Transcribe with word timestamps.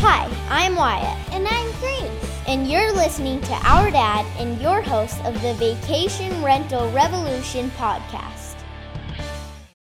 Hi, 0.00 0.30
I'm 0.48 0.76
Wyatt. 0.76 1.34
And 1.34 1.44
I'm 1.48 1.72
Grace. 1.80 2.40
And 2.46 2.70
you're 2.70 2.92
listening 2.92 3.40
to 3.40 3.52
Our 3.66 3.90
Dad 3.90 4.24
and 4.38 4.60
your 4.62 4.80
host 4.80 5.20
of 5.24 5.34
the 5.42 5.54
Vacation 5.54 6.40
Rental 6.40 6.88
Revolution 6.92 7.68
podcast. 7.72 8.37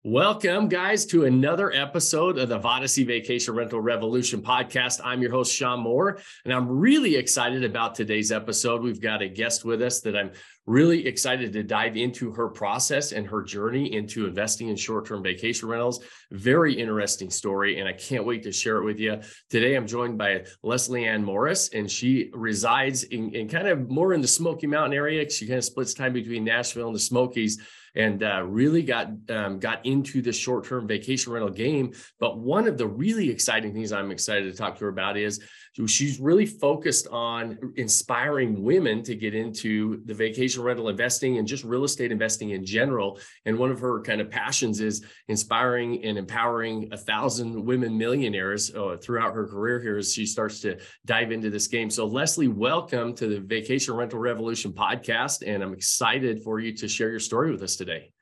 Welcome, 0.02 0.68
guys, 0.68 1.04
to 1.06 1.26
another 1.26 1.70
episode 1.70 2.38
of 2.38 2.48
the 2.48 2.58
Vodacy 2.58 3.06
Vacation 3.06 3.54
Rental 3.54 3.82
Revolution 3.82 4.40
podcast. 4.40 4.98
I'm 5.04 5.20
your 5.20 5.30
host, 5.30 5.54
Sean 5.54 5.80
Moore, 5.80 6.18
and 6.46 6.54
I'm 6.54 6.66
really 6.66 7.16
excited 7.16 7.64
about 7.64 7.96
today's 7.96 8.32
episode. 8.32 8.82
We've 8.82 8.98
got 8.98 9.20
a 9.20 9.28
guest 9.28 9.62
with 9.66 9.82
us 9.82 10.00
that 10.00 10.16
I'm 10.16 10.30
really 10.64 11.06
excited 11.06 11.52
to 11.52 11.62
dive 11.62 11.98
into 11.98 12.32
her 12.32 12.48
process 12.48 13.12
and 13.12 13.26
her 13.26 13.42
journey 13.42 13.92
into 13.92 14.26
investing 14.26 14.68
in 14.68 14.76
short 14.76 15.04
term 15.04 15.22
vacation 15.22 15.68
rentals. 15.68 16.02
Very 16.30 16.72
interesting 16.72 17.28
story, 17.28 17.78
and 17.78 17.86
I 17.86 17.92
can't 17.92 18.24
wait 18.24 18.42
to 18.44 18.52
share 18.52 18.78
it 18.78 18.84
with 18.84 18.98
you. 18.98 19.20
Today, 19.50 19.74
I'm 19.74 19.86
joined 19.86 20.16
by 20.16 20.46
Leslie 20.62 21.04
Ann 21.04 21.22
Morris, 21.22 21.74
and 21.74 21.90
she 21.90 22.30
resides 22.32 23.02
in, 23.02 23.34
in 23.34 23.50
kind 23.50 23.68
of 23.68 23.90
more 23.90 24.14
in 24.14 24.22
the 24.22 24.28
Smoky 24.28 24.66
Mountain 24.66 24.94
area. 24.94 25.28
She 25.28 25.46
kind 25.46 25.58
of 25.58 25.64
splits 25.64 25.92
time 25.92 26.14
between 26.14 26.42
Nashville 26.42 26.86
and 26.86 26.96
the 26.96 27.00
Smokies 27.00 27.60
and 27.94 28.22
uh, 28.22 28.42
really 28.44 28.82
got 28.82 29.08
um, 29.28 29.58
got 29.58 29.84
into 29.84 30.22
the 30.22 30.32
short 30.32 30.64
term 30.64 30.86
vacation 30.86 31.32
rental 31.32 31.50
game. 31.50 31.92
But 32.18 32.38
one 32.38 32.68
of 32.68 32.78
the 32.78 32.86
really 32.86 33.30
exciting 33.30 33.72
things 33.72 33.92
I'm 33.92 34.10
excited 34.10 34.50
to 34.50 34.56
talk 34.56 34.78
to 34.78 34.84
her 34.84 34.90
about 34.90 35.16
is 35.16 35.40
she's 35.86 36.18
really 36.20 36.46
focused 36.46 37.06
on 37.08 37.58
inspiring 37.76 38.62
women 38.62 39.02
to 39.04 39.14
get 39.14 39.34
into 39.34 40.02
the 40.04 40.14
vacation 40.14 40.62
rental 40.62 40.88
investing 40.88 41.38
and 41.38 41.46
just 41.46 41.64
real 41.64 41.84
estate 41.84 42.12
investing 42.12 42.50
in 42.50 42.64
general. 42.64 43.18
And 43.46 43.58
one 43.58 43.70
of 43.70 43.80
her 43.80 44.00
kind 44.02 44.20
of 44.20 44.30
passions 44.30 44.80
is 44.80 45.04
inspiring 45.28 46.04
and 46.04 46.18
empowering 46.18 46.88
a 46.92 46.96
thousand 46.96 47.64
women 47.64 47.96
millionaires 47.96 48.74
uh, 48.74 48.96
throughout 49.02 49.34
her 49.34 49.46
career 49.46 49.80
here 49.80 49.98
as 49.98 50.12
she 50.12 50.26
starts 50.26 50.60
to 50.60 50.78
dive 51.04 51.32
into 51.32 51.50
this 51.50 51.66
game. 51.66 51.90
So, 51.90 52.06
Leslie, 52.06 52.48
welcome 52.48 53.14
to 53.14 53.26
the 53.26 53.40
Vacation 53.40 53.94
Rental 53.94 54.18
Revolution 54.18 54.72
podcast. 54.72 55.42
And 55.46 55.62
I'm 55.62 55.72
excited 55.72 56.42
for 56.42 56.58
you 56.58 56.76
to 56.76 56.88
share 56.88 57.10
your 57.10 57.20
story 57.20 57.50
with 57.50 57.62
us 57.62 57.76
today. 57.76 58.12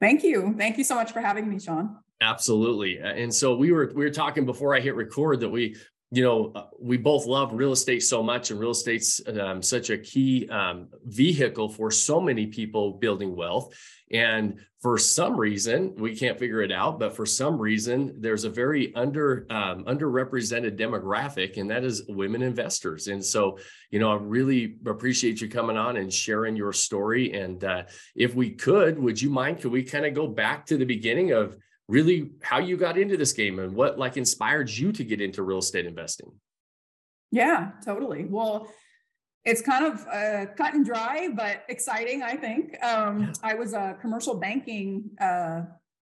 Thank 0.00 0.24
you. 0.24 0.54
Thank 0.58 0.78
you 0.78 0.84
so 0.84 0.96
much 0.96 1.12
for 1.12 1.20
having 1.20 1.48
me, 1.48 1.60
Sean. 1.60 1.96
Absolutely. 2.22 2.98
And 2.98 3.34
so 3.34 3.56
we 3.56 3.72
were 3.72 3.92
we 3.94 4.04
were 4.04 4.10
talking 4.10 4.46
before 4.46 4.76
I 4.76 4.80
hit 4.80 4.94
record 4.94 5.40
that 5.40 5.48
we 5.48 5.76
you 6.12 6.22
know, 6.22 6.52
uh, 6.54 6.66
we 6.78 6.98
both 6.98 7.24
love 7.24 7.54
real 7.54 7.72
estate 7.72 8.02
so 8.02 8.22
much, 8.22 8.50
and 8.50 8.60
real 8.60 8.72
estate's 8.72 9.18
um, 9.40 9.62
such 9.62 9.88
a 9.88 9.96
key 9.96 10.46
um, 10.50 10.88
vehicle 11.06 11.70
for 11.70 11.90
so 11.90 12.20
many 12.20 12.46
people 12.46 12.92
building 12.92 13.34
wealth. 13.34 13.74
And 14.10 14.60
for 14.82 14.98
some 14.98 15.40
reason, 15.40 15.94
we 15.96 16.14
can't 16.14 16.38
figure 16.38 16.60
it 16.60 16.70
out, 16.70 16.98
but 16.98 17.16
for 17.16 17.24
some 17.24 17.58
reason, 17.58 18.14
there's 18.20 18.44
a 18.44 18.50
very 18.50 18.94
under 18.94 19.46
um, 19.48 19.84
underrepresented 19.84 20.78
demographic, 20.78 21.56
and 21.56 21.70
that 21.70 21.82
is 21.82 22.02
women 22.08 22.42
investors. 22.42 23.06
And 23.06 23.24
so, 23.24 23.58
you 23.90 23.98
know, 23.98 24.12
I 24.12 24.16
really 24.16 24.76
appreciate 24.84 25.40
you 25.40 25.48
coming 25.48 25.78
on 25.78 25.96
and 25.96 26.12
sharing 26.12 26.56
your 26.56 26.74
story. 26.74 27.32
And 27.32 27.64
uh, 27.64 27.84
if 28.14 28.34
we 28.34 28.50
could, 28.50 28.98
would 28.98 29.22
you 29.22 29.30
mind? 29.30 29.62
Could 29.62 29.72
we 29.72 29.82
kind 29.82 30.04
of 30.04 30.12
go 30.12 30.26
back 30.26 30.66
to 30.66 30.76
the 30.76 30.84
beginning 30.84 31.32
of 31.32 31.56
really 31.92 32.30
how 32.40 32.58
you 32.58 32.78
got 32.78 32.96
into 32.96 33.18
this 33.18 33.34
game 33.34 33.58
and 33.58 33.74
what 33.74 33.98
like 33.98 34.16
inspired 34.16 34.70
you 34.70 34.90
to 34.92 35.04
get 35.04 35.20
into 35.20 35.42
real 35.42 35.58
estate 35.58 35.84
investing. 35.84 36.32
Yeah, 37.30 37.72
totally. 37.84 38.24
Well, 38.24 38.68
it's 39.44 39.60
kind 39.60 39.84
of 39.84 40.06
uh, 40.06 40.46
cut 40.56 40.72
and 40.72 40.86
dry, 40.86 41.28
but 41.34 41.64
exciting, 41.68 42.22
I 42.22 42.36
think. 42.36 42.82
Um, 42.82 43.32
I 43.42 43.54
was 43.54 43.74
a 43.74 43.96
commercial 44.00 44.34
banking 44.34 45.10
uh, 45.20 45.62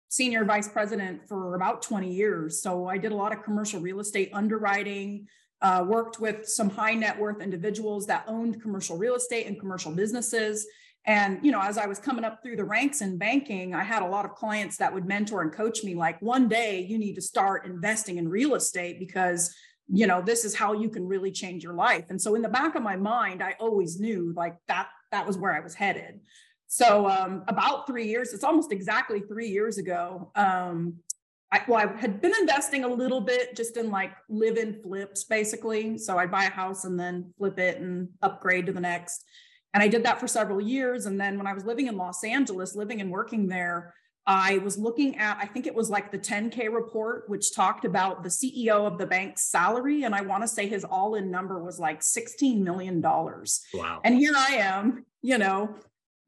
senior 0.08 0.44
vice 0.44 0.69
president 0.69 1.27
for 1.28 1.56
about 1.56 1.83
20 1.83 2.12
years. 2.12 2.62
So 2.62 2.86
I 2.86 2.97
did 2.97 3.10
a 3.10 3.16
lot 3.16 3.33
of 3.33 3.42
commercial 3.42 3.80
real 3.80 3.98
estate 3.98 4.30
underwriting, 4.33 5.27
uh, 5.62 5.84
worked 5.88 6.20
with 6.20 6.47
some 6.47 6.70
high 6.70 6.94
net 6.94 7.19
worth 7.19 7.41
individuals 7.41 8.06
that 8.06 8.25
owned 8.28 8.62
commercial 8.62 8.97
real 8.98 9.16
estate 9.16 9.47
and 9.47 9.58
commercial 9.58 9.91
businesses. 9.91 10.64
And, 11.05 11.41
you 11.42 11.50
know, 11.50 11.61
as 11.61 11.78
I 11.78 11.86
was 11.86 11.98
coming 11.98 12.25
up 12.25 12.42
through 12.42 12.56
the 12.56 12.64
ranks 12.64 13.00
in 13.00 13.19
banking, 13.19 13.75
I 13.75 13.82
had 13.82 14.03
a 14.03 14.06
lot 14.06 14.25
of 14.25 14.37
clients 14.37 14.77
that 14.77 14.94
would 14.94 15.04
mentor 15.04 15.43
and 15.43 15.53
coach 15.53 15.82
me 15.82 15.94
like, 15.94 16.22
one 16.22 16.49
day 16.49 16.81
you 16.81 16.97
need 16.97 17.15
to 17.15 17.22
start 17.22 17.66
investing 17.66 18.19
in 18.19 18.28
real 18.28 18.54
estate 18.54 19.00
because, 19.00 19.53
you 19.88 20.06
know, 20.06 20.22
this 20.22 20.44
is 20.44 20.54
how 20.54 20.75
you 20.75 20.88
can 20.88 21.04
really 21.06 21.32
change 21.32 21.65
your 21.65 21.75
life. 21.75 22.04
And 22.09 22.22
so 22.22 22.37
in 22.37 22.43
the 22.43 22.49
back 22.49 22.77
of 22.77 22.82
my 22.82 22.94
mind, 22.94 23.43
I 23.43 23.56
always 23.59 23.99
knew 23.99 24.32
like 24.37 24.56
that, 24.69 24.88
that 25.10 25.27
was 25.27 25.37
where 25.37 25.53
I 25.53 25.59
was 25.60 25.75
headed. 25.75 26.21
So 26.69 27.09
um, 27.09 27.43
about 27.48 27.87
three 27.87 28.06
years, 28.06 28.32
it's 28.32 28.44
almost 28.44 28.71
exactly 28.71 29.21
three 29.21 29.48
years 29.48 29.78
ago. 29.78 30.31
Um, 30.37 30.94
I, 31.50 31.62
well, 31.69 31.87
I 31.87 32.00
had 32.00 32.22
been 32.22 32.32
investing 32.41 32.84
a 32.84 32.88
little 32.88 33.21
bit 33.21 33.54
just 33.54 33.77
in 33.77 33.91
like 33.91 34.12
live 34.31 34.56
in 34.56 34.81
flips, 34.82 35.25
basically. 35.25 35.98
So 35.98 36.16
I'd 36.16 36.31
buy 36.31 36.44
a 36.44 36.50
house 36.50 36.84
and 36.84 36.98
then 36.98 37.34
flip 37.37 37.59
it 37.59 37.78
and 37.78 38.09
upgrade 38.22 38.66
to 38.66 38.72
the 38.72 38.81
next. 38.81 39.25
And 39.75 39.83
I 39.83 39.88
did 39.88 40.05
that 40.05 40.21
for 40.21 40.28
several 40.28 40.60
years. 40.60 41.06
And 41.06 41.21
then 41.21 41.38
when 41.38 41.47
I 41.47 41.55
was 41.55 41.65
living 41.65 41.87
in 41.87 41.97
Los 41.97 42.25
Angeles, 42.25 42.75
living 42.75 43.00
and 43.00 43.10
working 43.10 43.49
there, 43.49 43.94
I 44.27 44.59
was 44.59 44.78
looking 44.78 45.16
at, 45.19 45.38
I 45.41 45.47
think 45.47 45.66
it 45.66 45.75
was 45.75 45.91
like 45.91 46.12
the 46.12 46.19
10K 46.19 46.72
report, 46.72 47.28
which 47.28 47.55
talked 47.55 47.84
about 47.84 48.22
the 48.22 48.28
CEO 48.28 48.87
of 48.87 48.99
the 48.99 49.06
bank's 49.06 49.50
salary. 49.50 50.05
And 50.05 50.15
I 50.15 50.21
want 50.21 50.43
to 50.44 50.49
say 50.49 50.69
his 50.69 50.84
all 50.84 51.16
in 51.16 51.31
number 51.31 51.62
was 51.62 51.81
like 51.81 52.00
$16 52.00 52.60
million. 52.62 53.00
Wow. 53.03 54.00
And 54.05 54.16
here 54.16 54.34
I 54.37 54.55
am, 54.56 55.05
you 55.22 55.38
know, 55.38 55.75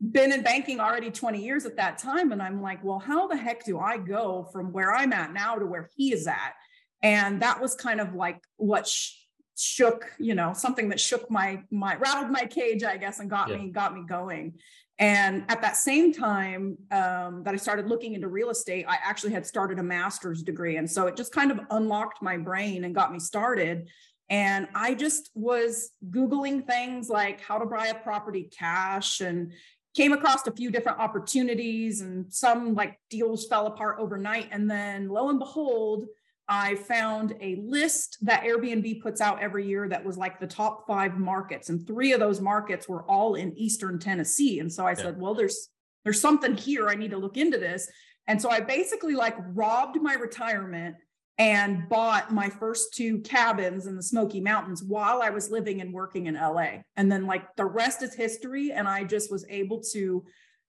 been 0.00 0.32
in 0.32 0.42
banking 0.42 0.80
already 0.80 1.10
20 1.10 1.42
years 1.42 1.66
at 1.66 1.76
that 1.76 1.98
time. 1.98 2.32
And 2.32 2.42
I'm 2.42 2.60
like, 2.60 2.82
well, 2.82 2.98
how 2.98 3.28
the 3.28 3.36
heck 3.36 3.64
do 3.64 3.78
I 3.78 3.98
go 3.98 4.48
from 4.52 4.72
where 4.72 4.92
I'm 4.92 5.12
at 5.12 5.32
now 5.32 5.54
to 5.56 5.66
where 5.66 5.88
he 5.96 6.12
is 6.12 6.26
at? 6.26 6.54
And 7.02 7.42
that 7.42 7.60
was 7.60 7.74
kind 7.76 8.00
of 8.00 8.14
like 8.14 8.40
what 8.56 8.88
sh- 8.88 9.12
shook 9.56 10.10
you 10.18 10.34
know 10.34 10.52
something 10.52 10.88
that 10.88 11.00
shook 11.00 11.30
my 11.30 11.62
my 11.70 11.94
rattled 11.96 12.30
my 12.30 12.44
cage 12.44 12.82
i 12.82 12.96
guess 12.96 13.20
and 13.20 13.30
got 13.30 13.48
yeah. 13.48 13.56
me 13.56 13.70
got 13.70 13.94
me 13.94 14.02
going. 14.06 14.54
And 14.96 15.44
at 15.48 15.60
that 15.62 15.76
same 15.76 16.12
time 16.12 16.78
um, 16.92 17.42
that 17.44 17.52
i 17.52 17.56
started 17.56 17.88
looking 17.88 18.14
into 18.14 18.28
real 18.28 18.50
estate 18.50 18.86
i 18.88 18.96
actually 19.02 19.32
had 19.32 19.46
started 19.46 19.78
a 19.78 19.82
master's 19.82 20.42
degree. 20.42 20.76
And 20.76 20.90
so 20.90 21.06
it 21.06 21.16
just 21.16 21.32
kind 21.32 21.50
of 21.50 21.60
unlocked 21.70 22.22
my 22.22 22.36
brain 22.36 22.84
and 22.84 22.94
got 22.94 23.12
me 23.12 23.18
started. 23.18 23.88
And 24.28 24.68
i 24.74 24.94
just 24.94 25.30
was 25.34 25.90
googling 26.10 26.66
things 26.66 27.08
like 27.08 27.40
how 27.40 27.58
to 27.58 27.66
buy 27.66 27.88
a 27.88 27.94
property 27.94 28.50
cash 28.56 29.20
and 29.20 29.52
came 29.94 30.12
across 30.12 30.46
a 30.46 30.52
few 30.52 30.70
different 30.70 30.98
opportunities 30.98 32.00
and 32.00 32.32
some 32.32 32.74
like 32.74 32.98
deals 33.10 33.46
fell 33.46 33.66
apart 33.66 33.98
overnight. 34.00 34.48
And 34.50 34.68
then 34.68 35.08
lo 35.08 35.28
and 35.28 35.38
behold 35.38 36.06
I 36.48 36.74
found 36.74 37.34
a 37.40 37.56
list 37.56 38.18
that 38.22 38.42
Airbnb 38.42 39.00
puts 39.00 39.20
out 39.20 39.42
every 39.42 39.66
year 39.66 39.88
that 39.88 40.04
was 40.04 40.18
like 40.18 40.38
the 40.38 40.46
top 40.46 40.86
five 40.86 41.18
markets, 41.18 41.70
and 41.70 41.86
three 41.86 42.12
of 42.12 42.20
those 42.20 42.40
markets 42.40 42.88
were 42.88 43.02
all 43.04 43.34
in 43.34 43.56
Eastern 43.56 43.98
Tennessee. 43.98 44.60
And 44.60 44.72
so 44.72 44.86
I 44.86 44.90
yeah. 44.90 44.96
said, 44.96 45.20
well, 45.20 45.34
there's 45.34 45.70
there's 46.04 46.20
something 46.20 46.54
here. 46.54 46.88
I 46.88 46.94
need 46.94 47.10
to 47.12 47.16
look 47.16 47.36
into 47.36 47.58
this. 47.58 47.88
And 48.26 48.40
so 48.40 48.50
I 48.50 48.60
basically 48.60 49.14
like 49.14 49.36
robbed 49.54 50.00
my 50.00 50.14
retirement 50.14 50.96
and 51.38 51.88
bought 51.88 52.32
my 52.32 52.48
first 52.48 52.94
two 52.94 53.18
cabins 53.20 53.86
in 53.86 53.96
the 53.96 54.02
Smoky 54.02 54.40
Mountains 54.40 54.82
while 54.82 55.20
I 55.20 55.30
was 55.30 55.50
living 55.50 55.80
and 55.80 55.92
working 55.92 56.26
in 56.26 56.34
LA. 56.34 56.82
And 56.96 57.10
then 57.10 57.26
like 57.26 57.56
the 57.56 57.64
rest 57.64 58.02
is 58.02 58.14
history. 58.14 58.70
And 58.72 58.86
I 58.86 59.04
just 59.04 59.32
was 59.32 59.44
able 59.48 59.80
to 59.92 60.24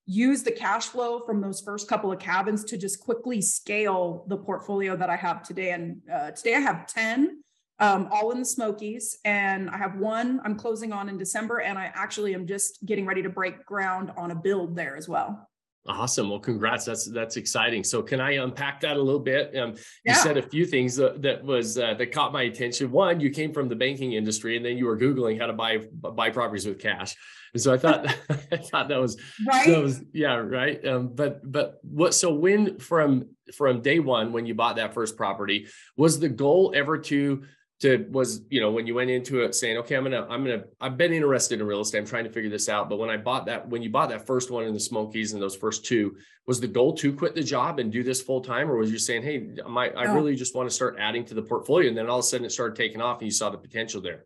use 0.06 0.44
the 0.44 0.52
cash 0.52 0.86
flow 0.86 1.20
from 1.20 1.40
those 1.40 1.60
first 1.60 1.88
couple 1.88 2.12
of 2.12 2.18
cabins 2.18 2.64
to 2.64 2.78
just 2.78 3.00
quickly 3.00 3.42
scale 3.42 4.24
the 4.28 4.36
portfolio 4.36 4.96
that 4.96 5.10
I 5.10 5.16
have 5.16 5.42
today. 5.42 5.72
And 5.72 6.00
uh, 6.12 6.30
today 6.30 6.54
I 6.54 6.60
have 6.60 6.86
10, 6.86 7.42
um, 7.80 8.08
all 8.12 8.30
in 8.30 8.38
the 8.38 8.44
Smokies, 8.44 9.18
and 9.24 9.68
I 9.68 9.76
have 9.76 9.96
one 9.96 10.40
I'm 10.44 10.56
closing 10.56 10.92
on 10.92 11.08
in 11.08 11.18
December. 11.18 11.60
And 11.60 11.76
I 11.76 11.90
actually 11.94 12.34
am 12.34 12.46
just 12.46 12.86
getting 12.86 13.04
ready 13.04 13.22
to 13.22 13.28
break 13.28 13.66
ground 13.66 14.12
on 14.16 14.30
a 14.30 14.34
build 14.34 14.76
there 14.76 14.96
as 14.96 15.08
well. 15.08 15.48
Awesome. 15.88 16.30
Well, 16.30 16.40
congrats. 16.40 16.84
That's 16.84 17.10
that's 17.10 17.36
exciting. 17.36 17.84
So, 17.84 18.02
can 18.02 18.20
I 18.20 18.32
unpack 18.32 18.80
that 18.80 18.96
a 18.96 19.02
little 19.02 19.20
bit? 19.20 19.56
Um, 19.56 19.74
you 20.04 20.14
said 20.14 20.36
a 20.36 20.42
few 20.42 20.66
things 20.66 20.96
that, 20.96 21.22
that 21.22 21.44
was 21.44 21.78
uh, 21.78 21.94
that 21.94 22.12
caught 22.12 22.32
my 22.32 22.42
attention. 22.42 22.90
One, 22.90 23.20
you 23.20 23.30
came 23.30 23.52
from 23.52 23.68
the 23.68 23.76
banking 23.76 24.12
industry, 24.12 24.56
and 24.56 24.64
then 24.64 24.76
you 24.76 24.86
were 24.86 24.98
googling 24.98 25.40
how 25.40 25.46
to 25.46 25.52
buy 25.52 25.78
buy 25.92 26.30
properties 26.30 26.66
with 26.66 26.78
cash. 26.78 27.14
And 27.52 27.62
so 27.62 27.72
I 27.72 27.78
thought 27.78 28.06
I 28.52 28.56
thought 28.56 28.88
that 28.88 29.00
was 29.00 29.16
right. 29.46 29.68
That 29.68 29.82
was 29.82 30.02
yeah 30.12 30.34
right. 30.36 30.84
Um, 30.86 31.08
but 31.14 31.40
but 31.50 31.78
what? 31.82 32.14
So 32.14 32.34
when 32.34 32.78
from 32.78 33.28
from 33.54 33.80
day 33.80 33.98
one 33.98 34.32
when 34.32 34.46
you 34.46 34.54
bought 34.54 34.76
that 34.76 34.92
first 34.92 35.16
property 35.16 35.68
was 35.96 36.18
the 36.18 36.28
goal 36.28 36.72
ever 36.74 36.98
to 36.98 37.44
to 37.80 38.06
was 38.10 38.42
you 38.48 38.60
know 38.60 38.70
when 38.70 38.86
you 38.86 38.94
went 38.94 39.10
into 39.10 39.42
it 39.42 39.54
saying 39.54 39.76
okay 39.76 39.96
i'm 39.96 40.04
gonna 40.04 40.26
i'm 40.30 40.42
gonna 40.42 40.64
i've 40.80 40.96
been 40.96 41.12
interested 41.12 41.60
in 41.60 41.66
real 41.66 41.80
estate 41.80 41.98
i'm 41.98 42.06
trying 42.06 42.24
to 42.24 42.30
figure 42.30 42.48
this 42.48 42.68
out. 42.68 42.88
But 42.88 42.98
when 42.98 43.10
i 43.10 43.16
bought 43.16 43.46
that 43.46 43.68
when 43.68 43.82
you 43.82 43.90
bought 43.90 44.08
that 44.08 44.26
first 44.26 44.50
one 44.50 44.64
in 44.64 44.72
the 44.72 44.80
smokies 44.80 45.32
and 45.32 45.42
those 45.42 45.54
first 45.54 45.84
two 45.84 46.16
was 46.46 46.58
the 46.58 46.68
goal 46.68 46.94
to 46.94 47.12
quit 47.12 47.34
the 47.34 47.42
job 47.42 47.78
and 47.78 47.92
do 47.92 48.02
this 48.02 48.22
full 48.22 48.40
time 48.40 48.70
or 48.70 48.76
was 48.76 48.90
you 48.90 48.98
saying 48.98 49.22
hey 49.22 49.50
my, 49.68 49.90
i 49.90 50.04
really 50.04 50.34
just 50.34 50.54
want 50.54 50.68
to 50.68 50.74
start 50.74 50.96
adding 50.98 51.24
to 51.26 51.34
the 51.34 51.42
portfolio 51.42 51.88
and 51.88 51.96
then 51.96 52.08
all 52.08 52.18
of 52.18 52.24
a 52.24 52.26
sudden 52.26 52.46
it 52.46 52.50
started 52.50 52.76
taking 52.76 53.02
off 53.02 53.18
and 53.20 53.26
you 53.26 53.32
saw 53.32 53.50
the 53.50 53.58
potential 53.58 54.00
there? 54.00 54.24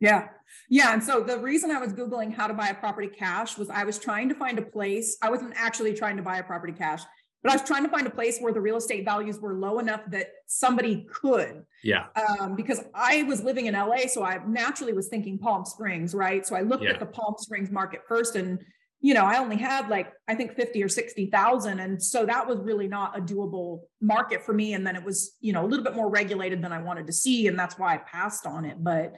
Yeah. 0.00 0.28
Yeah 0.70 0.94
and 0.94 1.02
so 1.02 1.20
the 1.20 1.38
reason 1.38 1.70
i 1.70 1.78
was 1.78 1.92
googling 1.92 2.32
how 2.32 2.46
to 2.46 2.54
buy 2.54 2.68
a 2.68 2.74
property 2.74 3.08
cash 3.08 3.58
was 3.58 3.68
i 3.68 3.84
was 3.84 3.98
trying 3.98 4.30
to 4.30 4.34
find 4.34 4.58
a 4.58 4.62
place 4.62 5.18
i 5.20 5.28
wasn't 5.28 5.52
actually 5.56 5.92
trying 5.92 6.16
to 6.16 6.22
buy 6.22 6.38
a 6.38 6.42
property 6.42 6.72
cash 6.72 7.02
but 7.42 7.52
I 7.52 7.54
was 7.54 7.62
trying 7.62 7.84
to 7.84 7.88
find 7.88 8.06
a 8.06 8.10
place 8.10 8.38
where 8.40 8.52
the 8.52 8.60
real 8.60 8.76
estate 8.76 9.04
values 9.04 9.38
were 9.38 9.54
low 9.54 9.78
enough 9.78 10.00
that 10.10 10.28
somebody 10.46 11.06
could. 11.12 11.64
Yeah. 11.84 12.06
Um, 12.16 12.56
because 12.56 12.84
I 12.94 13.22
was 13.24 13.42
living 13.44 13.66
in 13.66 13.74
LA, 13.74 14.06
so 14.08 14.24
I 14.24 14.40
naturally 14.46 14.92
was 14.92 15.08
thinking 15.08 15.38
Palm 15.38 15.64
Springs, 15.64 16.14
right? 16.14 16.44
So 16.44 16.56
I 16.56 16.62
looked 16.62 16.84
Yeah. 16.84 16.90
at 16.90 17.00
the 17.00 17.06
Palm 17.06 17.34
Springs 17.38 17.70
market 17.70 18.00
first, 18.08 18.34
and 18.34 18.58
you 19.00 19.14
know, 19.14 19.24
I 19.24 19.38
only 19.38 19.56
had 19.56 19.88
like 19.88 20.12
I 20.26 20.34
think 20.34 20.54
fifty 20.56 20.82
or 20.82 20.88
sixty 20.88 21.30
thousand, 21.30 21.78
and 21.78 22.02
so 22.02 22.26
that 22.26 22.48
was 22.48 22.58
really 22.58 22.88
not 22.88 23.16
a 23.16 23.22
doable 23.22 23.82
market 24.00 24.42
for 24.42 24.52
me. 24.52 24.74
And 24.74 24.84
then 24.84 24.96
it 24.96 25.04
was, 25.04 25.36
you 25.40 25.52
know, 25.52 25.64
a 25.64 25.68
little 25.68 25.84
bit 25.84 25.94
more 25.94 26.10
regulated 26.10 26.62
than 26.62 26.72
I 26.72 26.82
wanted 26.82 27.06
to 27.06 27.12
see, 27.12 27.46
and 27.46 27.56
that's 27.56 27.78
why 27.78 27.94
I 27.94 27.98
passed 27.98 28.44
on 28.44 28.64
it. 28.64 28.82
But, 28.82 29.14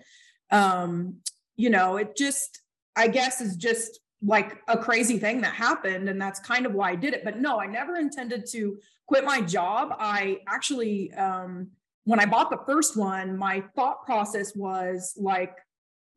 um, 0.51 1.17
you 1.57 1.71
know, 1.71 1.97
it 1.97 2.15
just, 2.15 2.61
I 2.95 3.09
guess, 3.09 3.41
is 3.41 3.57
just 3.57 4.01
like 4.23 4.61
a 4.69 4.77
crazy 4.77 5.19
thing 5.19 5.41
that 5.41 5.55
happened 5.55 6.09
and 6.09 6.21
that's 6.21 6.41
kind 6.41 6.67
of 6.67 6.75
why 6.75 6.91
i 6.91 6.95
did 6.95 7.15
it. 7.15 7.25
But 7.25 7.39
no 7.39 7.59
i 7.61 7.67
never 7.67 7.97
intended 7.97 8.47
to 8.53 8.79
quit 9.07 9.25
my 9.25 9.41
job. 9.41 9.95
I 9.99 10.41
actually 10.47 11.13
um 11.15 11.69
when 12.05 12.21
i 12.21 12.27
bought 12.27 12.51
the 12.51 12.61
first 12.67 12.97
one 12.97 13.37
my 13.37 13.63
thought 13.75 14.05
process 14.05 14.55
was 14.55 15.15
like 15.17 15.57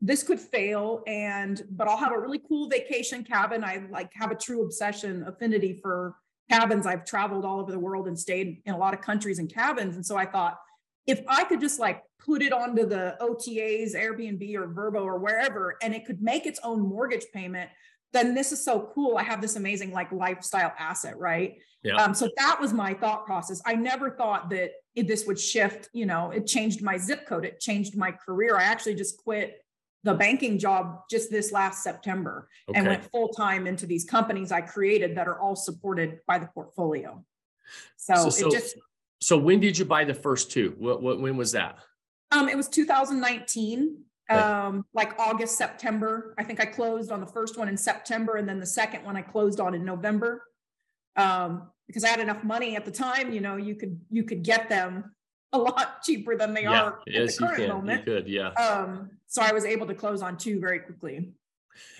this 0.01 0.21
could 0.23 0.39
fail 0.39 1.01
and 1.07 1.63
but 1.71 1.87
i'll 1.87 1.97
have 1.97 2.11
a 2.11 2.19
really 2.19 2.41
cool 2.47 2.67
vacation 2.67 3.23
cabin. 3.23 3.63
I 3.63 3.83
like 3.89 4.11
have 4.13 4.31
a 4.31 4.35
true 4.35 4.63
obsession 4.63 5.23
affinity 5.27 5.79
for 5.81 6.15
cabins. 6.49 6.85
I've 6.85 7.05
traveled 7.05 7.45
all 7.45 7.61
over 7.61 7.71
the 7.71 7.79
world 7.79 8.07
and 8.07 8.19
stayed 8.19 8.61
in 8.65 8.73
a 8.73 8.77
lot 8.77 8.93
of 8.93 9.01
countries 9.01 9.39
and 9.39 9.51
cabins 9.51 9.95
and 9.95 10.05
so 10.05 10.17
i 10.17 10.25
thought 10.25 10.59
if 11.07 11.21
i 11.27 11.43
could 11.45 11.61
just 11.61 11.79
like 11.79 12.03
put 12.19 12.41
it 12.41 12.53
onto 12.53 12.85
the 12.85 13.15
otas 13.21 13.95
airbnb 13.95 14.55
or 14.55 14.67
Vrbo 14.67 15.03
or 15.03 15.19
wherever 15.19 15.75
and 15.81 15.93
it 15.93 16.05
could 16.05 16.21
make 16.21 16.45
its 16.45 16.59
own 16.63 16.81
mortgage 16.81 17.25
payment 17.33 17.69
then 18.13 18.35
this 18.35 18.51
is 18.51 18.63
so 18.63 18.91
cool. 18.93 19.17
I 19.17 19.23
have 19.23 19.41
this 19.41 19.55
amazing 19.55 19.91
like 19.91 20.11
lifestyle 20.11 20.71
asset, 20.77 21.17
right? 21.17 21.57
Yeah. 21.83 21.95
Um, 21.95 22.13
so 22.13 22.29
that 22.37 22.61
was 22.61 22.71
my 22.71 22.93
thought 22.93 23.25
process. 23.25 23.61
I 23.65 23.73
never 23.73 24.11
thought 24.11 24.49
that 24.51 24.71
it, 24.95 25.07
this 25.07 25.25
would 25.25 25.39
shift. 25.39 25.89
You 25.93 26.05
know, 26.05 26.31
it 26.31 26.45
changed 26.47 26.81
my 26.81 26.97
zip 26.97 27.25
code. 27.27 27.43
It 27.43 27.59
changed 27.59 27.97
my 27.97 28.11
career. 28.11 28.55
I 28.55 28.63
actually 28.63 28.95
just 28.95 29.17
quit 29.17 29.65
the 30.03 30.13
banking 30.13 30.59
job 30.59 31.01
just 31.09 31.31
this 31.31 31.51
last 31.51 31.81
September 31.83 32.47
Okay. 32.69 32.77
and 32.79 32.87
went 32.87 33.03
full 33.11 33.29
time 33.29 33.67
into 33.67 33.85
these 33.85 34.05
companies 34.05 34.51
I 34.51 34.61
created 34.61 35.17
that 35.17 35.27
are 35.27 35.39
all 35.39 35.55
supported 35.55 36.19
by 36.27 36.37
the 36.37 36.47
portfolio. 36.47 37.25
So, 37.97 38.15
So- 38.15 38.29
so- 38.29 38.47
it 38.47 38.51
just 38.51 38.77
so 39.21 39.37
when 39.37 39.61
did 39.61 39.77
you 39.77 39.85
buy 39.85 40.03
the 40.03 40.13
first 40.13 40.51
two? 40.51 40.75
What, 40.77 41.01
what 41.01 41.21
when 41.21 41.37
was 41.37 41.53
that? 41.53 41.79
Um, 42.31 42.49
it 42.49 42.57
was 42.57 42.67
2019, 42.67 43.79
Okay. 43.83 43.97
Um, 44.29 44.85
like 44.93 45.17
August, 45.19 45.57
September. 45.57 46.33
I 46.37 46.43
think 46.43 46.61
I 46.61 46.65
closed 46.65 47.11
on 47.11 47.19
the 47.19 47.27
first 47.27 47.57
one 47.57 47.67
in 47.67 47.77
September, 47.77 48.35
and 48.37 48.47
then 48.47 48.59
the 48.59 48.65
second 48.65 49.03
one 49.03 49.15
I 49.15 49.21
closed 49.21 49.59
on 49.59 49.73
in 49.73 49.83
November. 49.85 50.43
Um, 51.15 51.69
because 51.87 52.03
I 52.03 52.09
had 52.09 52.19
enough 52.19 52.43
money 52.43 52.75
at 52.75 52.85
the 52.85 52.91
time, 52.91 53.33
you 53.33 53.41
know, 53.41 53.57
you 53.57 53.75
could 53.75 53.99
you 54.09 54.23
could 54.23 54.43
get 54.43 54.69
them 54.69 55.13
a 55.51 55.57
lot 55.57 56.01
cheaper 56.03 56.35
than 56.35 56.53
they 56.53 56.63
yeah. 56.63 56.81
are 56.83 56.93
at 57.07 57.13
Yes, 57.13 57.37
the 57.37 57.43
you 57.43 57.47
current 57.47 57.57
can. 57.57 57.67
You 57.67 57.73
moment. 57.73 58.05
could. 58.05 58.27
Yeah. 58.27 58.47
Um, 58.49 59.11
so 59.27 59.41
I 59.41 59.51
was 59.51 59.65
able 59.65 59.87
to 59.87 59.93
close 59.93 60.21
on 60.21 60.37
two 60.37 60.59
very 60.59 60.79
quickly. 60.79 61.33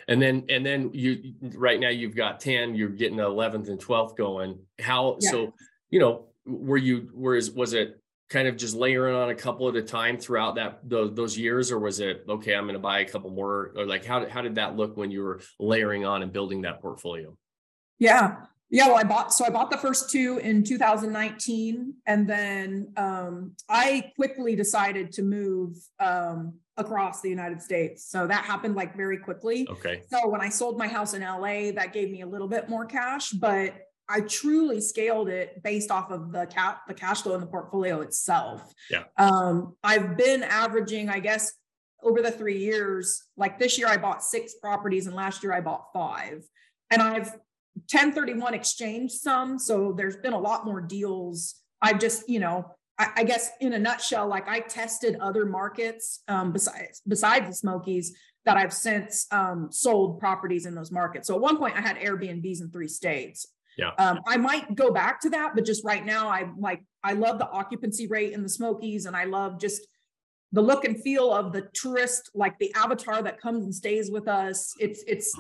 And 0.07 0.21
then 0.21 0.45
and 0.49 0.65
then 0.65 0.91
you 0.93 1.33
right 1.55 1.79
now 1.79 1.89
you've 1.89 2.15
got 2.15 2.39
10, 2.39 2.75
you're 2.75 2.89
getting 2.89 3.17
11th 3.17 3.69
and 3.69 3.79
12th 3.79 4.15
going. 4.15 4.59
How 4.79 5.17
Yeah. 5.19 5.31
so, 5.31 5.53
you 5.89 5.99
know, 5.99 6.25
were 6.45 6.77
you 6.77 7.09
whereas 7.13 7.51
was 7.51 7.73
it 7.73 7.99
kind 8.33 8.47
of 8.47 8.57
just 8.57 8.75
layering 8.75 9.15
on 9.15 9.30
a 9.30 9.35
couple 9.35 9.69
at 9.69 9.75
a 9.75 9.81
time 9.81 10.18
throughout 10.18 10.56
that 10.56 10.80
those, 10.83 11.13
those 11.13 11.38
years 11.38 11.71
or 11.71 11.77
was 11.77 12.00
it 12.00 12.25
okay, 12.27 12.56
I'm 12.56 12.63
going 12.63 12.74
to 12.74 12.80
buy 12.80 13.01
a 13.01 13.06
couple 13.06 13.30
more 13.30 13.71
or 13.75 13.85
like 13.85 14.03
how 14.03 14.19
did 14.19 14.30
how 14.30 14.41
did 14.41 14.56
that 14.56 14.75
look 14.75 14.97
when 14.97 15.12
you 15.12 15.21
were 15.21 15.39
layering 15.59 16.03
on 16.03 16.24
and 16.24 16.33
building 16.33 16.63
that 16.63 16.81
portfolio? 16.81 17.38
Yeah. 18.00 18.38
Yeah, 18.71 18.88
well, 18.88 18.97
I 18.97 19.03
bought 19.03 19.31
so 19.31 19.45
I 19.45 19.51
bought 19.51 19.69
the 19.69 19.77
first 19.77 20.09
two 20.09 20.39
in 20.41 20.63
2019, 20.63 21.94
and 22.07 22.27
then 22.27 22.91
um, 22.97 23.51
I 23.69 24.12
quickly 24.15 24.56
decided 24.56 25.12
to 25.12 25.21
move 25.21 25.77
um, 26.00 26.56
across 26.75 27.21
the 27.21 27.29
United 27.29 27.62
States. 27.62 28.09
So 28.09 28.25
that 28.25 28.45
happened 28.45 28.74
like 28.74 28.97
very 28.97 29.19
quickly. 29.19 29.68
Okay. 29.69 30.01
So 30.09 30.27
when 30.27 30.41
I 30.41 30.50
sold 30.50 30.79
my 30.79 30.88
house 30.88 31.13
in 31.13 31.21
LA, 31.21 31.69
that 31.74 31.94
gave 31.94 32.09
me 32.09 32.21
a 32.21 32.25
little 32.25 32.47
bit 32.47 32.68
more 32.68 32.88
cash, 32.88 33.29
but 33.29 33.75
I 34.09 34.21
truly 34.21 34.81
scaled 34.81 35.29
it 35.29 35.61
based 35.63 35.89
off 35.89 36.11
of 36.11 36.31
the 36.31 36.45
cap 36.45 36.81
the 36.88 36.94
cash 36.94 37.21
flow 37.21 37.35
in 37.35 37.41
the 37.41 37.47
portfolio 37.47 38.01
itself. 38.01 38.73
Yeah. 38.89 39.03
Um, 39.17 39.75
I've 39.83 40.17
been 40.17 40.44
averaging, 40.44 41.09
I 41.09 41.19
guess, 41.19 41.53
over 42.01 42.21
the 42.21 42.31
three 42.31 42.57
years. 42.57 43.23
Like 43.38 43.59
this 43.59 43.77
year, 43.77 43.88
I 43.88 43.97
bought 43.97 44.23
six 44.23 44.55
properties, 44.55 45.07
and 45.07 45.15
last 45.15 45.44
year 45.44 45.53
I 45.53 45.61
bought 45.61 45.88
five. 45.94 46.44
And 46.91 47.01
I've 47.01 47.31
1031 47.91 48.53
exchanged 48.53 49.15
some, 49.15 49.57
so 49.57 49.94
there's 49.94 50.17
been 50.17 50.33
a 50.33 50.39
lot 50.39 50.65
more 50.65 50.81
deals. 50.81 51.55
I've 51.81 52.00
just, 52.00 52.29
you 52.29 52.39
know, 52.39 52.65
I, 53.00 53.09
I 53.17 53.23
guess 53.23 53.51
in 53.59 53.73
a 53.73 53.79
nutshell, 53.79 54.27
like 54.27 54.47
I 54.47 54.59
tested 54.59 55.17
other 55.19 55.45
markets 55.45 56.21
um, 56.27 56.51
besides 56.51 57.01
besides 57.07 57.47
the 57.47 57.55
Smokies 57.55 58.15
that 58.45 58.57
I've 58.57 58.73
since 58.73 59.25
um, 59.31 59.69
sold 59.71 60.19
properties 60.19 60.65
in 60.65 60.75
those 60.75 60.91
markets. 60.91 61.27
So 61.27 61.35
at 61.35 61.41
one 61.41 61.57
point, 61.57 61.75
I 61.77 61.81
had 61.81 61.97
Airbnbs 61.97 62.61
in 62.61 62.69
three 62.69 62.88
states. 62.89 63.47
Yeah. 63.77 63.91
Um, 63.97 64.19
I 64.27 64.37
might 64.37 64.75
go 64.75 64.91
back 64.91 65.19
to 65.21 65.29
that, 65.31 65.53
but 65.55 65.65
just 65.65 65.83
right 65.83 66.05
now, 66.05 66.27
I 66.27 66.49
like 66.57 66.83
I 67.03 67.13
love 67.13 67.39
the 67.39 67.49
occupancy 67.49 68.07
rate 68.07 68.33
in 68.33 68.43
the 68.43 68.49
Smokies, 68.49 69.05
and 69.05 69.15
I 69.15 69.25
love 69.25 69.59
just 69.59 69.87
the 70.51 70.61
look 70.61 70.85
and 70.85 71.01
feel 71.01 71.33
of 71.33 71.51
the 71.51 71.67
tourist, 71.73 72.29
like 72.35 72.57
the 72.59 72.73
avatar 72.75 73.21
that 73.23 73.41
comes 73.41 73.63
and 73.63 73.73
stays 73.73 74.11
with 74.11 74.27
us. 74.27 74.73
It's 74.79 75.03
it's 75.07 75.33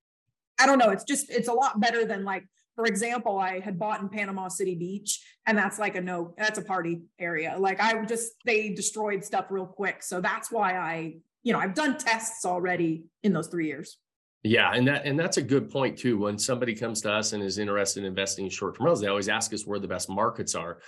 I 0.60 0.66
don't 0.66 0.78
know. 0.78 0.90
It's 0.90 1.04
just 1.04 1.30
it's 1.30 1.48
a 1.48 1.52
lot 1.52 1.80
better 1.80 2.04
than 2.04 2.24
like 2.24 2.44
for 2.78 2.84
example, 2.84 3.40
I 3.40 3.58
had 3.58 3.76
bought 3.76 4.00
in 4.02 4.08
Panama 4.08 4.46
City 4.46 4.76
Beach, 4.76 5.20
and 5.46 5.58
that's 5.58 5.80
like 5.80 5.96
a 5.96 6.00
no, 6.00 6.32
that's 6.38 6.60
a 6.60 6.62
party 6.62 7.00
area. 7.18 7.56
Like 7.58 7.80
I 7.80 8.04
just 8.04 8.34
they 8.44 8.68
destroyed 8.68 9.24
stuff 9.24 9.46
real 9.50 9.66
quick, 9.66 10.00
so 10.00 10.20
that's 10.20 10.52
why 10.52 10.78
I 10.78 11.16
you 11.42 11.52
know 11.52 11.58
I've 11.58 11.74
done 11.74 11.98
tests 11.98 12.44
already 12.44 13.06
in 13.24 13.32
those 13.32 13.48
three 13.48 13.66
years. 13.66 13.98
Yeah, 14.44 14.70
and 14.72 14.86
that 14.86 15.04
and 15.04 15.18
that's 15.18 15.36
a 15.36 15.42
good 15.42 15.70
point 15.70 15.98
too. 15.98 16.18
When 16.18 16.38
somebody 16.38 16.74
comes 16.74 17.00
to 17.02 17.12
us 17.12 17.32
and 17.32 17.42
is 17.42 17.58
interested 17.58 18.00
in 18.00 18.06
investing 18.06 18.44
in 18.44 18.50
short-term 18.50 18.84
rentals, 18.84 19.00
they 19.00 19.08
always 19.08 19.28
ask 19.28 19.52
us 19.52 19.66
where 19.66 19.80
the 19.80 19.88
best 19.88 20.08
markets 20.08 20.54
are. 20.54 20.78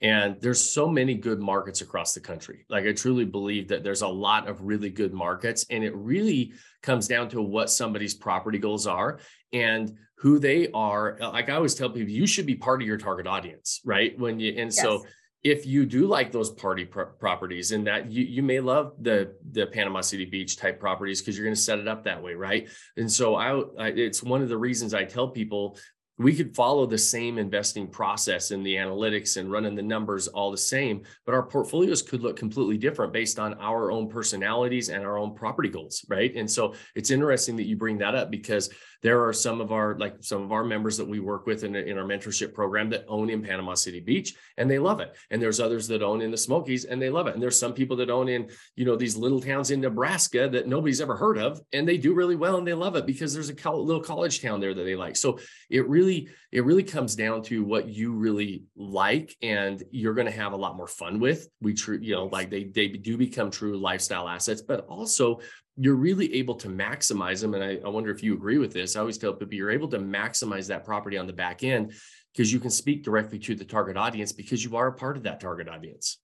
And 0.00 0.36
there's 0.40 0.60
so 0.60 0.88
many 0.88 1.14
good 1.14 1.40
markets 1.40 1.80
across 1.80 2.12
the 2.12 2.20
country. 2.20 2.64
Like 2.68 2.84
I 2.84 2.92
truly 2.92 3.24
believe 3.24 3.68
that 3.68 3.82
there's 3.82 4.02
a 4.02 4.08
lot 4.08 4.46
of 4.46 4.60
really 4.62 4.90
good 4.90 5.12
markets, 5.12 5.64
and 5.70 5.82
it 5.82 5.96
really 5.96 6.52
comes 6.82 7.08
down 7.08 7.28
to 7.30 7.42
what 7.42 7.70
somebody's 7.70 8.14
property 8.14 8.58
goals 8.58 8.86
are 8.86 9.18
and 9.52 9.96
who 10.18 10.38
they 10.38 10.68
are. 10.72 11.16
Like 11.20 11.48
I 11.48 11.54
always 11.54 11.74
tell 11.74 11.90
people, 11.90 12.10
you 12.12 12.26
should 12.26 12.46
be 12.46 12.56
part 12.56 12.82
of 12.82 12.86
your 12.86 12.98
target 12.98 13.26
audience, 13.26 13.80
right? 13.84 14.16
When 14.18 14.38
you 14.38 14.54
and 14.58 14.72
so 14.72 15.02
Yes. 15.02 15.12
If 15.44 15.66
you 15.66 15.86
do 15.86 16.06
like 16.06 16.32
those 16.32 16.50
party 16.50 16.84
pro- 16.84 17.06
properties 17.06 17.72
and 17.72 17.86
that 17.86 18.10
you 18.10 18.24
you 18.24 18.42
may 18.42 18.60
love 18.60 18.92
the 19.00 19.34
the 19.52 19.66
Panama 19.66 20.00
City 20.00 20.24
Beach 20.24 20.56
type 20.56 20.80
properties 20.80 21.20
because 21.20 21.36
you're 21.36 21.46
going 21.46 21.54
to 21.54 21.60
set 21.60 21.78
it 21.78 21.88
up 21.88 22.04
that 22.04 22.22
way, 22.22 22.34
right? 22.34 22.68
And 22.96 23.10
so 23.10 23.36
I, 23.36 23.60
I 23.78 23.88
it's 23.88 24.22
one 24.22 24.42
of 24.42 24.48
the 24.48 24.58
reasons 24.58 24.94
I 24.94 25.04
tell 25.04 25.28
people 25.28 25.78
we 26.18 26.34
could 26.34 26.54
follow 26.54 26.84
the 26.84 26.98
same 26.98 27.38
investing 27.38 27.86
process 27.86 28.50
and 28.50 28.66
the 28.66 28.74
analytics 28.74 29.36
and 29.36 29.50
running 29.50 29.76
the 29.76 29.82
numbers 29.82 30.26
all 30.26 30.50
the 30.50 30.58
same, 30.58 31.02
but 31.24 31.32
our 31.32 31.44
portfolios 31.44 32.02
could 32.02 32.22
look 32.22 32.36
completely 32.36 32.76
different 32.76 33.12
based 33.12 33.38
on 33.38 33.54
our 33.54 33.92
own 33.92 34.08
personalities 34.08 34.88
and 34.88 35.04
our 35.04 35.16
own 35.16 35.32
property 35.34 35.68
goals, 35.68 36.04
right? 36.08 36.34
And 36.34 36.50
so 36.50 36.74
it's 36.96 37.12
interesting 37.12 37.54
that 37.56 37.66
you 37.66 37.76
bring 37.76 37.98
that 37.98 38.16
up 38.16 38.32
because 38.32 38.68
there 39.02 39.24
are 39.24 39.32
some 39.32 39.60
of 39.60 39.72
our 39.72 39.96
like 39.98 40.16
some 40.20 40.42
of 40.42 40.52
our 40.52 40.64
members 40.64 40.96
that 40.96 41.06
we 41.06 41.20
work 41.20 41.46
with 41.46 41.64
in, 41.64 41.76
in 41.76 41.98
our 41.98 42.04
mentorship 42.04 42.52
program 42.52 42.90
that 42.90 43.04
own 43.08 43.30
in 43.30 43.42
Panama 43.42 43.74
City 43.74 44.00
Beach 44.00 44.34
and 44.56 44.70
they 44.70 44.78
love 44.78 45.00
it. 45.00 45.16
And 45.30 45.40
there's 45.40 45.60
others 45.60 45.86
that 45.88 46.02
own 46.02 46.20
in 46.20 46.30
the 46.30 46.36
Smokies 46.36 46.84
and 46.84 47.00
they 47.00 47.10
love 47.10 47.26
it. 47.26 47.34
And 47.34 47.42
there's 47.42 47.58
some 47.58 47.72
people 47.72 47.96
that 47.98 48.10
own 48.10 48.28
in, 48.28 48.50
you 48.74 48.84
know, 48.84 48.96
these 48.96 49.16
little 49.16 49.40
towns 49.40 49.70
in 49.70 49.80
Nebraska 49.80 50.48
that 50.50 50.66
nobody's 50.66 51.00
ever 51.00 51.16
heard 51.16 51.38
of 51.38 51.60
and 51.72 51.86
they 51.86 51.96
do 51.96 52.14
really 52.14 52.36
well 52.36 52.56
and 52.56 52.66
they 52.66 52.74
love 52.74 52.96
it 52.96 53.06
because 53.06 53.32
there's 53.32 53.50
a 53.50 53.54
col- 53.54 53.84
little 53.84 54.02
college 54.02 54.42
town 54.42 54.60
there 54.60 54.74
that 54.74 54.84
they 54.84 54.96
like. 54.96 55.16
So 55.16 55.38
it 55.70 55.88
really 55.88 56.28
it 56.50 56.64
really 56.64 56.82
comes 56.82 57.14
down 57.14 57.42
to 57.42 57.62
what 57.62 57.88
you 57.88 58.12
really 58.12 58.64
like 58.74 59.36
and 59.42 59.82
you're 59.90 60.14
going 60.14 60.26
to 60.26 60.32
have 60.32 60.52
a 60.52 60.56
lot 60.56 60.76
more 60.76 60.86
fun 60.86 61.20
with. 61.20 61.48
We 61.60 61.74
true, 61.74 61.98
you 62.00 62.14
know, 62.14 62.26
like 62.26 62.50
they 62.50 62.64
they 62.64 62.88
do 62.88 63.16
become 63.16 63.50
true 63.50 63.76
lifestyle 63.76 64.28
assets, 64.28 64.62
but 64.62 64.86
also 64.86 65.40
you're 65.78 65.94
really 65.94 66.34
able 66.34 66.56
to 66.56 66.68
maximize 66.68 67.40
them. 67.40 67.54
And 67.54 67.62
I, 67.62 67.78
I 67.84 67.88
wonder 67.88 68.10
if 68.10 68.22
you 68.22 68.34
agree 68.34 68.58
with 68.58 68.72
this. 68.72 68.96
I 68.96 69.00
always 69.00 69.16
tell 69.16 69.32
people 69.32 69.54
you're 69.54 69.70
able 69.70 69.88
to 69.88 69.98
maximize 69.98 70.66
that 70.68 70.84
property 70.84 71.16
on 71.16 71.26
the 71.26 71.32
back 71.32 71.62
end 71.62 71.92
because 72.32 72.52
you 72.52 72.58
can 72.58 72.70
speak 72.70 73.04
directly 73.04 73.38
to 73.38 73.54
the 73.54 73.64
target 73.64 73.96
audience 73.96 74.32
because 74.32 74.64
you 74.64 74.76
are 74.76 74.88
a 74.88 74.92
part 74.92 75.16
of 75.16 75.22
that 75.22 75.40
target 75.40 75.68
audience. 75.68 76.18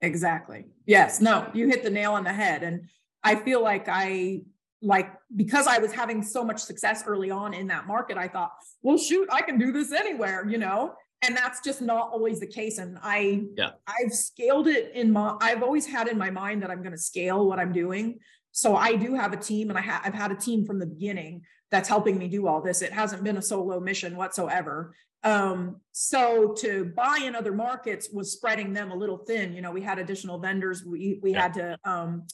Exactly. 0.00 0.66
Yes. 0.86 1.20
No, 1.20 1.50
you 1.54 1.66
hit 1.66 1.82
the 1.82 1.90
nail 1.90 2.12
on 2.12 2.24
the 2.24 2.32
head. 2.32 2.62
And 2.62 2.88
I 3.22 3.34
feel 3.36 3.62
like 3.62 3.88
I 3.88 4.42
like 4.80 5.12
because 5.34 5.66
I 5.66 5.78
was 5.78 5.92
having 5.92 6.22
so 6.22 6.44
much 6.44 6.60
success 6.60 7.04
early 7.06 7.30
on 7.30 7.52
in 7.52 7.66
that 7.68 7.86
market, 7.86 8.16
I 8.16 8.28
thought, 8.28 8.52
well, 8.82 8.98
shoot, 8.98 9.28
I 9.32 9.42
can 9.42 9.58
do 9.58 9.72
this 9.72 9.92
anywhere, 9.92 10.46
you 10.48 10.58
know? 10.58 10.94
and 11.22 11.36
that's 11.36 11.60
just 11.60 11.80
not 11.80 12.10
always 12.12 12.40
the 12.40 12.46
case 12.46 12.78
and 12.78 12.98
i 13.02 13.42
yeah 13.56 13.70
i've 13.86 14.12
scaled 14.12 14.66
it 14.66 14.92
in 14.94 15.10
my 15.10 15.36
i've 15.40 15.62
always 15.62 15.86
had 15.86 16.08
in 16.08 16.18
my 16.18 16.30
mind 16.30 16.62
that 16.62 16.70
i'm 16.70 16.82
going 16.82 16.92
to 16.92 16.98
scale 16.98 17.46
what 17.46 17.58
i'm 17.58 17.72
doing 17.72 18.18
so 18.56 18.76
i 18.76 18.96
do 18.96 19.14
have 19.14 19.32
a 19.32 19.36
team 19.36 19.68
and 19.68 19.78
i 19.78 19.82
have 19.82 20.00
i've 20.04 20.14
had 20.14 20.32
a 20.32 20.36
team 20.36 20.64
from 20.64 20.78
the 20.78 20.86
beginning 20.86 21.42
that's 21.74 21.88
helping 21.88 22.16
me 22.16 22.28
do 22.28 22.46
all 22.46 22.60
this. 22.60 22.82
It 22.82 22.92
hasn't 22.92 23.24
been 23.24 23.36
a 23.36 23.42
solo 23.42 23.80
mission 23.80 24.16
whatsoever. 24.16 24.94
Um, 25.24 25.80
so 25.90 26.54
to 26.58 26.92
buy 26.96 27.18
in 27.24 27.34
other 27.34 27.52
markets 27.52 28.10
was 28.12 28.30
spreading 28.30 28.72
them 28.72 28.92
a 28.92 28.94
little 28.94 29.18
thin. 29.18 29.52
You 29.52 29.60
know 29.60 29.72
we 29.72 29.82
had 29.82 29.98
additional 29.98 30.38
vendors. 30.38 30.84
We 30.84 31.18
we 31.20 31.32
yeah. 31.32 31.42
had 31.42 31.54
to 31.54 31.78
um, 31.84 32.26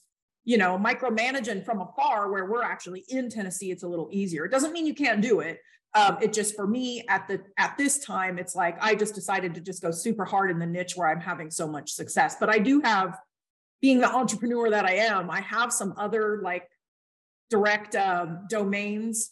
you 0.44 0.58
know 0.58 0.78
micromanage 0.78 1.48
and 1.48 1.64
from 1.64 1.80
afar 1.80 2.30
where 2.30 2.44
we're 2.46 2.62
actually 2.62 3.04
in 3.08 3.30
tennessee 3.30 3.70
it's 3.70 3.82
a 3.82 3.88
little 3.88 4.10
easier. 4.12 4.44
It 4.44 4.50
doesn't 4.50 4.72
mean 4.72 4.86
you 4.86 4.94
can't 4.94 5.22
do 5.22 5.40
it. 5.40 5.58
Um, 5.94 6.18
it 6.20 6.34
just 6.34 6.54
for 6.54 6.66
me 6.66 7.04
at 7.08 7.26
the 7.26 7.40
at 7.56 7.78
this 7.78 8.04
time 8.04 8.38
it's 8.38 8.54
like 8.54 8.76
i 8.80 8.94
just 8.94 9.12
decided 9.12 9.54
to 9.54 9.60
just 9.60 9.82
go 9.82 9.90
super 9.90 10.24
hard 10.24 10.48
in 10.52 10.60
the 10.60 10.66
niche 10.66 10.92
where 10.94 11.08
i'm 11.08 11.20
having 11.20 11.50
so 11.50 11.66
much 11.66 11.92
success. 11.92 12.36
But 12.38 12.48
i 12.48 12.58
do 12.58 12.80
have 12.82 13.18
being 13.80 13.98
the 13.98 14.08
entrepreneur 14.08 14.70
that 14.70 14.84
i 14.84 14.92
am 14.92 15.30
i 15.30 15.40
have 15.40 15.72
some 15.72 15.94
other 15.96 16.40
like 16.42 16.68
direct 17.48 17.96
um, 17.96 18.46
domains 18.48 19.30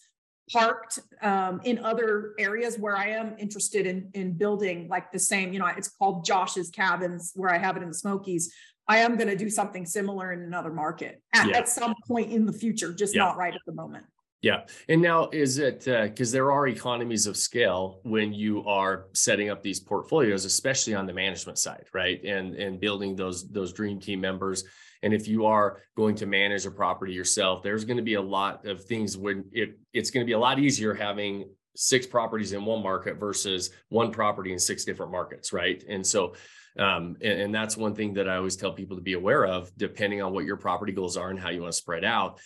parked 0.51 0.99
um, 1.23 1.61
in 1.65 1.79
other 1.85 2.35
areas 2.39 2.79
where 2.79 2.97
i 2.97 3.07
am 3.07 3.35
interested 3.39 3.87
in 3.87 4.11
in 4.15 4.33
building 4.33 4.89
like 4.89 5.13
the 5.13 5.19
same 5.19 5.53
you 5.53 5.59
know 5.59 5.67
it's 5.67 5.89
called 5.89 6.25
josh's 6.25 6.71
cabins 6.71 7.33
where 7.35 7.51
i 7.51 7.59
have 7.59 7.77
it 7.77 7.83
in 7.83 7.89
the 7.89 7.95
smokies 7.95 8.53
i 8.89 8.99
am 8.99 9.17
going 9.17 9.29
to 9.29 9.37
do 9.37 9.51
something 9.51 9.85
similar 9.85 10.33
in 10.33 10.41
another 10.41 10.73
market 10.73 11.23
at, 11.35 11.49
yeah. 11.49 11.59
at 11.59 11.69
some 11.69 11.95
point 12.07 12.31
in 12.33 12.47
the 12.47 12.53
future 12.53 12.93
just 12.93 13.15
yeah. 13.15 13.25
not 13.25 13.37
right 13.37 13.55
at 13.55 13.61
the 13.67 13.73
moment 13.73 14.05
yeah. 14.41 14.63
And 14.89 15.03
now 15.03 15.29
is 15.33 15.59
it 15.59 15.85
because 15.85 16.33
uh, 16.33 16.37
there 16.37 16.53
are 16.53 16.69
economies 16.69 17.27
of 17.27 17.37
scale 17.37 18.01
when 18.05 18.33
you 18.33 18.65
are 18.67 19.07
setting 19.13 19.51
up 19.51 19.63
these 19.63 19.81
portfolios, 19.81 20.45
especially 20.45 20.95
on 20.95 21.07
the 21.07 21.13
management 21.13 21.59
side, 21.59 21.87
right? 21.93 22.23
And 22.23 22.55
and 22.55 22.81
building 22.81 23.17
those 23.17 23.49
those 23.51 23.73
dream 23.73 23.99
team 24.01 24.21
members. 24.21 24.65
And 25.03 25.15
if 25.15 25.29
you 25.29 25.47
are 25.47 25.81
going 25.97 26.15
to 26.17 26.27
manage 26.27 26.67
a 26.67 26.71
property 26.71 27.13
yourself, 27.13 27.63
there's 27.63 27.85
going 27.85 27.99
to 27.99 28.03
be 28.03 28.15
a 28.15 28.23
lot 28.23 28.67
of 28.67 28.85
things 28.85 29.17
when 29.17 29.45
it, 29.53 29.79
it's 29.93 30.11
going 30.11 30.25
to 30.25 30.29
be 30.29 30.33
a 30.33 30.39
lot 30.39 30.59
easier 30.59 30.93
having 30.93 31.51
six 31.77 32.05
properties 32.05 32.53
in 32.53 32.65
one 32.65 32.83
market 32.83 33.19
versus 33.19 33.71
one 33.91 34.11
property 34.11 34.53
in 34.53 34.59
six 34.59 34.85
different 34.85 35.13
markets, 35.13 35.53
right? 35.53 35.85
And 35.89 36.05
so 36.05 36.35
um, 36.77 37.17
and, 37.23 37.41
and, 37.41 37.55
that's 37.55 37.77
one 37.77 37.95
thing 37.95 38.15
that 38.15 38.29
I 38.29 38.37
always 38.37 38.55
tell 38.55 38.73
people 38.73 38.97
to 38.97 39.03
be 39.03 39.15
aware 39.15 39.45
of, 39.47 39.73
depending 39.77 40.23
on 40.23 40.33
what 40.33 40.45
your 40.45 40.57
property 40.57 40.93
goals 40.93 41.17
are 41.17 41.31
and 41.31 41.41
how 41.41 41.49
you 41.49 41.63
want 41.63 41.73
to 41.73 41.77
spread 41.77 42.05
out 42.05 42.39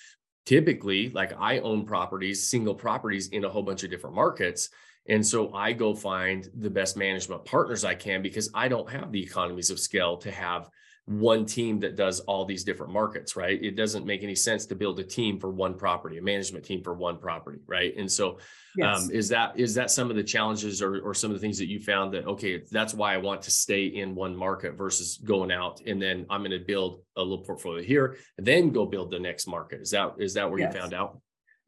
typically 0.44 1.10
like 1.10 1.32
I 1.38 1.58
own 1.58 1.84
properties, 1.84 2.46
single 2.46 2.74
properties 2.74 3.28
in 3.28 3.44
a 3.44 3.48
whole 3.48 3.62
bunch 3.62 3.84
of 3.84 3.90
different 3.90 4.16
markets. 4.16 4.70
And 5.08 5.26
so 5.26 5.52
I 5.52 5.72
go 5.72 5.94
find 5.94 6.48
the 6.54 6.70
best 6.70 6.96
management 6.96 7.44
partners 7.44 7.84
I 7.84 7.94
can 7.94 8.22
because 8.22 8.50
I 8.54 8.68
don't 8.68 8.90
have 8.90 9.10
the 9.10 9.22
economies 9.22 9.70
of 9.70 9.80
scale 9.80 10.16
to 10.18 10.30
have 10.30 10.70
one 11.06 11.44
team 11.44 11.80
that 11.80 11.96
does 11.96 12.20
all 12.20 12.44
these 12.44 12.62
different 12.62 12.92
markets, 12.92 13.34
right? 13.34 13.60
It 13.62 13.74
doesn't 13.76 14.06
make 14.06 14.22
any 14.22 14.36
sense 14.36 14.66
to 14.66 14.76
build 14.76 15.00
a 15.00 15.02
team 15.02 15.40
for 15.40 15.50
one 15.50 15.74
property, 15.74 16.18
a 16.18 16.22
management 16.22 16.64
team 16.64 16.82
for 16.82 16.94
one 16.94 17.18
property, 17.18 17.58
right? 17.66 17.92
And 17.96 18.10
so, 18.10 18.38
yes. 18.76 19.04
um, 19.04 19.10
is 19.10 19.28
that 19.30 19.58
is 19.58 19.74
that 19.74 19.90
some 19.90 20.10
of 20.10 20.16
the 20.16 20.22
challenges 20.22 20.80
or 20.80 21.00
or 21.00 21.12
some 21.12 21.32
of 21.32 21.36
the 21.36 21.40
things 21.40 21.58
that 21.58 21.68
you 21.68 21.80
found 21.80 22.14
that 22.14 22.26
okay, 22.26 22.62
that's 22.70 22.94
why 22.94 23.14
I 23.14 23.16
want 23.16 23.42
to 23.42 23.50
stay 23.50 23.86
in 23.86 24.14
one 24.14 24.36
market 24.36 24.74
versus 24.74 25.18
going 25.18 25.50
out 25.50 25.80
and 25.86 26.00
then 26.00 26.24
I'm 26.30 26.40
going 26.40 26.52
to 26.52 26.64
build 26.64 27.02
a 27.16 27.22
little 27.22 27.44
portfolio 27.44 27.82
here 27.82 28.16
and 28.38 28.46
then 28.46 28.70
go 28.70 28.86
build 28.86 29.10
the 29.10 29.18
next 29.18 29.48
market. 29.48 29.80
Is 29.80 29.90
that 29.90 30.14
is 30.18 30.34
that 30.34 30.48
where 30.48 30.60
yes. 30.60 30.72
you 30.72 30.80
found 30.80 30.94
out? 30.94 31.18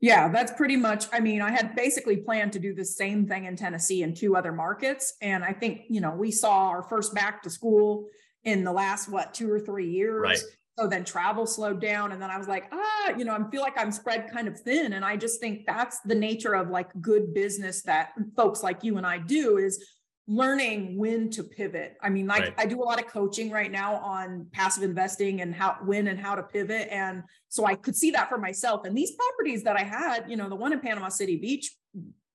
Yeah, 0.01 0.29
that's 0.29 0.53
pretty 0.53 0.77
much. 0.77 1.07
I 1.13 1.21
mean, 1.21 1.41
I 1.41 1.51
had 1.51 1.75
basically 1.75 2.19
planned 2.19 2.53
to 2.53 2.59
do 2.59 2.75
the 2.75 2.85
same 2.85 3.27
thing 3.27 3.47
in 3.47 3.57
Tennessee 3.57 4.03
and 4.03 4.15
two 4.15 4.37
other 4.37 4.53
markets. 4.53 5.15
And 5.23 5.43
I 5.43 5.53
think, 5.55 5.83
you 5.89 6.01
know, 6.01 6.11
we 6.11 6.31
saw 6.31 6.69
our 6.69 6.83
first 6.83 7.15
back 7.15 7.43
to 7.45 7.51
school 7.51 8.07
in 8.45 8.65
the 8.65 8.73
last 8.73 9.09
what 9.09 9.35
two 9.35 9.51
or 9.51 9.59
three 9.59 9.91
years. 9.91 10.23
Right. 10.23 10.39
So 10.79 10.89
then 10.89 11.05
travel 11.05 11.47
slowed 11.47 11.81
down. 11.81 12.13
And 12.13 12.21
then 12.21 12.31
I 12.31 12.39
was 12.39 12.49
like, 12.49 12.65
ah, 12.73 13.11
you 13.17 13.25
know, 13.25 13.33
I 13.33 13.51
feel 13.51 13.63
like 13.63 13.79
I'm 13.79 13.93
spread 13.93 14.31
kind 14.33 14.49
of 14.49 14.59
thin. 14.59 14.95
And 14.95 15.05
I 15.05 15.17
just 15.17 15.41
think 15.41 15.67
that's 15.67 16.01
the 16.01 16.17
nature 16.17 16.55
of 16.55 16.69
like 16.69 16.89
good 17.01 17.33
business 17.33 17.83
that 17.83 18.11
folks 18.37 18.63
like 18.63 18.83
you 18.83 18.97
and 18.97 19.07
I 19.07 19.19
do 19.19 19.59
is 19.59 19.85
learning 20.27 20.99
when 20.99 21.31
to 21.31 21.45
pivot. 21.45 21.97
I 22.03 22.09
mean, 22.09 22.27
like 22.27 22.43
right. 22.43 22.55
I 22.57 22.67
do 22.67 22.83
a 22.83 22.85
lot 22.85 23.01
of 23.01 23.07
coaching 23.07 23.51
right 23.51 23.71
now 23.71 23.97
on 23.97 24.47
passive 24.53 24.83
investing 24.83 25.43
and 25.43 25.55
how 25.55 25.77
when 25.85 26.09
and 26.09 26.19
how 26.19 26.35
to 26.35 26.43
pivot. 26.43 26.89
And 26.91 27.23
so 27.51 27.67
I 27.67 27.75
could 27.75 27.95
see 27.95 28.11
that 28.13 28.29
for 28.29 28.39
myself. 28.39 28.85
And 28.85 28.97
these 28.97 29.13
properties 29.13 29.63
that 29.65 29.77
I 29.77 29.85
had, 29.85 30.25
you 30.29 30.37
know, 30.37 30.49
the 30.49 30.57
one 30.57 30.73
in 30.73 30.81
Panama 30.81 31.09
City 31.09 31.37
Beach 31.37 31.71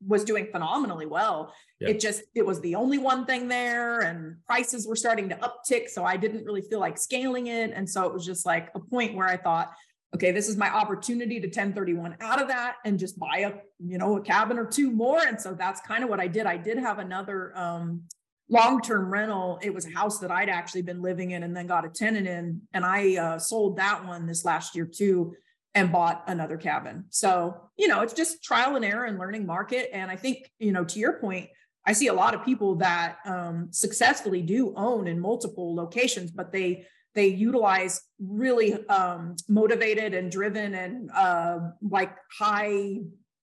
was 0.06 0.24
doing 0.24 0.48
phenomenally 0.52 1.06
well. 1.06 1.54
Yeah. 1.80 1.90
It 1.90 2.00
just 2.00 2.24
it 2.36 2.46
was 2.46 2.62
the 2.62 2.76
only 2.76 2.98
one 2.98 3.26
thing 3.26 3.48
there 3.48 4.02
and 4.02 4.38
prices 4.46 4.88
were 4.88 4.96
starting 4.96 5.30
to 5.30 5.36
uptick 5.36 5.90
so 5.90 6.04
I 6.04 6.18
didn't 6.18 6.46
really 6.46 6.62
feel 6.62 6.80
like 6.80 6.98
scaling 6.98 7.48
it 7.48 7.72
and 7.74 7.90
so 7.90 8.06
it 8.06 8.14
was 8.14 8.26
just 8.26 8.46
like 8.46 8.70
a 8.76 8.80
point 8.80 9.16
where 9.16 9.28
I 9.28 9.38
thought 9.38 9.72
okay 10.16 10.32
this 10.32 10.48
is 10.48 10.58
my 10.58 10.70
opportunity 10.70 11.40
to 11.40 11.48
1031 11.48 12.18
out 12.22 12.42
of 12.42 12.48
that 12.48 12.76
and 12.86 12.98
just 12.98 13.20
buy 13.20 13.40
a 13.40 13.54
you 13.80 13.98
know 13.98 14.18
a 14.18 14.22
cabin 14.22 14.58
or 14.58 14.66
two 14.66 14.92
more 14.92 15.20
and 15.20 15.40
so 15.40 15.54
that's 15.54 15.82
kind 15.82 16.04
of 16.04 16.10
what 16.10 16.20
I 16.20 16.28
did. 16.28 16.46
I 16.46 16.58
did 16.58 16.78
have 16.78 17.00
another 17.00 17.54
um 17.58 18.04
long-term 18.50 19.12
rental 19.12 19.60
it 19.62 19.74
was 19.74 19.86
a 19.86 19.92
house 19.92 20.20
that 20.20 20.32
I'd 20.32 20.50
actually 20.50 20.82
been 20.82 21.02
living 21.02 21.32
in 21.32 21.44
and 21.44 21.56
then 21.56 21.68
got 21.68 21.86
a 21.86 21.90
tenant 21.90 22.28
in 22.28 22.62
and 22.74 22.86
I 22.86 23.16
uh, 23.18 23.40
sold 23.40 23.78
that 23.78 24.06
one 24.06 24.26
this 24.26 24.44
last 24.44 24.76
year 24.76 24.86
too 24.86 25.36
and 25.80 25.92
bought 25.92 26.24
another 26.28 26.58
cabin. 26.58 27.06
So, 27.10 27.70
you 27.78 27.88
know, 27.88 28.02
it's 28.02 28.14
just 28.14 28.44
trial 28.44 28.76
and 28.76 28.84
error 28.84 29.06
and 29.06 29.18
learning 29.18 29.46
market. 29.46 29.90
And 29.94 30.12
I 30.12 30.18
think, 30.18 30.52
you 30.60 30.74
know, 30.74 30.84
to 30.84 31.00
your 31.00 31.14
point, 31.14 31.50
I 31.86 31.94
see 31.94 32.08
a 32.08 32.14
lot 32.14 32.36
of 32.36 32.44
people 32.44 32.76
that 32.76 33.18
um, 33.26 33.70
successfully 33.72 34.42
do 34.42 34.74
own 34.76 35.08
in 35.08 35.20
multiple 35.20 35.74
locations, 35.74 36.32
but 36.32 36.52
they 36.52 36.86
they 37.16 37.28
utilize 37.28 38.02
really 38.20 38.86
um, 38.88 39.36
motivated 39.48 40.14
and 40.14 40.32
driven 40.32 40.76
and 40.76 41.10
uh, 41.16 41.60
like 41.82 42.16
high 42.38 42.98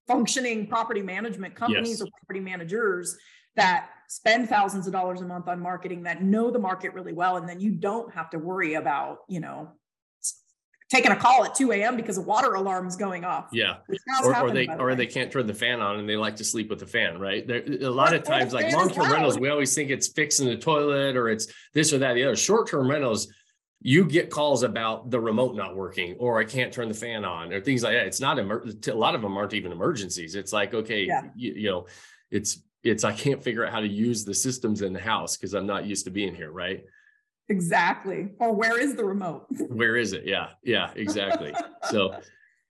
functioning 0.07 0.67
property 0.67 1.01
management 1.01 1.53
companies 1.55 1.99
yes. 1.99 2.01
or 2.01 2.07
property 2.21 2.39
managers 2.39 3.17
that 3.57 3.89
spend 4.07 4.47
thousands 4.47 4.87
of 4.87 4.93
dollars 4.93 5.19
a 5.19 5.25
month 5.25 5.49
on 5.49 5.59
marketing 5.59 6.03
that 6.03 6.23
know 6.23 6.49
the 6.49 6.59
market 6.59 6.93
really 6.93 7.11
well 7.11 7.35
and 7.35 7.49
then 7.49 7.59
you 7.59 7.71
don't 7.71 8.13
have 8.13 8.29
to 8.29 8.39
worry 8.39 8.75
about 8.75 9.17
you 9.27 9.41
know 9.41 9.69
taking 10.89 11.11
a 11.11 11.15
call 11.15 11.43
at 11.43 11.53
2 11.53 11.71
a.m. 11.73 11.97
because 11.97 12.17
a 12.17 12.21
water 12.21 12.53
alarm 12.53 12.87
is 12.87 12.95
going 12.95 13.25
off. 13.25 13.49
Yeah. 13.51 13.77
Or, 14.23 14.35
or, 14.37 14.51
they 14.51 14.67
or 14.67 14.95
they 14.95 15.05
can't 15.05 15.31
turn 15.31 15.45
the 15.45 15.53
fan 15.53 15.81
on 15.81 15.99
and 15.99 16.07
they 16.07 16.15
like 16.15 16.37
to 16.37 16.45
sleep 16.45 16.69
with 16.69 16.79
the 16.79 16.87
fan, 16.87 17.19
right? 17.19 17.45
There, 17.45 17.63
a 17.81 17.89
lot 17.89 18.13
of 18.13 18.23
times, 18.23 18.53
like 18.53 18.71
long-term 18.71 19.11
rentals, 19.11 19.37
we 19.37 19.49
always 19.49 19.75
think 19.75 19.89
it's 19.89 20.07
fixing 20.07 20.47
the 20.47 20.57
toilet 20.57 21.17
or 21.17 21.29
it's 21.29 21.47
this 21.73 21.91
or 21.91 21.97
that. 21.99 22.13
The 22.13 22.23
other 22.23 22.35
short-term 22.35 22.89
rentals, 22.89 23.27
you 23.81 24.05
get 24.05 24.29
calls 24.29 24.63
about 24.63 25.11
the 25.11 25.19
remote 25.19 25.55
not 25.55 25.75
working 25.75 26.15
or 26.19 26.39
I 26.39 26.45
can't 26.45 26.73
turn 26.73 26.87
the 26.87 26.93
fan 26.93 27.25
on 27.25 27.51
or 27.51 27.59
things 27.59 27.83
like 27.83 27.93
that. 27.93 28.07
It's 28.07 28.21
not 28.21 28.39
emer- 28.39 28.65
a 28.87 28.93
lot 28.93 29.13
of 29.13 29.21
them 29.21 29.35
aren't 29.35 29.53
even 29.53 29.73
emergencies. 29.73 30.35
It's 30.35 30.53
like, 30.53 30.73
okay, 30.73 31.03
yeah. 31.05 31.23
you, 31.35 31.53
you 31.53 31.69
know, 31.69 31.87
it's 32.31 32.59
it's 32.83 33.03
I 33.03 33.11
can't 33.11 33.43
figure 33.43 33.65
out 33.65 33.73
how 33.73 33.81
to 33.81 33.87
use 33.87 34.23
the 34.23 34.33
systems 34.33 34.81
in 34.81 34.93
the 34.93 34.99
house 34.99 35.35
because 35.35 35.53
I'm 35.53 35.67
not 35.67 35.85
used 35.85 36.05
to 36.05 36.11
being 36.11 36.33
here, 36.33 36.51
right? 36.51 36.85
Exactly. 37.49 38.29
Or 38.39 38.53
where 38.53 38.79
is 38.79 38.95
the 38.95 39.05
remote? 39.05 39.45
where 39.69 39.95
is 39.95 40.13
it? 40.13 40.25
Yeah. 40.25 40.49
Yeah, 40.63 40.91
exactly. 40.95 41.53
so 41.89 42.19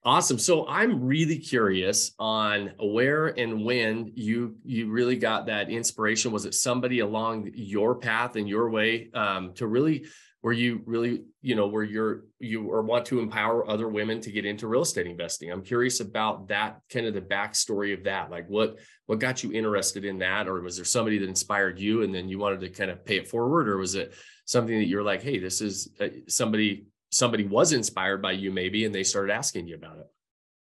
awesome. 0.06 0.38
So 0.38 0.68
I'm 0.68 1.04
really 1.04 1.40
curious 1.40 2.14
on 2.20 2.74
where 2.80 3.28
and 3.28 3.66
when 3.66 4.12
you 4.16 4.56
you 4.64 4.90
really 4.90 5.18
got 5.18 5.48
that 5.48 5.70
inspiration. 5.70 6.32
Was 6.32 6.46
it 6.46 6.54
somebody 6.54 7.00
along 7.00 7.52
your 7.54 7.96
path 7.96 8.36
and 8.36 8.48
your 8.48 8.70
way 8.70 9.10
um, 9.14 9.54
to 9.56 9.68
really 9.68 10.06
where 10.48 10.54
you 10.54 10.82
really 10.86 11.26
you 11.42 11.56
know 11.56 11.68
where 11.68 11.84
you're 11.84 12.24
you 12.40 12.72
or 12.72 12.82
want 12.82 13.06
to 13.06 13.20
empower 13.20 13.70
other 13.70 13.90
women 13.90 14.22
to 14.22 14.32
get 14.32 14.46
into 14.46 14.66
real 14.66 14.84
estate 14.84 15.06
investing. 15.06 15.52
I'm 15.52 15.62
curious 15.62 16.00
about 16.00 16.48
that 16.48 16.80
kind 16.90 17.06
of 17.06 17.14
the 17.14 17.20
backstory 17.20 17.94
of 17.94 18.06
that. 18.06 18.32
Like 18.32 18.48
what 18.48 18.78
what 19.08 19.20
got 19.20 19.44
you 19.44 19.52
interested 19.52 20.06
in 20.06 20.20
that? 20.20 20.48
Or 20.48 20.62
was 20.62 20.78
there 20.78 20.86
somebody 20.86 21.18
that 21.18 21.28
inspired 21.28 21.78
you 21.82 22.04
and 22.04 22.16
then 22.16 22.30
you 22.30 22.40
wanted 22.40 22.62
to 22.62 22.70
kind 22.70 22.90
of 22.90 23.04
pay 23.04 23.18
it 23.18 23.28
forward? 23.28 23.68
Or 23.68 23.76
was 23.76 23.96
it 23.96 24.14
something 24.46 24.80
that 24.80 24.88
you're 24.88 25.04
like 25.04 25.22
hey 25.22 25.38
this 25.38 25.60
is 25.60 25.90
uh, 26.00 26.08
somebody 26.30 26.86
somebody 27.12 27.44
was 27.44 27.74
inspired 27.74 28.22
by 28.22 28.32
you 28.32 28.50
maybe 28.50 28.86
and 28.86 28.96
they 28.96 29.04
started 29.04 29.34
asking 29.34 29.68
you 29.68 29.76
about 29.76 29.98
it? 29.98 30.08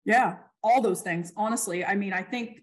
Yeah 0.05 0.35
all 0.63 0.83
those 0.83 1.01
things 1.01 1.33
honestly. 1.39 1.87
I 1.87 1.95
mean 1.95 2.13
i 2.13 2.23
think 2.23 2.61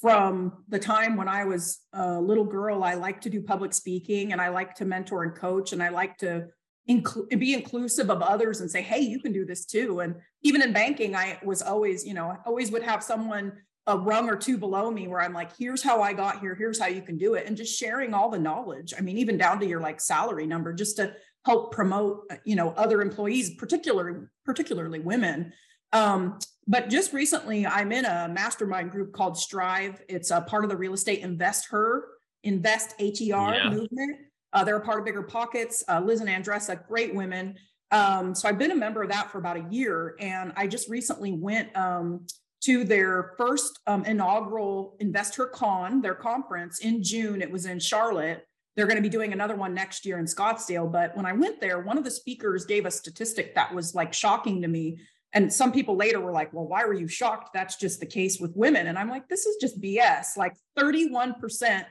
from 0.00 0.64
the 0.68 0.78
time 0.78 1.16
when 1.16 1.28
I 1.28 1.44
was 1.44 1.80
a 1.92 2.20
little 2.20 2.44
girl, 2.44 2.84
I 2.84 2.94
like 2.94 3.20
to 3.22 3.30
do 3.30 3.42
public 3.42 3.72
speaking 3.72 4.32
and 4.32 4.40
I 4.40 4.48
like 4.48 4.74
to 4.76 4.84
mentor 4.84 5.24
and 5.24 5.34
coach 5.34 5.72
and 5.72 5.82
I 5.82 5.90
like 5.90 6.16
to 6.18 6.46
be 6.86 7.54
inclusive 7.54 8.10
of 8.10 8.22
others 8.22 8.60
and 8.60 8.70
say, 8.70 8.82
hey, 8.82 9.00
you 9.00 9.20
can 9.20 9.32
do 9.32 9.44
this 9.44 9.64
too. 9.64 10.00
And 10.00 10.16
even 10.42 10.62
in 10.62 10.72
banking, 10.72 11.16
I 11.16 11.38
was 11.42 11.62
always, 11.62 12.06
you 12.06 12.14
know, 12.14 12.28
I 12.28 12.36
always 12.46 12.70
would 12.70 12.82
have 12.82 13.02
someone 13.02 13.52
a 13.86 13.98
rung 13.98 14.30
or 14.30 14.36
two 14.36 14.56
below 14.56 14.90
me 14.90 15.06
where 15.08 15.20
I'm 15.20 15.34
like, 15.34 15.56
here's 15.58 15.82
how 15.82 16.00
I 16.00 16.14
got 16.14 16.40
here, 16.40 16.54
here's 16.54 16.78
how 16.78 16.86
you 16.86 17.02
can 17.02 17.18
do 17.18 17.34
it. 17.34 17.46
And 17.46 17.56
just 17.56 17.78
sharing 17.78 18.14
all 18.14 18.30
the 18.30 18.38
knowledge. 18.38 18.94
I 18.96 19.02
mean, 19.02 19.18
even 19.18 19.36
down 19.36 19.60
to 19.60 19.66
your 19.66 19.80
like 19.80 20.00
salary 20.00 20.46
number, 20.46 20.72
just 20.72 20.96
to 20.96 21.14
help 21.44 21.72
promote, 21.72 22.30
you 22.44 22.56
know, 22.56 22.70
other 22.70 23.02
employees, 23.02 23.54
particularly, 23.56 24.26
particularly 24.46 25.00
women. 25.00 25.52
Um, 25.92 26.38
but 26.66 26.88
just 26.88 27.12
recently, 27.12 27.66
I'm 27.66 27.92
in 27.92 28.04
a 28.04 28.28
mastermind 28.28 28.90
group 28.90 29.12
called 29.12 29.36
Strive. 29.36 30.02
It's 30.08 30.30
a 30.30 30.40
part 30.40 30.64
of 30.64 30.70
the 30.70 30.76
Real 30.76 30.94
Estate 30.94 31.22
InvestHER 31.22 32.02
Invest 32.44 32.94
HER 32.98 33.10
yeah. 33.20 33.70
movement. 33.70 34.18
Uh, 34.52 34.62
they're 34.64 34.76
a 34.76 34.80
part 34.80 35.00
of 35.00 35.12
BiggerPockets. 35.12 35.82
Uh, 35.88 36.00
Liz 36.00 36.20
and 36.20 36.28
Andresa, 36.28 36.86
great 36.86 37.14
women. 37.14 37.56
Um, 37.90 38.34
so 38.34 38.48
I've 38.48 38.58
been 38.58 38.70
a 38.70 38.76
member 38.76 39.02
of 39.02 39.10
that 39.10 39.30
for 39.30 39.38
about 39.38 39.56
a 39.56 39.66
year, 39.70 40.16
and 40.20 40.52
I 40.56 40.66
just 40.66 40.88
recently 40.88 41.32
went 41.32 41.74
um, 41.76 42.26
to 42.62 42.84
their 42.84 43.34
first 43.36 43.78
um, 43.86 44.04
inaugural 44.04 44.96
InvestHER 45.00 45.52
Con, 45.52 46.00
their 46.00 46.14
conference 46.14 46.80
in 46.80 47.02
June. 47.02 47.42
It 47.42 47.50
was 47.50 47.66
in 47.66 47.78
Charlotte. 47.78 48.46
They're 48.76 48.86
going 48.86 48.96
to 48.96 49.02
be 49.02 49.08
doing 49.08 49.32
another 49.32 49.54
one 49.54 49.74
next 49.74 50.04
year 50.04 50.18
in 50.18 50.24
Scottsdale. 50.24 50.90
But 50.90 51.16
when 51.16 51.26
I 51.26 51.32
went 51.32 51.60
there, 51.60 51.80
one 51.80 51.98
of 51.98 52.04
the 52.04 52.10
speakers 52.10 52.64
gave 52.64 52.86
a 52.86 52.90
statistic 52.90 53.54
that 53.54 53.72
was 53.72 53.94
like 53.94 54.12
shocking 54.12 54.62
to 54.62 54.68
me. 54.68 54.98
And 55.34 55.52
some 55.52 55.72
people 55.72 55.96
later 55.96 56.20
were 56.20 56.32
like, 56.32 56.52
well, 56.52 56.66
why 56.66 56.84
were 56.84 56.94
you 56.94 57.08
shocked? 57.08 57.50
That's 57.52 57.76
just 57.76 57.98
the 57.98 58.06
case 58.06 58.38
with 58.38 58.52
women. 58.54 58.86
And 58.86 58.96
I'm 58.96 59.10
like, 59.10 59.28
this 59.28 59.46
is 59.46 59.56
just 59.60 59.80
BS. 59.80 60.36
Like 60.36 60.54
31% 60.78 61.84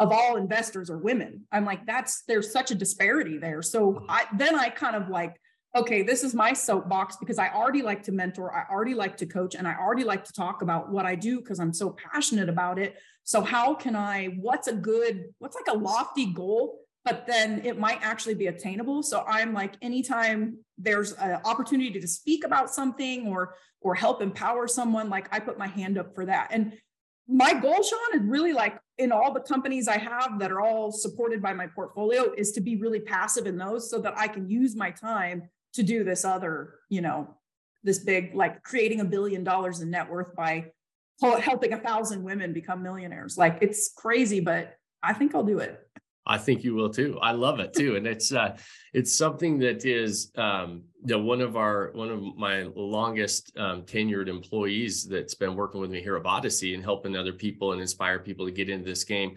of 0.00 0.12
all 0.12 0.36
investors 0.36 0.90
are 0.90 0.98
women. 0.98 1.46
I'm 1.52 1.64
like, 1.64 1.86
that's 1.86 2.22
there's 2.26 2.52
such 2.52 2.70
a 2.70 2.74
disparity 2.74 3.38
there. 3.38 3.62
So 3.62 4.04
I 4.08 4.24
then 4.36 4.54
I 4.54 4.68
kind 4.68 4.96
of 4.96 5.08
like, 5.08 5.40
okay, 5.76 6.02
this 6.02 6.24
is 6.24 6.34
my 6.34 6.52
soapbox 6.52 7.16
because 7.16 7.38
I 7.38 7.50
already 7.50 7.82
like 7.82 8.02
to 8.04 8.12
mentor, 8.12 8.54
I 8.54 8.64
already 8.72 8.94
like 8.94 9.16
to 9.18 9.26
coach, 9.26 9.54
and 9.54 9.66
I 9.66 9.74
already 9.74 10.04
like 10.04 10.24
to 10.24 10.32
talk 10.32 10.62
about 10.62 10.90
what 10.90 11.06
I 11.06 11.14
do 11.14 11.40
because 11.40 11.60
I'm 11.60 11.74
so 11.74 11.90
passionate 11.90 12.48
about 12.48 12.78
it. 12.78 12.96
So 13.24 13.42
how 13.42 13.74
can 13.74 13.94
I, 13.94 14.36
what's 14.40 14.68
a 14.68 14.72
good, 14.72 15.24
what's 15.38 15.56
like 15.56 15.74
a 15.74 15.78
lofty 15.78 16.26
goal, 16.32 16.80
but 17.04 17.26
then 17.26 17.62
it 17.64 17.78
might 17.78 17.98
actually 18.02 18.34
be 18.34 18.48
attainable. 18.48 19.02
So 19.02 19.24
I'm 19.26 19.52
like, 19.52 19.74
anytime 19.82 20.58
there's 20.76 21.12
an 21.12 21.40
opportunity 21.44 21.98
to 21.98 22.08
speak 22.08 22.44
about 22.44 22.70
something 22.70 23.26
or 23.28 23.54
or 23.80 23.94
help 23.94 24.20
empower 24.20 24.66
someone, 24.66 25.08
like 25.08 25.28
I 25.32 25.38
put 25.38 25.56
my 25.56 25.68
hand 25.68 25.98
up 25.98 26.14
for 26.14 26.26
that. 26.26 26.48
And 26.50 26.72
my 27.28 27.52
goal, 27.52 27.82
Sean, 27.82 28.20
is 28.20 28.22
really 28.22 28.52
like 28.52 28.78
in 28.96 29.12
all 29.12 29.32
the 29.32 29.40
companies 29.40 29.86
I 29.86 29.98
have 29.98 30.38
that 30.40 30.50
are 30.50 30.60
all 30.60 30.90
supported 30.90 31.42
by 31.42 31.52
my 31.52 31.66
portfolio 31.66 32.32
is 32.36 32.52
to 32.52 32.60
be 32.60 32.76
really 32.76 33.00
passive 33.00 33.46
in 33.46 33.58
those 33.58 33.90
so 33.90 34.00
that 34.00 34.14
I 34.16 34.28
can 34.28 34.48
use 34.48 34.74
my 34.74 34.90
time 34.90 35.48
to 35.74 35.82
do 35.82 36.02
this 36.04 36.24
other, 36.24 36.74
you 36.88 37.02
know, 37.02 37.36
this 37.84 37.98
big, 38.00 38.34
like 38.34 38.62
creating 38.62 39.00
a 39.00 39.04
billion 39.04 39.44
dollars 39.44 39.80
in 39.80 39.90
net 39.90 40.10
worth 40.10 40.34
by 40.34 40.72
helping 41.20 41.72
a 41.72 41.78
thousand 41.78 42.22
women 42.22 42.52
become 42.52 42.82
millionaires. 42.82 43.36
Like 43.36 43.58
it's 43.60 43.92
crazy, 43.94 44.40
but 44.40 44.74
I 45.02 45.12
think 45.12 45.34
I'll 45.34 45.44
do 45.44 45.58
it. 45.58 45.78
I 46.28 46.38
think 46.38 46.62
you 46.62 46.74
will 46.74 46.90
too. 46.90 47.18
I 47.22 47.32
love 47.32 47.58
it 47.58 47.72
too, 47.72 47.96
and 47.96 48.06
it's 48.06 48.32
uh, 48.32 48.56
it's 48.92 49.16
something 49.16 49.58
that 49.60 49.84
is 49.86 50.30
um, 50.36 50.82
you 51.04 51.16
know, 51.16 51.22
one 51.22 51.40
of 51.40 51.56
our 51.56 51.90
one 51.94 52.10
of 52.10 52.20
my 52.36 52.64
longest 52.76 53.52
um, 53.56 53.82
tenured 53.82 54.28
employees 54.28 55.04
that's 55.04 55.34
been 55.34 55.56
working 55.56 55.80
with 55.80 55.90
me 55.90 56.02
here 56.02 56.16
at 56.16 56.26
Odyssey 56.26 56.74
and 56.74 56.84
helping 56.84 57.16
other 57.16 57.32
people 57.32 57.72
and 57.72 57.80
inspire 57.80 58.18
people 58.18 58.44
to 58.44 58.52
get 58.52 58.68
into 58.68 58.84
this 58.84 59.04
game. 59.04 59.36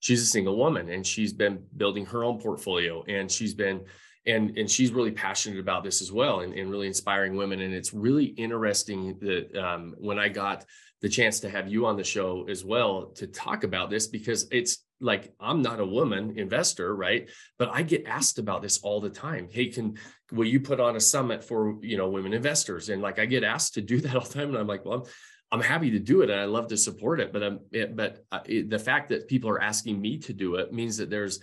She's 0.00 0.22
a 0.22 0.26
single 0.26 0.56
woman, 0.56 0.88
and 0.88 1.06
she's 1.06 1.34
been 1.34 1.62
building 1.76 2.06
her 2.06 2.24
own 2.24 2.40
portfolio, 2.40 3.04
and 3.06 3.30
she's 3.30 3.52
been 3.52 3.82
and 4.26 4.56
and 4.56 4.70
she's 4.70 4.92
really 4.92 5.12
passionate 5.12 5.60
about 5.60 5.84
this 5.84 6.00
as 6.00 6.10
well, 6.10 6.40
and, 6.40 6.54
and 6.54 6.70
really 6.70 6.86
inspiring 6.86 7.36
women. 7.36 7.60
And 7.60 7.74
it's 7.74 7.92
really 7.92 8.26
interesting 8.26 9.18
that 9.20 9.54
um, 9.56 9.94
when 9.98 10.18
I 10.18 10.30
got 10.30 10.64
the 11.02 11.08
chance 11.08 11.40
to 11.40 11.50
have 11.50 11.68
you 11.68 11.86
on 11.86 11.96
the 11.96 12.04
show 12.04 12.46
as 12.48 12.64
well 12.64 13.06
to 13.16 13.26
talk 13.26 13.64
about 13.64 13.90
this 13.90 14.06
because 14.06 14.46
it's 14.50 14.84
like 15.00 15.32
I'm 15.40 15.62
not 15.62 15.80
a 15.80 15.86
woman 15.86 16.38
investor, 16.38 16.94
right? 16.94 17.28
But 17.58 17.70
I 17.70 17.82
get 17.82 18.06
asked 18.06 18.38
about 18.38 18.62
this 18.62 18.78
all 18.78 19.00
the 19.00 19.10
time. 19.10 19.48
Hey, 19.50 19.66
can 19.68 19.96
will 20.30 20.46
you 20.46 20.60
put 20.60 20.80
on 20.80 20.96
a 20.96 21.00
summit 21.00 21.42
for 21.42 21.78
you 21.82 21.96
know 21.96 22.08
women 22.08 22.32
investors? 22.32 22.88
And 22.88 23.02
like 23.02 23.18
I 23.18 23.26
get 23.26 23.44
asked 23.44 23.74
to 23.74 23.80
do 23.80 24.00
that 24.00 24.14
all 24.14 24.22
the 24.22 24.34
time, 24.34 24.48
and 24.50 24.58
I'm 24.58 24.66
like, 24.66 24.84
well, 24.84 24.94
I'm 24.94 25.04
I'm 25.52 25.60
happy 25.60 25.90
to 25.90 25.98
do 25.98 26.22
it, 26.22 26.30
and 26.30 26.40
I 26.40 26.44
love 26.44 26.68
to 26.68 26.76
support 26.76 27.20
it. 27.20 27.32
But 27.32 27.42
I'm 27.42 27.60
it, 27.72 27.96
but 27.96 28.24
uh, 28.30 28.40
it, 28.44 28.70
the 28.70 28.78
fact 28.78 29.08
that 29.08 29.28
people 29.28 29.50
are 29.50 29.60
asking 29.60 30.00
me 30.00 30.18
to 30.18 30.32
do 30.32 30.56
it 30.56 30.72
means 30.72 30.96
that 30.98 31.10
there's 31.10 31.40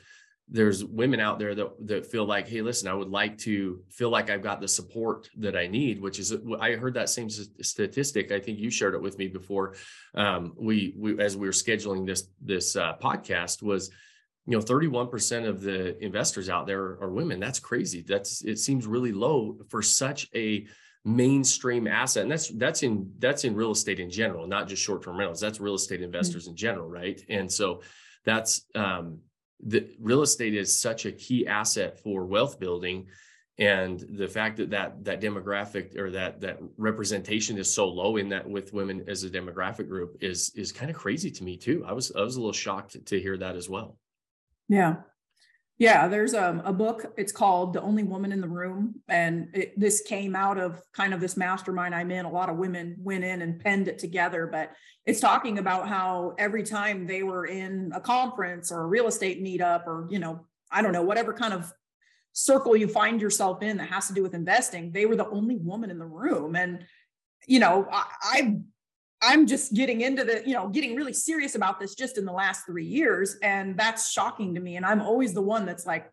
there's 0.50 0.84
women 0.86 1.20
out 1.20 1.40
there 1.40 1.54
that 1.56 1.88
that 1.88 2.06
feel 2.06 2.26
like, 2.26 2.48
hey, 2.48 2.62
listen, 2.62 2.88
I 2.88 2.94
would 2.94 3.10
like 3.10 3.38
to 3.40 3.82
feel 3.90 4.10
like 4.10 4.30
I've 4.30 4.42
got 4.42 4.62
the 4.62 4.68
support 4.68 5.30
that 5.38 5.58
I 5.58 5.68
need, 5.68 6.02
which 6.02 6.20
is 6.20 6.34
I 6.60 6.74
heard 6.74 6.94
that 6.94 7.10
same 7.10 7.30
statistic. 7.30 8.32
I 8.32 8.40
think 8.40 8.58
you 8.60 8.70
shared 8.70 8.94
it 8.94 9.02
with 9.02 9.18
me 9.18 9.28
before. 9.28 9.76
Um, 10.16 10.54
we 10.58 10.94
we 10.98 11.20
as 11.20 11.36
we 11.36 11.48
were 11.48 11.54
scheduling 11.54 12.06
this 12.06 12.30
this 12.42 12.76
uh, 12.76 12.96
podcast 13.02 13.62
was. 13.62 13.92
You 14.50 14.58
know, 14.58 14.64
31% 14.64 15.46
of 15.46 15.60
the 15.60 16.02
investors 16.02 16.48
out 16.48 16.68
there 16.68 16.98
are 17.02 17.10
women. 17.10 17.38
That's 17.38 17.60
crazy. 17.60 18.02
That's 18.08 18.46
it 18.46 18.60
seems 18.60 18.88
really 18.88 19.12
low 19.12 19.58
for 19.68 19.82
such 19.82 20.30
a 20.34 20.66
mainstream 21.04 21.86
asset 21.86 22.24
and 22.24 22.32
that's 22.32 22.50
that's 22.50 22.84
in 22.84 23.12
that's 23.20 23.46
in 23.46 23.56
real 23.56 23.72
estate 23.72 24.02
in 24.02 24.10
general 24.10 24.46
not 24.46 24.68
just 24.68 24.84
short-term 24.84 25.16
rentals 25.18 25.40
that's 25.40 25.62
real 25.62 25.76
estate 25.76 26.02
investors 26.02 26.44
mm-hmm. 26.44 26.52
in 26.52 26.58
general 26.58 26.90
right 26.90 27.22
and 27.30 27.50
so 27.50 27.82
that's 28.26 28.66
um 28.76 29.20
the 29.64 29.90
real 30.00 30.22
estate 30.22 30.54
is 30.54 30.80
such 30.80 31.06
a 31.06 31.12
key 31.12 31.48
asset 31.48 32.00
for 32.00 32.26
wealth 32.26 32.60
building 32.60 33.08
and 33.60 34.06
the 34.12 34.28
fact 34.28 34.58
that 34.58 34.70
that 34.70 35.04
that 35.04 35.20
demographic 35.20 35.98
or 35.98 36.12
that 36.12 36.40
that 36.42 36.60
representation 36.78 37.58
is 37.58 37.74
so 37.74 37.88
low 37.88 38.18
in 38.18 38.30
that 38.30 38.48
with 38.48 38.72
women 38.72 39.04
as 39.08 39.24
a 39.24 39.30
demographic 39.30 39.88
group 39.88 40.18
is 40.22 40.52
is 40.56 40.72
kind 40.72 40.92
of 40.92 40.96
crazy 40.96 41.32
to 41.32 41.44
me 41.44 41.58
too. 41.58 41.84
I 41.88 41.94
was 41.94 42.12
i 42.16 42.22
was 42.22 42.36
a 42.36 42.40
little 42.40 42.54
shocked 42.54 43.04
to 43.04 43.20
hear 43.20 43.36
that 43.38 43.56
as 43.56 43.68
well. 43.68 43.98
Yeah 44.70 44.98
yeah, 45.80 46.08
there's 46.08 46.34
um, 46.34 46.62
a 46.66 46.74
book. 46.74 47.14
It's 47.18 47.32
called 47.32 47.74
The 47.74 47.82
Only 47.82 48.04
Woman 48.04 48.32
in 48.32 48.42
the 48.42 48.48
Room. 48.48 48.96
And 49.08 49.50
it, 49.54 49.80
this 49.80 50.02
came 50.02 50.36
out 50.36 50.58
of 50.58 50.82
kind 50.92 51.14
of 51.14 51.20
this 51.20 51.38
mastermind 51.38 51.94
I'm 51.94 52.10
in. 52.10 52.26
A 52.26 52.32
lot 52.32 52.50
of 52.50 52.58
women 52.58 52.96
went 53.00 53.24
in 53.24 53.44
and 53.44 53.60
penned 53.60 53.88
it 53.88 54.00
together. 54.00 54.48
But 54.48 54.72
it's 55.06 55.20
talking 55.20 55.60
about 55.60 55.88
how 55.88 56.34
every 56.40 56.64
time 56.64 57.06
they 57.06 57.22
were 57.22 57.46
in 57.46 57.92
a 57.94 58.02
conference 58.02 58.72
or 58.72 58.82
a 58.82 58.88
real 58.88 59.06
estate 59.06 59.44
meetup 59.44 59.86
or, 59.86 60.08
you 60.10 60.18
know, 60.18 60.48
I 60.72 60.82
don't 60.82 60.94
know, 60.94 61.04
whatever 61.04 61.32
kind 61.32 61.54
of 61.54 61.72
circle 62.34 62.76
you 62.76 62.88
find 62.88 63.22
yourself 63.22 63.62
in 63.62 63.78
that 63.78 63.90
has 63.90 64.08
to 64.08 64.14
do 64.14 64.24
with 64.24 64.34
investing, 64.34 64.92
they 64.92 65.06
were 65.06 65.16
the 65.16 65.30
only 65.30 65.58
woman 65.58 65.92
in 65.92 66.00
the 66.00 66.06
room. 66.06 66.56
And, 66.56 66.86
you 67.46 67.60
know, 67.60 67.88
I, 67.92 68.06
I 68.22 68.58
I'm 69.22 69.48
just 69.48 69.74
getting 69.74 70.02
into 70.02 70.24
the, 70.24 70.44
you 70.46 70.54
know, 70.54 70.68
getting 70.68 70.96
really 70.96 71.14
serious 71.14 71.56
about 71.56 71.80
this 71.80 71.96
just 71.96 72.18
in 72.18 72.26
the 72.26 72.32
last 72.32 72.66
three 72.66 72.86
years. 72.86 73.38
And 73.42 73.78
that's 73.78 74.12
shocking 74.12 74.54
to 74.56 74.62
me. 74.62 74.76
And 74.76 74.86
I'm 74.86 75.02
always 75.02 75.34
the 75.34 75.42
one 75.42 75.66
that's 75.66 75.86
like, 75.86 76.12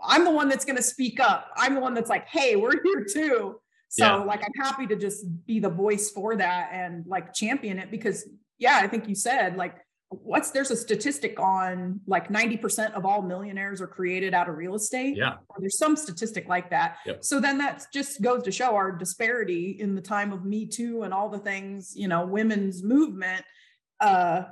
I'm 0.00 0.24
the 0.24 0.30
one 0.30 0.48
that's 0.48 0.64
going 0.64 0.76
to 0.76 0.82
speak 0.82 1.20
up. 1.20 1.50
I'm 1.56 1.74
the 1.74 1.80
one 1.80 1.94
that's 1.94 2.10
like, 2.10 2.26
hey, 2.26 2.56
we're 2.56 2.82
here 2.82 3.04
too. 3.04 3.60
So, 3.88 4.04
yeah. 4.04 4.14
like, 4.16 4.42
I'm 4.42 4.64
happy 4.64 4.86
to 4.88 4.96
just 4.96 5.24
be 5.46 5.60
the 5.60 5.68
voice 5.68 6.10
for 6.10 6.34
that 6.36 6.70
and 6.72 7.06
like 7.06 7.34
champion 7.34 7.78
it 7.78 7.90
because, 7.90 8.28
yeah, 8.58 8.80
I 8.82 8.88
think 8.88 9.08
you 9.08 9.14
said, 9.14 9.56
like, 9.56 9.76
what's 10.22 10.50
there's 10.50 10.70
a 10.70 10.76
statistic 10.76 11.40
on 11.40 12.00
like 12.06 12.28
90% 12.28 12.92
of 12.92 13.06
all 13.06 13.22
millionaires 13.22 13.80
are 13.80 13.86
created 13.86 14.34
out 14.34 14.48
of 14.48 14.56
real 14.56 14.74
estate. 14.74 15.16
Yeah. 15.16 15.34
Or 15.48 15.56
there's 15.58 15.78
some 15.78 15.96
statistic 15.96 16.48
like 16.48 16.70
that. 16.70 16.98
Yep. 17.06 17.24
So 17.24 17.40
then 17.40 17.58
that 17.58 17.86
just 17.92 18.20
goes 18.20 18.42
to 18.42 18.52
show 18.52 18.74
our 18.74 18.92
disparity 18.92 19.76
in 19.80 19.94
the 19.94 20.02
time 20.02 20.32
of 20.32 20.44
Me 20.44 20.66
Too 20.66 21.02
and 21.02 21.14
all 21.14 21.28
the 21.28 21.38
things, 21.38 21.94
you 21.96 22.08
know, 22.08 22.26
women's 22.26 22.82
movement. 22.82 23.44
Uh, 24.00 24.44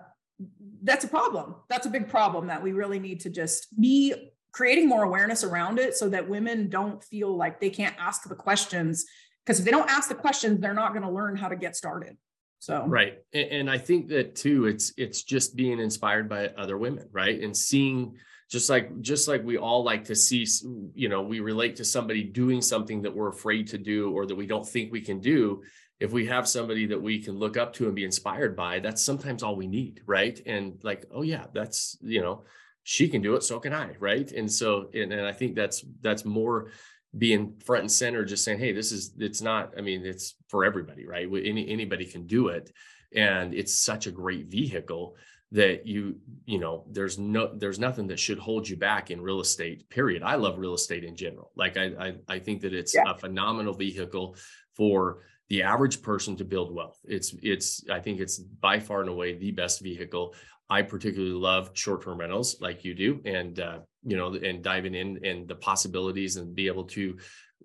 that's 0.83 1.05
a 1.05 1.09
problem. 1.09 1.57
That's 1.69 1.87
a 1.87 1.91
big 1.91 2.09
problem 2.09 2.47
that 2.47 2.63
we 2.63 2.73
really 2.73 2.99
need 2.99 3.21
to 3.21 3.31
just 3.31 3.79
be 3.79 4.15
creating 4.53 4.89
more 4.89 5.05
awareness 5.05 5.45
around 5.45 5.79
it 5.79 5.95
so 5.97 6.09
that 6.09 6.29
women 6.29 6.69
don't 6.71 7.05
feel 7.05 7.37
like 7.37 7.61
they 7.61 7.71
can't 7.71 7.95
ask 7.99 8.29
the 8.29 8.35
questions. 8.35 9.05
Because 9.45 9.59
if 9.59 9.65
they 9.65 9.71
don't 9.71 9.91
ask 9.91 10.09
the 10.09 10.15
questions, 10.15 10.61
they're 10.61 10.75
not 10.75 10.93
going 10.93 11.03
to 11.03 11.11
learn 11.11 11.37
how 11.37 11.49
to 11.49 11.57
get 11.57 11.77
started. 11.77 12.17
So. 12.61 12.85
Right, 12.87 13.15
and, 13.33 13.49
and 13.49 13.71
I 13.71 13.79
think 13.79 14.09
that 14.09 14.37
too. 14.37 14.67
It's 14.67 14.93
it's 14.97 15.23
just 15.23 15.57
being 15.57 15.81
inspired 15.81 16.29
by 16.29 16.49
other 16.49 16.77
women, 16.77 17.09
right, 17.11 17.41
and 17.43 17.57
seeing 17.57 18.17
just 18.51 18.69
like 18.69 19.01
just 19.01 19.29
like 19.29 19.45
we 19.45 19.57
all 19.57 19.83
like 19.85 20.05
to 20.05 20.15
see 20.15 20.47
you 20.95 21.09
know 21.09 21.23
we 21.23 21.41
relate 21.41 21.77
to 21.77 21.85
somebody 21.85 22.23
doing 22.25 22.61
something 22.61 23.01
that 23.03 23.15
we're 23.15 23.29
afraid 23.29 23.69
to 23.69 23.79
do 23.79 24.13
or 24.13 24.27
that 24.27 24.35
we 24.35 24.47
don't 24.47 24.69
think 24.69 24.93
we 24.93 25.01
can 25.01 25.21
do 25.21 25.63
if 26.01 26.13
we 26.13 26.27
have 26.27 26.49
somebody 26.49 26.87
that 26.87 27.01
we 27.01 27.23
can 27.23 27.39
look 27.39 27.57
up 27.57 27.73
to 27.75 27.87
and 27.87 27.95
be 27.95 28.05
inspired 28.05 28.57
by 28.57 28.81
that's 28.81 29.03
sometimes 29.03 29.43
all 29.43 29.55
we 29.55 29.67
need 29.67 30.03
right? 30.07 30.41
And 30.47 30.79
like 30.83 31.07
oh 31.13 31.23
yeah 31.23 31.47
that's 31.55 31.97
you 32.03 32.21
know 32.21 32.43
she 32.83 33.09
can 33.09 33.23
do 33.23 33.37
it 33.37 33.43
so 33.43 33.61
can 33.61 33.73
i 33.73 33.95
right? 34.01 34.31
And 34.33 34.51
so 34.51 34.91
and, 34.93 35.13
and 35.13 35.27
i 35.27 35.33
think 35.33 35.55
that's 35.55 35.85
that's 36.01 36.25
more 36.25 36.71
being 37.17 37.55
front 37.65 37.83
and 37.83 37.93
center, 37.93 38.25
just 38.25 38.45
saying, 38.45 38.59
"Hey, 38.59 38.73
this 38.73 38.93
is 38.93 39.13
it's 39.19 39.41
not. 39.41 39.75
I 39.77 39.81
mean, 39.81 40.05
it's 40.05 40.37
for 40.49 40.65
everybody, 40.65 41.07
right? 41.07 41.29
Any 41.45 41.69
anybody 41.69 42.05
can 42.05 42.27
do 42.27 42.49
it, 42.49 42.73
and 43.15 43.55
it's 43.55 43.75
such 43.75 44.07
a 44.07 44.13
great 44.13 44.47
vehicle 44.47 45.17
that 45.53 45.87
you 45.87 46.17
you 46.47 46.59
know 46.59 46.85
there's 46.91 47.19
no 47.19 47.53
there's 47.55 47.79
nothing 47.79 48.07
that 48.07 48.19
should 48.19 48.39
hold 48.39 48.69
you 48.69 48.77
back 48.77 49.11
in 49.11 49.21
real 49.21 49.41
estate 49.41 49.89
period 49.91 50.23
i 50.23 50.37
love 50.37 50.59
real 50.59 50.75
estate 50.75 51.03
in 51.03 51.17
general 51.17 51.51
like 51.57 51.77
i 51.77 51.87
i, 51.99 52.15
I 52.29 52.39
think 52.39 52.61
that 52.61 52.73
it's 52.73 52.95
yeah. 52.95 53.03
a 53.07 53.19
phenomenal 53.19 53.75
vehicle 53.75 54.37
for 54.77 55.23
the 55.49 55.63
average 55.65 56.03
person 56.03 56.37
to 56.37 56.45
build 56.45 56.73
wealth 56.73 56.99
it's 57.05 57.35
it's 57.43 57.85
i 57.91 57.99
think 57.99 58.21
it's 58.21 58.39
by 58.39 58.79
far 58.79 59.01
and 59.01 59.11
away 59.11 59.35
the 59.35 59.51
best 59.51 59.81
vehicle 59.81 60.35
I 60.71 60.83
particularly 60.83 61.35
love 61.35 61.71
short-term 61.75 62.19
rentals 62.19 62.61
like 62.61 62.85
you 62.85 62.95
do, 62.95 63.21
and 63.25 63.59
uh, 63.59 63.79
you 64.05 64.17
know, 64.17 64.35
and 64.35 64.63
diving 64.63 64.95
in 64.95 65.25
and 65.25 65.49
the 65.49 65.57
possibilities 65.57 66.37
and 66.37 66.55
be 66.55 66.69
able 66.69 66.85
to 66.85 67.19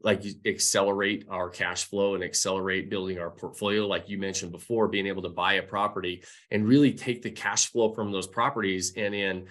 like 0.04 0.24
accelerate 0.46 1.26
our 1.30 1.50
cash 1.50 1.86
flow 1.86 2.16
and 2.16 2.24
accelerate 2.24 2.90
building 2.90 3.18
our 3.18 3.32
portfolio 3.32 3.88
like 3.88 4.10
you 4.10 4.18
mentioned 4.18 4.52
before 4.52 4.88
being 4.88 5.08
able 5.08 5.22
to 5.22 5.30
buy 5.30 5.54
a 5.54 5.64
property 5.64 6.22
and 6.52 6.68
really 6.68 6.94
take 6.94 7.22
the 7.22 7.32
cash 7.32 7.72
flow 7.72 7.94
from 7.94 8.12
those 8.12 8.28
properties 8.28 8.94
and 8.98 9.16
in 9.16 9.46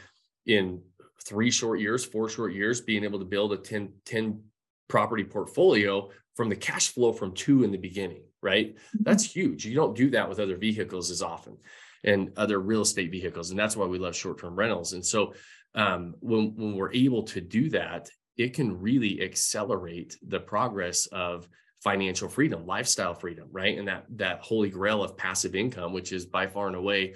in 0.47 0.83
three 1.25 1.51
short 1.51 1.81
years, 1.81 2.05
four 2.05 2.29
short 2.29 2.53
years, 2.53 2.81
being 2.81 3.05
able 3.05 3.19
to 3.19 3.25
build 3.25 3.53
a 3.53 3.57
10, 3.57 3.93
10 4.05 4.43
property 4.89 5.25
portfolio 5.25 6.11
from 6.35 6.49
the 6.49 6.57
cash 6.57 6.89
flow 6.89 7.13
from 7.13 7.33
two 7.33 7.65
in 7.65 7.71
the 7.71 7.79
beginning, 7.79 8.25
right? 8.43 8.75
Mm-hmm. 8.75 9.05
That's 9.05 9.25
huge. 9.25 9.65
You 9.65 9.75
don't 9.75 9.97
do 9.97 10.11
that 10.11 10.29
with 10.29 10.41
other 10.41 10.57
vehicles 10.57 11.11
as 11.11 11.23
often 11.23 11.57
and 12.05 12.31
other 12.37 12.61
real 12.61 12.83
estate 12.83 13.11
vehicles. 13.11 13.51
And 13.51 13.59
that's 13.59 13.77
why 13.77 13.87
we 13.87 13.99
love 13.99 14.15
short-term 14.15 14.55
rentals. 14.55 14.93
And 14.93 15.05
so 15.05 15.35
um, 15.75 16.15
when, 16.21 16.55
when 16.55 16.77
we're 16.77 16.93
able 16.93 17.23
to 17.25 17.41
do 17.41 17.71
that, 17.71 18.09
it 18.37 18.55
can 18.55 18.81
really 18.81 19.23
accelerate 19.23 20.17
the 20.27 20.41
progress 20.41 21.07
of 21.07 21.49
financial 21.83 22.29
freedom, 22.29 22.67
lifestyle 22.67 23.15
freedom, 23.15 23.49
right? 23.53 23.79
And 23.79 23.89
that 23.89 24.07
that 24.17 24.41
holy 24.41 24.71
grail 24.71 25.03
of 25.03 25.17
passive 25.17 25.55
income, 25.55 25.93
which 25.93 26.13
is 26.13 26.27
by 26.27 26.47
far 26.47 26.67
and 26.67 26.77
away 26.77 27.15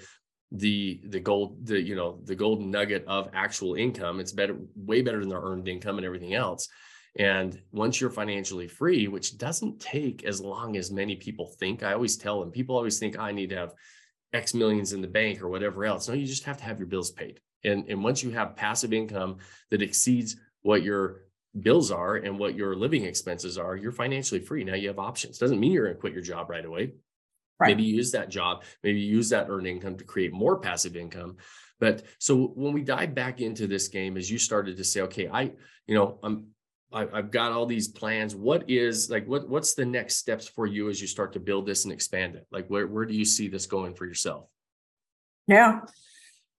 the 0.51 0.99
the 1.05 1.19
gold 1.19 1.65
the 1.65 1.79
you 1.79 1.95
know 1.95 2.19
the 2.25 2.35
golden 2.35 2.71
nugget 2.71 3.05
of 3.07 3.29
actual 3.33 3.75
income 3.75 4.19
it's 4.19 4.31
better 4.31 4.57
way 4.75 5.01
better 5.01 5.19
than 5.19 5.29
their 5.29 5.41
earned 5.41 5.67
income 5.67 5.97
and 5.97 6.05
everything 6.05 6.33
else 6.33 6.67
and 7.19 7.61
once 7.71 8.01
you're 8.01 8.09
financially 8.09 8.67
free 8.67 9.07
which 9.07 9.37
doesn't 9.37 9.79
take 9.79 10.23
as 10.23 10.41
long 10.41 10.75
as 10.75 10.89
many 10.89 11.15
people 11.15 11.45
think 11.59 11.83
i 11.83 11.93
always 11.93 12.17
tell 12.17 12.39
them 12.39 12.49
people 12.49 12.75
always 12.75 12.97
think 12.97 13.19
i 13.19 13.31
need 13.31 13.51
to 13.51 13.55
have 13.55 13.73
x 14.33 14.53
millions 14.53 14.93
in 14.93 15.01
the 15.01 15.07
bank 15.07 15.41
or 15.41 15.49
whatever 15.49 15.85
else. 15.85 16.07
No 16.07 16.15
you 16.15 16.25
just 16.25 16.43
have 16.43 16.57
to 16.57 16.63
have 16.63 16.79
your 16.79 16.87
bills 16.87 17.11
paid. 17.11 17.39
And 17.63 17.87
and 17.89 18.03
once 18.03 18.23
you 18.23 18.31
have 18.31 18.55
passive 18.55 18.93
income 18.93 19.37
that 19.69 19.81
exceeds 19.81 20.37
what 20.61 20.83
your 20.83 21.21
bills 21.61 21.91
are 21.91 22.15
and 22.15 22.37
what 22.37 22.55
your 22.55 22.75
living 22.75 23.05
expenses 23.05 23.57
are 23.57 23.75
you're 23.75 23.91
financially 23.91 24.39
free. 24.39 24.63
Now 24.63 24.75
you 24.75 24.87
have 24.87 24.99
options. 24.99 25.37
Doesn't 25.37 25.59
mean 25.59 25.71
you're 25.71 25.85
going 25.85 25.95
to 25.95 26.01
quit 26.01 26.13
your 26.13 26.21
job 26.21 26.49
right 26.49 26.65
away. 26.65 26.93
Right. 27.59 27.75
Maybe 27.75 27.83
use 27.83 28.11
that 28.11 28.29
job, 28.29 28.63
maybe 28.83 29.01
use 29.01 29.29
that 29.29 29.47
earned 29.49 29.67
income 29.67 29.97
to 29.97 30.05
create 30.05 30.31
more 30.31 30.59
passive 30.59 30.95
income. 30.95 31.37
But 31.79 32.03
so 32.17 32.53
when 32.55 32.73
we 32.73 32.83
dive 32.83 33.15
back 33.15 33.41
into 33.41 33.67
this 33.67 33.87
game, 33.87 34.15
as 34.15 34.29
you 34.31 34.37
started 34.37 34.77
to 34.77 34.83
say, 34.83 35.01
okay, 35.01 35.27
I, 35.27 35.51
you 35.87 35.95
know, 35.95 36.19
I'm 36.23 36.47
I, 36.91 37.05
have 37.13 37.31
got 37.31 37.51
all 37.51 37.65
these 37.65 37.87
plans. 37.87 38.35
What 38.35 38.69
is 38.69 39.09
like 39.09 39.27
what 39.27 39.47
what's 39.47 39.73
the 39.73 39.85
next 39.85 40.15
steps 40.15 40.47
for 40.47 40.65
you 40.65 40.89
as 40.89 40.99
you 40.99 41.07
start 41.07 41.33
to 41.33 41.39
build 41.39 41.65
this 41.65 41.83
and 41.83 41.93
expand 41.93 42.35
it? 42.35 42.47
Like 42.51 42.67
where 42.67 42.87
where 42.87 43.05
do 43.05 43.13
you 43.13 43.25
see 43.25 43.47
this 43.47 43.65
going 43.65 43.93
for 43.93 44.05
yourself? 44.05 44.47
Yeah. 45.47 45.81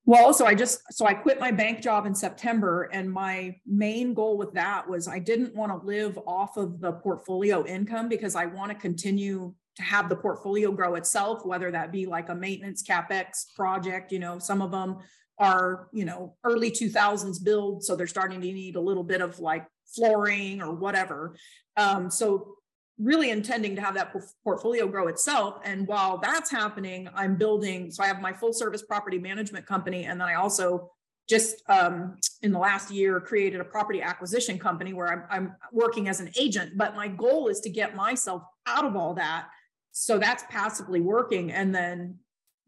Well, 0.06 0.32
so 0.32 0.46
I 0.46 0.54
just 0.54 0.80
so 0.92 1.06
I 1.06 1.14
quit 1.14 1.40
my 1.40 1.50
bank 1.50 1.82
job 1.82 2.06
in 2.06 2.14
September 2.14 2.88
and 2.92 3.10
my 3.10 3.56
main 3.66 4.14
goal 4.14 4.38
with 4.38 4.52
that 4.54 4.88
was 4.88 5.08
I 5.08 5.18
didn't 5.18 5.54
want 5.54 5.72
to 5.72 5.86
live 5.86 6.18
off 6.26 6.56
of 6.56 6.80
the 6.80 6.92
portfolio 6.92 7.64
income 7.66 8.08
because 8.08 8.34
I 8.34 8.46
want 8.46 8.70
to 8.70 8.76
continue 8.76 9.54
to 9.76 9.82
have 9.82 10.08
the 10.08 10.16
portfolio 10.16 10.72
grow 10.72 10.94
itself, 10.94 11.44
whether 11.44 11.70
that 11.70 11.92
be 11.92 12.06
like 12.06 12.28
a 12.28 12.34
maintenance 12.34 12.82
capex 12.82 13.54
project. 13.54 14.10
You 14.10 14.20
know, 14.20 14.38
some 14.38 14.62
of 14.62 14.70
them 14.70 14.98
are, 15.38 15.88
you 15.92 16.04
know, 16.04 16.36
early 16.44 16.70
2000s 16.70 17.42
build. 17.42 17.84
So 17.84 17.96
they're 17.96 18.06
starting 18.06 18.40
to 18.40 18.46
need 18.52 18.76
a 18.76 18.80
little 18.80 19.04
bit 19.04 19.20
of 19.20 19.38
like 19.38 19.66
flooring 19.94 20.62
or 20.62 20.74
whatever. 20.74 21.36
Um, 21.76 22.10
so 22.10 22.56
really 22.98 23.30
intending 23.30 23.74
to 23.76 23.82
have 23.82 23.94
that 23.94 24.14
portfolio 24.44 24.86
grow 24.86 25.08
itself. 25.08 25.60
And 25.64 25.86
while 25.86 26.18
that's 26.18 26.50
happening, 26.50 27.08
I'm 27.14 27.36
building. 27.36 27.90
So 27.90 28.02
I 28.02 28.06
have 28.06 28.20
my 28.20 28.32
full 28.32 28.52
service 28.52 28.82
property 28.82 29.18
management 29.18 29.66
company. 29.66 30.04
And 30.04 30.20
then 30.20 30.28
I 30.28 30.34
also 30.34 30.90
just 31.28 31.62
um, 31.68 32.16
in 32.42 32.52
the 32.52 32.58
last 32.58 32.90
year 32.90 33.20
created 33.20 33.60
a 33.60 33.64
property 33.64 34.02
acquisition 34.02 34.58
company 34.58 34.92
where 34.92 35.08
I'm, 35.08 35.24
I'm 35.30 35.56
working 35.72 36.08
as 36.08 36.20
an 36.20 36.30
agent. 36.38 36.76
But 36.76 36.94
my 36.94 37.08
goal 37.08 37.48
is 37.48 37.60
to 37.60 37.70
get 37.70 37.94
myself 37.94 38.42
out 38.66 38.84
of 38.84 38.96
all 38.96 39.14
that 39.14 39.46
so 39.92 40.18
that's 40.18 40.44
passively 40.48 41.00
working. 41.00 41.52
And 41.52 41.74
then 41.74 42.16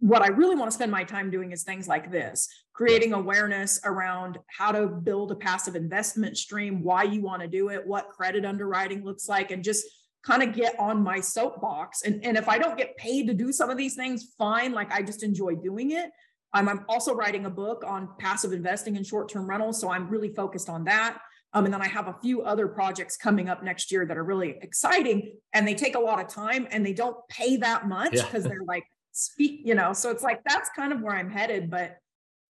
what 0.03 0.21
I 0.21 0.29
really 0.29 0.57
want 0.57 0.69
to 0.69 0.75
spend 0.75 0.91
my 0.91 1.05
time 1.05 1.31
doing 1.31 1.53
is 1.53 1.63
things 1.63 1.87
like 1.87 2.11
this 2.11 2.49
creating 2.73 3.13
awareness 3.13 3.81
around 3.85 4.37
how 4.49 4.73
to 4.73 4.89
build 4.89 5.31
a 5.31 5.37
passive 5.37 5.77
investment 5.77 6.37
stream, 6.37 6.83
why 6.83 7.05
you 7.05 7.21
want 7.21 7.41
to 7.41 7.47
do 7.47 7.69
it, 7.69 7.87
what 7.87 8.09
credit 8.09 8.45
underwriting 8.45 9.05
looks 9.05 9.29
like, 9.29 9.53
and 9.53 9.63
just 9.63 9.85
kind 10.25 10.43
of 10.43 10.55
get 10.55 10.75
on 10.81 11.03
my 11.03 11.21
soapbox. 11.21 12.03
And, 12.03 12.25
and 12.25 12.37
if 12.37 12.49
I 12.49 12.59
don't 12.59 12.77
get 12.77 12.97
paid 12.97 13.29
to 13.29 13.35
do 13.35 13.53
some 13.53 13.71
of 13.71 13.77
these 13.77 13.95
things, 13.95 14.35
fine. 14.37 14.73
Like 14.73 14.91
I 14.91 15.03
just 15.03 15.23
enjoy 15.23 15.55
doing 15.55 15.93
it. 15.93 16.11
Um, 16.53 16.69
I'm 16.69 16.85
also 16.89 17.15
writing 17.15 17.45
a 17.45 17.51
book 17.51 17.85
on 17.87 18.09
passive 18.19 18.53
investing 18.53 18.97
and 18.97 19.07
short 19.07 19.29
term 19.29 19.49
rentals. 19.49 19.81
So 19.81 19.89
I'm 19.89 20.09
really 20.09 20.35
focused 20.35 20.69
on 20.69 20.83
that. 20.85 21.19
Um, 21.53 21.67
and 21.67 21.73
then 21.73 21.83
I 21.83 21.89
have 21.89 22.09
a 22.09 22.17
few 22.23 22.43
other 22.43 22.67
projects 22.67 23.17
coming 23.17 23.49
up 23.49 23.63
next 23.63 23.93
year 23.93 24.05
that 24.07 24.17
are 24.17 24.25
really 24.25 24.59
exciting 24.63 25.35
and 25.53 25.69
they 25.69 25.75
take 25.75 25.95
a 25.95 26.01
lot 26.01 26.19
of 26.19 26.27
time 26.27 26.67
and 26.73 26.85
they 26.85 26.95
don't 26.95 27.17
pay 27.29 27.59
that 27.59 27.87
much 27.87 28.13
because 28.13 28.45
yeah. 28.45 28.49
they're 28.49 28.65
like 28.67 28.85
speak, 29.13 29.61
you 29.65 29.75
know, 29.75 29.93
so 29.93 30.11
it's 30.11 30.23
like 30.23 30.41
that's 30.45 30.71
kind 30.75 30.93
of 30.93 31.01
where 31.01 31.15
I'm 31.15 31.31
headed. 31.31 31.71
But 31.71 31.97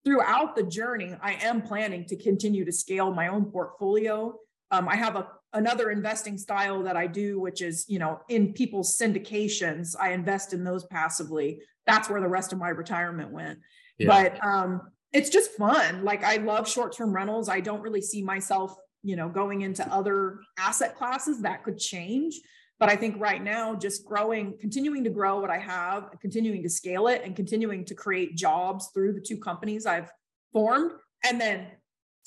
throughout 0.06 0.56
the 0.56 0.64
journey, 0.64 1.16
I 1.22 1.34
am 1.34 1.62
planning 1.62 2.06
to 2.06 2.16
continue 2.16 2.66
to 2.66 2.72
scale 2.72 3.12
my 3.14 3.28
own 3.30 3.46
portfolio. 3.46 4.36
Um, 4.72 4.88
I 4.88 4.96
have 4.96 5.16
a 5.16 5.28
another 5.54 5.90
investing 5.90 6.38
style 6.38 6.84
that 6.84 6.96
I 6.96 7.08
do, 7.08 7.40
which 7.40 7.64
is, 7.64 7.86
you 7.88 7.98
know, 7.98 8.20
in 8.30 8.54
people's 8.54 8.96
syndications, 8.96 9.96
I 10.00 10.12
invest 10.12 10.54
in 10.54 10.64
those 10.64 10.86
passively. 10.86 11.62
That's 11.88 12.08
where 12.08 12.22
the 12.22 12.28
rest 12.28 12.54
of 12.54 12.60
my 12.60 12.70
retirement 12.70 13.32
went. 13.32 13.58
Yeah. 13.98 14.08
But 14.08 14.46
um, 14.46 14.82
it's 15.12 15.32
just 15.32 15.54
fun. 15.54 16.04
Like 16.04 16.24
I 16.24 16.36
love 16.36 16.70
short-term 16.70 17.12
rentals. 17.16 17.50
I 17.50 17.62
don't 17.62 17.82
really 17.82 18.02
see 18.02 18.22
myself 18.22 18.76
you 19.04 19.16
know 19.16 19.30
going 19.30 19.62
into 19.62 19.88
other 19.94 20.40
asset 20.58 20.96
classes 20.96 21.42
that 21.42 21.64
could 21.64 21.78
change 21.78 22.40
but 22.80 22.90
i 22.90 22.96
think 22.96 23.20
right 23.20 23.44
now 23.44 23.76
just 23.76 24.06
growing 24.06 24.58
continuing 24.60 25.04
to 25.04 25.10
grow 25.10 25.40
what 25.40 25.50
i 25.50 25.58
have 25.58 26.10
continuing 26.22 26.64
to 26.64 26.70
scale 26.70 27.08
it 27.08 27.22
and 27.24 27.36
continuing 27.36 27.84
to 27.86 27.94
create 27.94 28.36
jobs 28.36 28.90
through 28.94 29.14
the 29.14 29.22
two 29.22 29.38
companies 29.38 29.86
i've 29.86 30.12
formed 30.52 30.92
and 31.24 31.40
then 31.40 31.68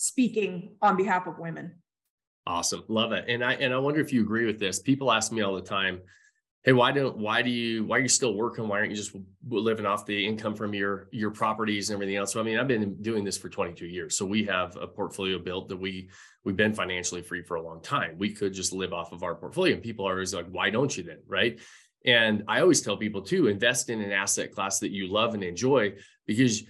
speaking 0.03 0.75
on 0.83 0.97
behalf 0.97 1.27
of 1.27 1.39
women. 1.39 1.77
Awesome. 2.47 2.83
Love 2.89 3.13
it. 3.13 3.25
And 3.29 3.45
i 3.45 3.55
and 3.55 3.73
i 3.73 3.79
wonder 3.79 4.01
if 4.01 4.13
you 4.13 4.21
agree 4.21 4.47
with 4.47 4.59
this. 4.59 4.81
People 4.81 5.13
ask 5.13 5.31
me 5.33 5.43
all 5.43 5.55
the 5.55 5.63
time 5.63 6.01
hey 6.65 6.73
why 6.73 6.93
don't 6.93 7.17
why 7.17 7.43
do 7.43 7.51
you 7.51 7.85
why 7.85 7.99
are 7.99 8.01
you 8.01 8.09
still 8.09 8.35
working? 8.35 8.69
Why 8.69 8.79
aren't 8.79 8.91
you 8.91 8.97
just 8.97 9.15
living 9.49 9.87
off 9.87 10.07
the 10.07 10.27
income 10.27 10.55
from 10.55 10.75
your 10.75 11.09
your 11.11 11.31
properties 11.31 11.91
and 11.91 11.95
everything 11.95 12.17
else? 12.17 12.33
So 12.33 12.41
i 12.41 12.43
mean 12.43 12.59
i've 12.59 12.69
been 12.69 13.01
doing 13.03 13.25
this 13.25 13.39
for 13.39 13.49
22 13.49 13.87
years. 13.87 14.17
So 14.17 14.25
we 14.25 14.45
have 14.45 14.77
a 14.77 14.87
portfolio 14.87 15.39
built 15.39 15.69
that 15.69 15.77
we 15.77 16.09
we've 16.45 16.57
been 16.57 16.75
financially 16.75 17.23
free 17.23 17.43
for 17.43 17.57
a 17.57 17.63
long 17.63 17.83
time. 17.83 18.17
We 18.19 18.33
could 18.33 18.53
just 18.53 18.73
live 18.73 18.93
off 18.93 19.13
of 19.13 19.23
our 19.23 19.35
portfolio. 19.35 19.75
And 19.75 19.83
people 19.83 20.07
are 20.07 20.13
always 20.13 20.35
like 20.35 20.47
why 20.51 20.71
don't 20.71 20.97
you 20.97 21.03
then? 21.03 21.19
Right? 21.27 21.61
And 22.05 22.45
i 22.49 22.61
always 22.61 22.81
tell 22.81 22.97
people 22.97 23.23
to 23.23 23.49
invest 23.49 23.91
in 23.91 24.01
an 24.01 24.13
asset 24.13 24.53
class 24.53 24.79
that 24.81 24.91
you 24.91 25.13
love 25.13 25.35
and 25.35 25.43
enjoy 25.43 25.95
because 26.27 26.63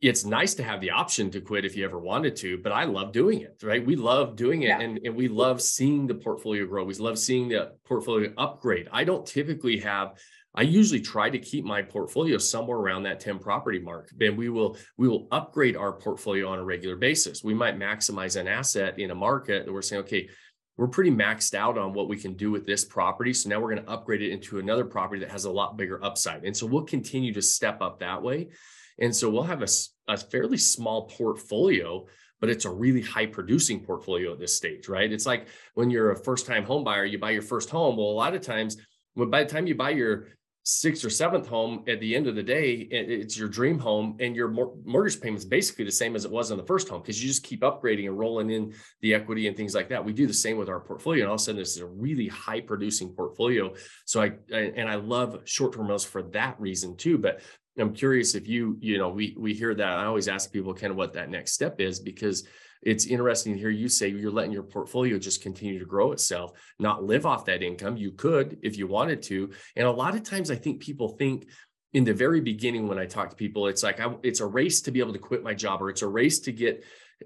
it's 0.00 0.24
nice 0.24 0.54
to 0.54 0.62
have 0.62 0.80
the 0.80 0.90
option 0.90 1.30
to 1.30 1.40
quit 1.40 1.64
if 1.64 1.76
you 1.76 1.84
ever 1.84 1.98
wanted 1.98 2.36
to, 2.36 2.58
but 2.58 2.72
I 2.72 2.84
love 2.84 3.12
doing 3.12 3.42
it, 3.42 3.60
right? 3.62 3.84
We 3.84 3.96
love 3.96 4.36
doing 4.36 4.62
it 4.62 4.68
yeah. 4.68 4.80
and, 4.80 4.98
and 5.04 5.14
we 5.14 5.28
love 5.28 5.60
seeing 5.60 6.06
the 6.06 6.14
portfolio 6.14 6.66
grow. 6.66 6.84
We 6.84 6.94
love 6.94 7.18
seeing 7.18 7.48
the 7.48 7.72
portfolio 7.84 8.32
upgrade. 8.38 8.88
I 8.92 9.04
don't 9.04 9.26
typically 9.26 9.78
have, 9.80 10.18
I 10.54 10.62
usually 10.62 11.00
try 11.00 11.30
to 11.30 11.38
keep 11.38 11.64
my 11.64 11.82
portfolio 11.82 12.38
somewhere 12.38 12.78
around 12.78 13.02
that 13.04 13.20
10 13.20 13.38
property 13.38 13.78
mark. 13.78 14.10
And 14.20 14.38
we 14.38 14.48
will 14.48 14.76
we 14.96 15.08
will 15.08 15.26
upgrade 15.30 15.76
our 15.76 15.92
portfolio 15.92 16.48
on 16.48 16.58
a 16.58 16.64
regular 16.64 16.96
basis. 16.96 17.44
We 17.44 17.54
might 17.54 17.78
maximize 17.78 18.40
an 18.40 18.48
asset 18.48 18.98
in 18.98 19.10
a 19.10 19.14
market 19.14 19.66
that 19.66 19.72
we're 19.72 19.82
saying, 19.82 20.02
okay, 20.04 20.28
we're 20.76 20.88
pretty 20.88 21.10
maxed 21.10 21.54
out 21.54 21.78
on 21.78 21.92
what 21.92 22.08
we 22.08 22.16
can 22.16 22.34
do 22.34 22.50
with 22.50 22.66
this 22.66 22.84
property. 22.84 23.32
So 23.32 23.48
now 23.48 23.60
we're 23.60 23.74
going 23.74 23.84
to 23.84 23.90
upgrade 23.90 24.22
it 24.22 24.32
into 24.32 24.58
another 24.58 24.84
property 24.84 25.20
that 25.20 25.30
has 25.30 25.44
a 25.44 25.50
lot 25.50 25.76
bigger 25.76 26.04
upside. 26.04 26.44
And 26.44 26.56
so 26.56 26.66
we'll 26.66 26.82
continue 26.82 27.32
to 27.34 27.42
step 27.42 27.80
up 27.80 28.00
that 28.00 28.22
way. 28.22 28.48
And 28.98 29.14
so 29.14 29.28
we'll 29.30 29.42
have 29.42 29.62
a, 29.62 29.68
a 30.08 30.16
fairly 30.16 30.56
small 30.56 31.08
portfolio, 31.08 32.06
but 32.40 32.50
it's 32.50 32.64
a 32.64 32.70
really 32.70 33.00
high 33.00 33.26
producing 33.26 33.80
portfolio 33.80 34.32
at 34.32 34.38
this 34.38 34.56
stage, 34.56 34.88
right? 34.88 35.10
It's 35.10 35.26
like 35.26 35.48
when 35.74 35.90
you're 35.90 36.12
a 36.12 36.16
first 36.16 36.46
time 36.46 36.64
home 36.64 36.84
buyer, 36.84 37.04
you 37.04 37.18
buy 37.18 37.30
your 37.30 37.42
first 37.42 37.70
home. 37.70 37.96
Well, 37.96 38.06
a 38.06 38.12
lot 38.12 38.34
of 38.34 38.42
times, 38.42 38.76
when 39.14 39.30
by 39.30 39.44
the 39.44 39.50
time 39.50 39.66
you 39.66 39.74
buy 39.74 39.90
your 39.90 40.28
sixth 40.66 41.04
or 41.04 41.10
seventh 41.10 41.46
home 41.46 41.84
at 41.86 42.00
the 42.00 42.16
end 42.16 42.26
of 42.26 42.34
the 42.34 42.42
day 42.42 42.72
it's 42.90 43.36
your 43.36 43.48
dream 43.48 43.78
home 43.78 44.16
and 44.18 44.34
your 44.34 44.48
mortgage 44.48 45.20
payment 45.20 45.38
is 45.38 45.44
basically 45.44 45.84
the 45.84 45.92
same 45.92 46.16
as 46.16 46.24
it 46.24 46.30
was 46.30 46.50
on 46.50 46.56
the 46.56 46.64
first 46.64 46.88
home 46.88 47.02
because 47.02 47.22
you 47.22 47.28
just 47.28 47.42
keep 47.42 47.60
upgrading 47.60 48.06
and 48.06 48.18
rolling 48.18 48.48
in 48.48 48.72
the 49.02 49.12
equity 49.12 49.46
and 49.46 49.58
things 49.58 49.74
like 49.74 49.90
that 49.90 50.02
we 50.02 50.10
do 50.10 50.26
the 50.26 50.32
same 50.32 50.56
with 50.56 50.70
our 50.70 50.80
portfolio 50.80 51.24
and 51.24 51.28
all 51.28 51.34
of 51.34 51.40
a 51.40 51.44
sudden 51.44 51.60
this 51.60 51.76
is 51.76 51.82
a 51.82 51.86
really 51.86 52.28
high 52.28 52.62
producing 52.62 53.10
portfolio 53.10 53.74
so 54.06 54.22
i, 54.22 54.32
I 54.54 54.72
and 54.74 54.88
i 54.88 54.94
love 54.94 55.42
short-term 55.44 55.82
rentals 55.82 56.06
for 56.06 56.22
that 56.22 56.58
reason 56.58 56.96
too 56.96 57.18
but 57.18 57.40
I'm 57.76 57.92
curious 57.92 58.36
if 58.36 58.46
you, 58.46 58.78
you 58.80 58.98
know, 58.98 59.08
we 59.08 59.34
we 59.36 59.52
hear 59.52 59.74
that. 59.74 59.98
I 59.98 60.04
always 60.04 60.28
ask 60.28 60.52
people 60.52 60.74
kind 60.74 60.92
of 60.92 60.96
what 60.96 61.12
that 61.14 61.28
next 61.28 61.54
step 61.54 61.80
is 61.80 61.98
because 61.98 62.46
it's 62.84 63.06
interesting 63.06 63.54
to 63.54 63.58
hear 63.58 63.70
you 63.70 63.88
say 63.88 64.08
you're 64.08 64.30
letting 64.30 64.52
your 64.52 64.62
portfolio 64.62 65.18
just 65.18 65.42
continue 65.42 65.78
to 65.78 65.84
grow 65.84 66.12
itself, 66.12 66.52
not 66.78 67.04
live 67.04 67.26
off 67.26 67.44
that 67.46 67.62
income. 67.62 67.96
You 67.96 68.12
could 68.12 68.58
if 68.62 68.76
you 68.76 68.86
wanted 68.86 69.22
to. 69.22 69.50
And 69.76 69.86
a 69.86 69.90
lot 69.90 70.14
of 70.14 70.22
times 70.22 70.50
I 70.50 70.56
think 70.56 70.80
people 70.80 71.08
think 71.08 71.46
in 71.92 72.04
the 72.04 72.12
very 72.12 72.40
beginning 72.40 72.88
when 72.88 72.98
I 72.98 73.06
talk 73.06 73.30
to 73.30 73.36
people, 73.36 73.68
it's 73.68 73.82
like 73.82 74.00
I, 74.00 74.14
it's 74.22 74.40
a 74.40 74.46
race 74.46 74.82
to 74.82 74.90
be 74.90 75.00
able 75.00 75.12
to 75.12 75.18
quit 75.18 75.42
my 75.42 75.54
job 75.54 75.80
or 75.80 75.90
it's 75.90 76.02
a 76.02 76.08
race 76.08 76.40
to 76.40 76.52
get 76.52 76.84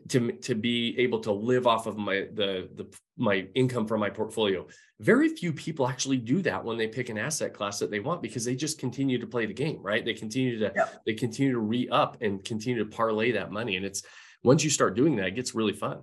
to 0.08 0.32
to 0.32 0.54
be 0.54 0.98
able 0.98 1.20
to 1.20 1.32
live 1.32 1.66
off 1.66 1.86
of 1.86 1.96
my 1.96 2.26
the 2.34 2.68
the 2.74 2.86
my 3.16 3.48
income 3.54 3.86
from 3.86 4.00
my 4.00 4.10
portfolio. 4.10 4.66
Very 5.00 5.28
few 5.28 5.52
people 5.52 5.88
actually 5.88 6.18
do 6.18 6.42
that 6.42 6.64
when 6.64 6.76
they 6.76 6.86
pick 6.86 7.08
an 7.08 7.18
asset 7.18 7.54
class 7.54 7.78
that 7.78 7.90
they 7.90 8.00
want 8.00 8.22
because 8.22 8.44
they 8.44 8.54
just 8.54 8.78
continue 8.78 9.18
to 9.18 9.26
play 9.26 9.46
the 9.46 9.54
game, 9.54 9.80
right? 9.82 10.04
They 10.04 10.14
continue 10.14 10.58
to 10.58 10.72
yep. 10.74 11.02
they 11.06 11.14
continue 11.14 11.52
to 11.52 11.60
re 11.60 11.88
up 11.90 12.18
and 12.20 12.44
continue 12.44 12.78
to 12.84 12.90
parlay 12.90 13.32
that 13.32 13.50
money, 13.50 13.76
and 13.76 13.86
it's 13.86 14.02
once 14.42 14.64
you 14.64 14.70
start 14.70 14.96
doing 14.96 15.16
that, 15.16 15.28
it 15.28 15.34
gets 15.34 15.54
really 15.54 15.72
fun. 15.72 16.00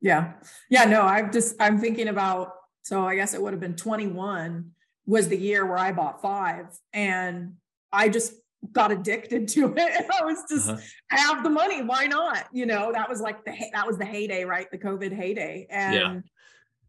Yeah. 0.00 0.34
Yeah. 0.68 0.84
No, 0.84 1.02
I'm 1.02 1.32
just, 1.32 1.56
I'm 1.60 1.78
thinking 1.78 2.08
about, 2.08 2.52
so 2.82 3.06
I 3.06 3.14
guess 3.16 3.32
it 3.32 3.40
would 3.40 3.52
have 3.52 3.60
been 3.60 3.76
21 3.76 4.70
was 5.06 5.28
the 5.28 5.36
year 5.36 5.64
where 5.64 5.78
I 5.78 5.92
bought 5.92 6.20
five 6.20 6.66
and 6.92 7.54
I 7.92 8.08
just 8.08 8.34
got 8.72 8.90
addicted 8.92 9.48
to 9.54 9.72
it. 9.76 10.06
I 10.20 10.24
was 10.24 10.44
just, 10.50 10.68
uh-huh. 10.68 10.80
I 11.10 11.16
have 11.20 11.42
the 11.42 11.50
money. 11.50 11.82
Why 11.82 12.06
not? 12.06 12.48
You 12.52 12.66
know, 12.66 12.92
that 12.92 13.08
was 13.08 13.20
like 13.20 13.44
the, 13.44 13.54
that 13.72 13.86
was 13.86 13.98
the 13.98 14.04
heyday, 14.04 14.44
right? 14.44 14.70
The 14.70 14.78
COVID 14.78 15.14
heyday. 15.14 15.66
And 15.70 15.94
yeah. 15.94 16.20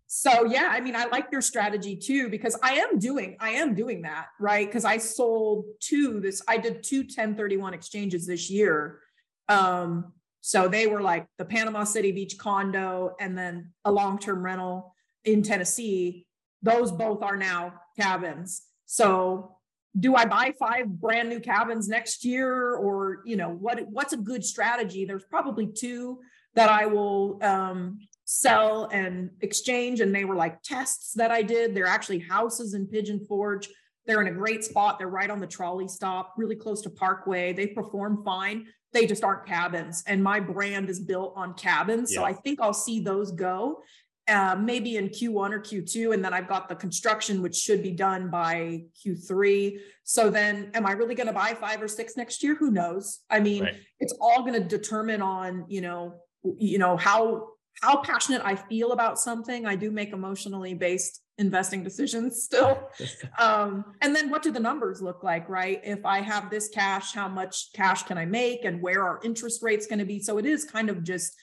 so, 0.07 0.45
yeah, 0.45 0.69
I 0.71 0.81
mean, 0.81 0.95
I 0.95 1.05
like 1.05 1.27
your 1.31 1.41
strategy 1.41 1.95
too, 1.95 2.29
because 2.29 2.57
I 2.61 2.73
am 2.75 2.99
doing, 2.99 3.37
I 3.39 3.51
am 3.51 3.75
doing 3.75 4.01
that, 4.01 4.27
right? 4.39 4.69
Cause 4.69 4.83
I 4.83 4.97
sold 4.97 5.65
two 5.79 6.19
this, 6.19 6.41
I 6.47 6.57
did 6.57 6.83
two 6.83 7.01
1031 7.01 7.73
exchanges 7.73 8.27
this 8.27 8.49
year. 8.49 8.99
Um, 9.47 10.11
so 10.45 10.67
they 10.67 10.85
were 10.85 11.01
like 11.01 11.25
the 11.39 11.43
Panama 11.43 11.85
City 11.85 12.11
Beach 12.11 12.37
condo 12.37 13.15
and 13.19 13.35
then 13.35 13.71
a 13.83 13.91
long 13.91 14.19
term 14.19 14.45
rental 14.45 14.93
in 15.23 15.41
Tennessee. 15.41 16.27
Those 16.61 16.91
both 16.91 17.23
are 17.23 17.35
now 17.35 17.73
cabins. 17.99 18.61
So 18.85 19.57
do 19.99 20.13
I 20.13 20.25
buy 20.25 20.53
five 20.59 20.87
brand 20.87 21.29
new 21.29 21.39
cabins 21.39 21.87
next 21.87 22.23
year 22.23 22.75
or 22.75 23.23
you 23.25 23.37
know 23.37 23.49
what 23.49 23.87
what's 23.89 24.13
a 24.13 24.17
good 24.17 24.45
strategy? 24.45 25.03
There's 25.03 25.23
probably 25.23 25.65
two 25.65 26.19
that 26.53 26.69
I 26.69 26.85
will 26.85 27.43
um, 27.43 27.97
sell 28.25 28.87
and 28.91 29.31
exchange 29.41 29.99
and 29.99 30.13
they 30.13 30.25
were 30.25 30.35
like 30.35 30.61
tests 30.61 31.13
that 31.13 31.31
I 31.31 31.41
did. 31.41 31.73
They're 31.73 31.87
actually 31.87 32.19
houses 32.19 32.75
in 32.75 32.85
Pigeon 32.85 33.25
Forge. 33.27 33.67
They're 34.07 34.21
in 34.21 34.27
a 34.27 34.37
great 34.37 34.63
spot. 34.63 34.99
They're 34.99 35.07
right 35.07 35.29
on 35.29 35.39
the 35.39 35.47
trolley 35.47 35.87
stop, 35.87 36.33
really 36.37 36.55
close 36.55 36.81
to 36.81 36.89
Parkway. 36.89 37.53
They 37.53 37.67
perform 37.67 38.23
fine 38.23 38.67
they 38.95 39.05
just 39.05 39.23
aren't 39.23 39.45
cabins. 39.45 40.03
And 40.07 40.23
my 40.23 40.39
brand 40.39 40.89
is 40.89 40.99
built 40.99 41.33
on 41.35 41.53
cabins. 41.53 42.11
Yeah. 42.11 42.19
So 42.19 42.23
I 42.23 42.33
think 42.33 42.59
I'll 42.61 42.73
see 42.73 43.01
those 43.01 43.31
go. 43.31 43.83
Uh, 44.27 44.55
maybe 44.59 44.97
in 44.97 45.09
Q1 45.09 45.51
or 45.51 45.59
Q2. 45.59 46.13
And 46.13 46.25
then 46.25 46.33
I've 46.33 46.47
got 46.47 46.67
the 46.67 46.75
construction, 46.75 47.43
which 47.43 47.55
should 47.55 47.83
be 47.83 47.91
done 47.91 48.31
by 48.31 48.85
Q3. 49.05 49.77
So 50.03 50.31
then, 50.31 50.71
am 50.73 50.87
I 50.87 50.93
really 50.93 51.13
going 51.13 51.27
to 51.27 51.33
buy 51.33 51.53
five 51.53 51.79
or 51.79 51.87
six 51.87 52.17
next 52.17 52.41
year? 52.41 52.55
Who 52.55 52.71
knows? 52.71 53.19
I 53.29 53.39
mean, 53.39 53.65
right. 53.65 53.75
it's 53.99 54.15
all 54.19 54.41
going 54.41 54.53
to 54.53 54.67
determine 54.67 55.21
on, 55.21 55.65
you 55.67 55.81
know, 55.81 56.15
you 56.57 56.79
know, 56.79 56.97
how, 56.97 57.49
how 57.83 57.97
passionate 57.97 58.41
I 58.43 58.55
feel 58.55 58.93
about 58.93 59.19
something. 59.19 59.67
I 59.67 59.75
do 59.75 59.91
make 59.91 60.11
emotionally 60.11 60.73
based 60.73 61.21
investing 61.37 61.83
decisions 61.83 62.43
still. 62.43 62.89
um, 63.39 63.85
and 64.01 64.15
then 64.15 64.29
what 64.29 64.41
do 64.41 64.51
the 64.51 64.59
numbers 64.59 65.01
look 65.01 65.23
like, 65.23 65.49
right? 65.49 65.81
If 65.83 66.05
I 66.05 66.21
have 66.21 66.49
this 66.49 66.69
cash, 66.69 67.13
how 67.13 67.27
much 67.27 67.73
cash 67.73 68.03
can 68.03 68.17
I 68.17 68.25
make 68.25 68.65
and 68.65 68.81
where 68.81 69.03
are 69.03 69.19
interest 69.23 69.61
rates 69.61 69.87
going 69.87 69.99
to 69.99 70.05
be? 70.05 70.21
So 70.21 70.37
it 70.37 70.45
is 70.45 70.63
kind 70.63 70.89
of 70.89 71.03
just 71.03 71.35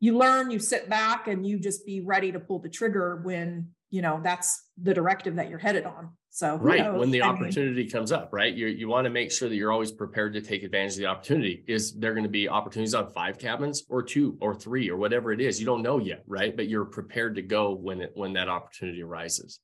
you 0.00 0.16
learn, 0.16 0.50
you 0.50 0.58
sit 0.58 0.88
back 0.88 1.28
and 1.28 1.46
you 1.46 1.58
just 1.58 1.84
be 1.84 2.00
ready 2.00 2.32
to 2.32 2.40
pull 2.40 2.58
the 2.58 2.70
trigger 2.70 3.20
when, 3.22 3.68
you 3.90 4.00
know, 4.00 4.20
that's 4.22 4.62
the 4.80 4.94
directive 4.94 5.36
that 5.36 5.50
you're 5.50 5.58
headed 5.58 5.84
on. 5.84 6.10
So 6.32 6.56
right 6.56 6.80
knows? 6.80 7.00
when 7.00 7.10
the 7.10 7.22
I 7.22 7.28
opportunity 7.28 7.82
mean, 7.82 7.90
comes 7.90 8.12
up, 8.12 8.30
right? 8.32 8.54
You 8.54 8.68
you 8.68 8.88
want 8.88 9.04
to 9.04 9.10
make 9.10 9.32
sure 9.32 9.48
that 9.48 9.56
you're 9.56 9.72
always 9.72 9.90
prepared 9.90 10.32
to 10.34 10.40
take 10.40 10.62
advantage 10.62 10.92
of 10.92 10.98
the 10.98 11.06
opportunity. 11.06 11.64
Is 11.66 11.92
there 11.92 12.12
going 12.12 12.22
to 12.22 12.30
be 12.30 12.48
opportunities 12.48 12.94
on 12.94 13.12
five 13.12 13.36
cabins 13.38 13.82
or 13.88 14.02
two 14.02 14.38
or 14.40 14.54
three 14.54 14.88
or 14.88 14.96
whatever 14.96 15.32
it 15.32 15.40
is? 15.40 15.58
You 15.58 15.66
don't 15.66 15.82
know 15.82 15.98
yet, 15.98 16.22
right? 16.28 16.56
But 16.56 16.68
you're 16.68 16.84
prepared 16.84 17.34
to 17.34 17.42
go 17.42 17.74
when 17.74 18.00
it 18.00 18.12
when 18.14 18.34
that 18.34 18.48
opportunity 18.48 19.02
arises. 19.02 19.58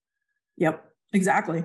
Yep, 0.57 0.85
exactly. 1.13 1.65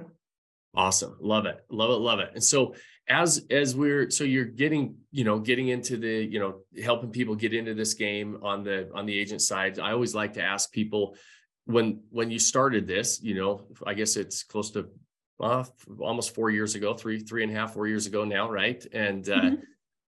Awesome. 0.75 1.17
Love 1.19 1.47
it. 1.47 1.65
Love 1.69 1.89
it. 1.89 1.99
Love 1.99 2.19
it. 2.19 2.29
And 2.33 2.43
so 2.43 2.75
as 3.09 3.43
as 3.49 3.75
we're 3.75 4.09
so 4.09 4.23
you're 4.23 4.45
getting, 4.45 4.95
you 5.11 5.23
know, 5.23 5.39
getting 5.39 5.67
into 5.69 5.97
the, 5.97 6.23
you 6.23 6.39
know, 6.39 6.59
helping 6.81 7.09
people 7.09 7.35
get 7.35 7.53
into 7.53 7.73
this 7.73 7.95
game 7.95 8.37
on 8.43 8.63
the 8.63 8.89
on 8.93 9.05
the 9.05 9.19
agent 9.19 9.41
side. 9.41 9.79
I 9.79 9.91
always 9.91 10.15
like 10.15 10.33
to 10.33 10.43
ask 10.43 10.71
people, 10.71 11.17
when 11.65 12.01
when 12.09 12.31
you 12.31 12.39
started 12.39 12.87
this, 12.87 13.21
you 13.21 13.35
know, 13.35 13.61
I 13.85 13.93
guess 13.93 14.15
it's 14.15 14.43
close 14.43 14.71
to 14.71 14.89
uh, 15.39 15.63
almost 15.99 16.35
four 16.35 16.49
years 16.49 16.75
ago, 16.75 16.93
three 16.93 17.19
three 17.19 17.43
and 17.43 17.51
a 17.51 17.55
half, 17.55 17.73
four 17.73 17.87
years 17.87 18.05
ago 18.05 18.23
now, 18.23 18.49
right? 18.49 18.85
And 18.93 19.27
uh, 19.29 19.41
mm-hmm. 19.41 19.55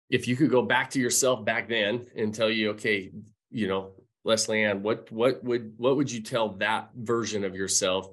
if 0.09 0.27
you 0.27 0.35
could 0.35 0.49
go 0.49 0.61
back 0.61 0.89
to 0.91 0.99
yourself 0.99 1.45
back 1.45 1.69
then 1.69 2.05
and 2.15 2.33
tell 2.33 2.49
you, 2.49 2.71
okay, 2.71 3.11
you 3.49 3.67
know, 3.67 3.91
Leslie 4.23 4.63
Ann, 4.63 4.83
what 4.83 5.11
what 5.11 5.43
would 5.43 5.73
what 5.77 5.95
would 5.95 6.11
you 6.11 6.21
tell 6.21 6.49
that 6.57 6.89
version 6.95 7.43
of 7.43 7.55
yourself 7.55 8.09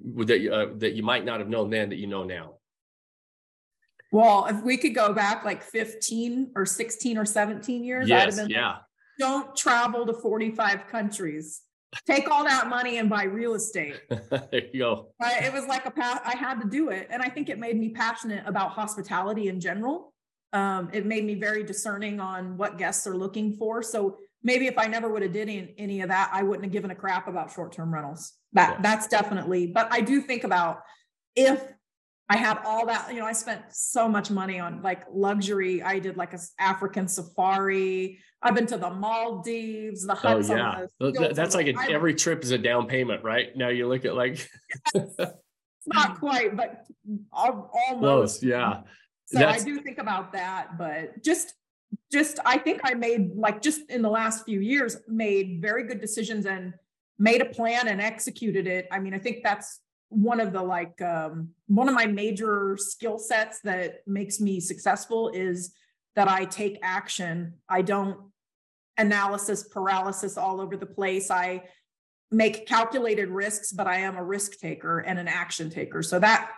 that 0.00 0.52
uh, 0.52 0.74
that 0.78 0.94
you 0.94 1.02
might 1.02 1.24
not 1.24 1.40
have 1.40 1.48
known 1.48 1.70
then 1.70 1.90
that 1.90 1.96
you 1.96 2.06
know 2.06 2.24
now? 2.24 2.54
Well, 4.12 4.46
if 4.46 4.62
we 4.64 4.76
could 4.76 4.94
go 4.94 5.12
back 5.12 5.44
like 5.44 5.62
15 5.62 6.52
or 6.56 6.66
16 6.66 7.16
or 7.16 7.24
17 7.24 7.84
years, 7.84 8.08
yes, 8.08 8.40
yeah. 8.48 8.68
Like, 8.68 8.78
don't 9.20 9.54
travel 9.54 10.04
to 10.04 10.14
45 10.14 10.88
countries 10.88 11.62
take 12.06 12.30
all 12.30 12.44
that 12.44 12.68
money 12.68 12.98
and 12.98 13.08
buy 13.08 13.24
real 13.24 13.54
estate. 13.54 14.00
there 14.08 14.62
you 14.72 14.80
go. 14.80 15.08
But 15.18 15.42
it 15.42 15.52
was 15.52 15.66
like 15.66 15.86
a 15.86 15.90
path, 15.90 16.20
I 16.24 16.36
had 16.36 16.60
to 16.60 16.68
do 16.68 16.90
it. 16.90 17.08
And 17.10 17.22
I 17.22 17.28
think 17.28 17.48
it 17.48 17.58
made 17.58 17.78
me 17.78 17.90
passionate 17.90 18.44
about 18.46 18.70
hospitality 18.70 19.48
in 19.48 19.60
general. 19.60 20.12
Um, 20.52 20.90
it 20.92 21.06
made 21.06 21.24
me 21.24 21.34
very 21.34 21.62
discerning 21.62 22.20
on 22.20 22.56
what 22.56 22.78
guests 22.78 23.06
are 23.06 23.16
looking 23.16 23.52
for. 23.54 23.82
So 23.82 24.18
maybe 24.42 24.66
if 24.66 24.78
I 24.78 24.86
never 24.86 25.08
would 25.08 25.22
have 25.22 25.32
did 25.32 25.48
any, 25.48 25.74
any 25.78 26.00
of 26.00 26.08
that, 26.08 26.30
I 26.32 26.42
wouldn't 26.42 26.64
have 26.64 26.72
given 26.72 26.90
a 26.90 26.94
crap 26.94 27.28
about 27.28 27.52
short-term 27.52 27.92
rentals. 27.92 28.32
That 28.52 28.74
yeah. 28.74 28.80
that's 28.82 29.06
definitely, 29.06 29.68
but 29.68 29.88
I 29.92 30.00
do 30.00 30.20
think 30.20 30.44
about 30.44 30.80
if 31.36 31.62
I 32.30 32.36
had 32.36 32.58
all 32.64 32.86
that, 32.86 33.12
you 33.12 33.18
know, 33.18 33.26
I 33.26 33.32
spent 33.32 33.60
so 33.70 34.08
much 34.08 34.30
money 34.30 34.60
on 34.60 34.82
like 34.82 35.02
luxury. 35.12 35.82
I 35.82 35.98
did 35.98 36.16
like 36.16 36.32
a 36.32 36.38
African 36.60 37.08
safari. 37.08 38.20
I've 38.40 38.54
been 38.54 38.66
to 38.66 38.76
the 38.76 38.88
Maldives, 38.88 40.06
the 40.06 40.14
huts. 40.14 40.48
Oh, 40.48 40.54
yeah. 40.54 40.86
The, 41.00 41.32
That's 41.34 41.56
like 41.56 41.66
a, 41.66 41.74
every 41.90 42.14
trip 42.14 42.44
is 42.44 42.52
a 42.52 42.58
down 42.58 42.86
payment, 42.86 43.24
right? 43.24 43.48
Now 43.56 43.68
you 43.68 43.88
look 43.88 44.04
at 44.04 44.14
like. 44.14 44.48
It's 44.94 45.16
not 45.86 46.20
quite, 46.20 46.56
but 46.56 46.86
almost. 47.32 47.98
Close, 47.98 48.42
yeah. 48.44 48.82
So 49.26 49.40
That's... 49.40 49.62
I 49.62 49.64
do 49.64 49.80
think 49.80 49.98
about 49.98 50.32
that, 50.32 50.78
but 50.78 51.24
just, 51.24 51.54
just 52.12 52.38
I 52.46 52.58
think 52.58 52.80
I 52.84 52.94
made 52.94 53.32
like 53.34 53.60
just 53.60 53.90
in 53.90 54.02
the 54.02 54.08
last 54.08 54.44
few 54.44 54.60
years 54.60 54.96
made 55.08 55.60
very 55.60 55.82
good 55.82 56.00
decisions 56.00 56.46
and 56.46 56.74
made 57.18 57.42
a 57.42 57.46
plan 57.46 57.88
and 57.88 58.00
executed 58.00 58.68
it. 58.68 58.86
I 58.92 59.00
mean, 59.00 59.14
I 59.14 59.18
think 59.18 59.42
that's 59.42 59.80
one 60.10 60.40
of 60.40 60.52
the 60.52 60.62
like 60.62 61.00
um, 61.00 61.50
one 61.66 61.88
of 61.88 61.94
my 61.94 62.06
major 62.06 62.76
skill 62.78 63.18
sets 63.18 63.60
that 63.60 64.06
makes 64.06 64.40
me 64.40 64.60
successful 64.60 65.30
is 65.30 65.72
that 66.16 66.28
I 66.28 66.44
take 66.44 66.78
action. 66.82 67.54
I 67.68 67.82
don't 67.82 68.18
analysis 68.98 69.64
paralysis 69.68 70.36
all 70.36 70.60
over 70.60 70.76
the 70.76 70.86
place. 70.86 71.30
I 71.30 71.62
make 72.30 72.66
calculated 72.66 73.28
risks, 73.28 73.72
but 73.72 73.86
I 73.86 73.98
am 73.98 74.16
a 74.16 74.22
risk 74.22 74.58
taker 74.58 74.98
and 74.98 75.18
an 75.18 75.28
action 75.28 75.70
taker. 75.70 76.02
So 76.02 76.18
that 76.18 76.50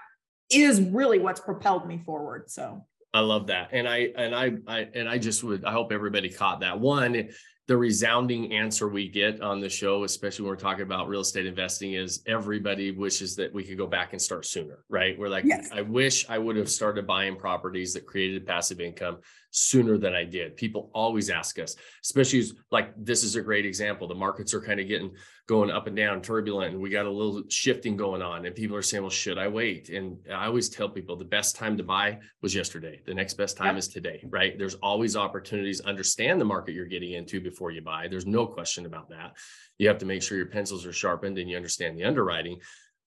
is 0.51 0.81
really 0.81 1.19
what's 1.19 1.41
propelled 1.41 1.87
me 1.87 2.03
forward. 2.05 2.51
So 2.51 2.85
I 3.15 3.21
love 3.21 3.49
that. 3.49 3.69
And 3.73 3.87
I 3.87 4.09
and 4.17 4.35
I, 4.35 4.53
I 4.67 4.89
and 4.95 5.09
I 5.09 5.19
just 5.19 5.45
would 5.45 5.65
I 5.65 5.73
hope 5.73 5.93
everybody 5.93 6.31
caught 6.31 6.61
that. 6.61 6.81
One, 6.81 7.29
the 7.69 7.77
resounding 7.77 8.53
answer 8.53 8.89
we 8.89 9.09
get 9.09 9.41
on 9.41 9.61
the 9.61 9.69
show, 9.69 10.05
especially 10.05 10.45
when 10.45 10.51
we're 10.51 10.57
talking 10.57 10.83
about 10.83 11.09
real 11.09 11.21
estate 11.21 11.47
investing, 11.47 11.95
is 11.95 12.23
everybody 12.27 12.91
wishes 12.91 13.37
that 13.37 13.55
we 13.55 13.63
could 13.63 13.79
go 13.79 13.87
back 13.87 14.13
and 14.13 14.21
start 14.21 14.45
sooner, 14.45 14.85
right? 14.89 15.17
We're 15.17 15.29
like, 15.29 15.45
yes. 15.45 15.71
I 15.73 15.83
wish 15.83 16.29
I 16.29 16.39
would 16.39 16.57
have 16.57 16.69
started 16.69 17.07
buying 17.07 17.37
properties 17.37 17.95
that 17.95 18.05
created 18.05 18.47
passive 18.47 18.81
income 18.81 19.19
sooner 19.53 19.99
than 19.99 20.15
I 20.15 20.25
did. 20.25 20.57
People 20.57 20.91
always 20.95 21.31
ask 21.31 21.59
us, 21.59 21.77
especially 22.03 22.43
like 22.71 22.93
this 22.97 23.23
is 23.23 23.37
a 23.37 23.43
great 23.43 23.67
example. 23.67 24.09
The 24.09 24.15
markets 24.15 24.55
are 24.55 24.61
kind 24.61 24.81
of 24.81 24.89
getting 24.89 25.15
going 25.47 25.71
up 25.71 25.87
and 25.87 25.95
down, 25.95 26.23
turbulent, 26.23 26.73
and 26.73 26.83
we 26.83 26.89
got 26.89 27.05
a 27.05 27.11
little 27.11 27.43
shifting 27.49 27.97
going 27.97 28.23
on. 28.23 28.47
And 28.47 28.55
people 28.55 28.77
are 28.77 28.83
saying, 28.83 29.03
well, 29.03 29.11
should 29.11 29.37
I 29.37 29.49
wait? 29.49 29.91
And 29.91 30.17
I 30.33 30.47
always 30.47 30.71
tell 30.71 30.89
people 30.89 31.17
the 31.17 31.25
best 31.25 31.55
time 31.55 31.77
to 31.77 31.83
buy 31.83 32.19
was 32.41 32.55
yesterday. 32.55 33.03
The 33.05 33.15
next 33.15 33.35
best 33.35 33.57
time 33.57 33.75
yep. 33.75 33.79
is 33.79 33.89
today, 33.89 34.25
right? 34.31 34.59
There's 34.59 34.77
always 34.77 35.17
opportunities. 35.17 35.83
Understand 35.83 36.41
the 36.41 36.47
market 36.47 36.75
you're 36.75 36.87
getting 36.87 37.13
into 37.13 37.41
before 37.41 37.71
you 37.71 37.83
buy. 37.83 38.09
There's 38.09 38.27
no 38.27 38.47
question 38.47 38.87
about 38.87 39.11
that. 39.11 39.37
You 39.79 39.87
have 39.89 39.99
to 39.99 40.07
make 40.07 40.23
sure 40.23 40.39
your 40.39 40.47
pencils 40.47 40.87
are 40.87 40.93
sharpened 40.93 41.37
and 41.37 41.51
you 41.51 41.57
understand 41.57 41.99
the 41.99 42.05
underwriting. 42.05 42.61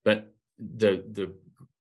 But 0.03 0.31
the 0.59 1.03
the 1.11 1.33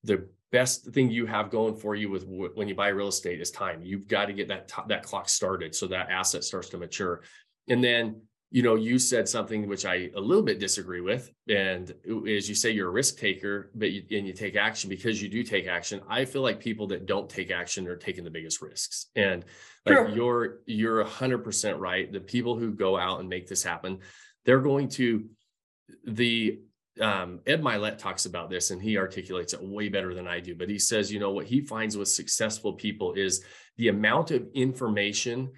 the 0.05 0.29
best 0.55 0.87
thing 0.93 1.11
you 1.11 1.27
have 1.27 1.51
going 1.51 1.75
for 1.75 1.97
you 1.97 2.09
with 2.09 2.25
when 2.55 2.69
you 2.69 2.77
buy 2.77 2.87
real 2.89 3.09
estate 3.09 3.41
is 3.41 3.51
time. 3.51 3.81
You've 3.83 4.07
got 4.07 4.27
to 4.27 4.33
get 4.33 4.47
that 4.47 4.71
that 4.87 5.03
clock 5.03 5.29
started 5.29 5.75
so 5.75 5.89
that 5.89 6.11
asset 6.11 6.45
starts 6.45 6.69
to 6.69 6.79
mature. 6.79 7.23
And 7.69 7.83
then, 7.83 8.23
you 8.53 8.63
know, 8.63 8.77
you 8.77 9.01
said 9.01 9.29
something 9.29 9.67
which 9.67 9.85
I 9.85 10.11
a 10.15 10.21
little 10.21 10.45
bit 10.45 10.61
disagree 10.61 11.01
with, 11.01 11.29
and 11.49 11.93
is 12.05 12.49
you 12.49 12.55
say 12.55 12.71
you're 12.71 12.87
a 12.87 12.93
risk 12.93 13.19
taker, 13.19 13.73
but 13.75 13.91
you, 13.91 14.03
and 14.17 14.29
you 14.29 14.33
take 14.33 14.55
action 14.55 14.89
because 14.89 15.21
you 15.21 15.29
do 15.29 15.43
take 15.43 15.67
action. 15.67 16.01
I 16.09 16.25
feel 16.25 16.43
like 16.43 16.61
people 16.61 16.87
that 16.89 17.07
don't 17.07 17.29
take 17.29 17.51
action 17.51 17.89
are 17.89 17.97
taking 17.97 18.23
the 18.23 18.31
biggest 18.31 18.63
risks. 18.63 19.11
And 19.17 19.45
like 19.87 19.97
True. 19.97 20.15
you're 20.15 20.59
you're 20.67 21.03
hundred 21.03 21.39
percent 21.39 21.81
right. 21.81 22.13
The 22.13 22.21
people 22.21 22.57
who 22.57 22.71
go 22.71 22.97
out 22.97 23.19
and 23.19 23.29
make 23.29 23.49
this 23.49 23.65
happen, 23.65 23.99
they're 24.45 24.61
going 24.61 24.89
to 25.01 25.25
the 26.05 26.61
um, 27.01 27.41
Ed 27.47 27.61
Mylett 27.61 27.99
talks 27.99 28.27
about 28.27 28.51
this 28.51 28.71
and 28.71 28.81
he 28.81 28.97
articulates 28.97 29.53
it 29.53 29.63
way 29.63 29.89
better 29.89 30.15
than 30.15 30.29
I 30.29 30.41
do. 30.41 30.55
But 30.55 30.69
he 30.69 30.79
says, 30.79 31.13
you 31.13 31.19
know, 31.19 31.33
what 31.33 31.47
he 31.47 31.61
finds 31.61 31.97
with 31.97 32.09
successful 32.09 32.75
people 32.75 33.15
is 33.15 33.45
the 33.77 33.89
amount 33.89 34.31
of 34.31 34.47
information 34.55 35.51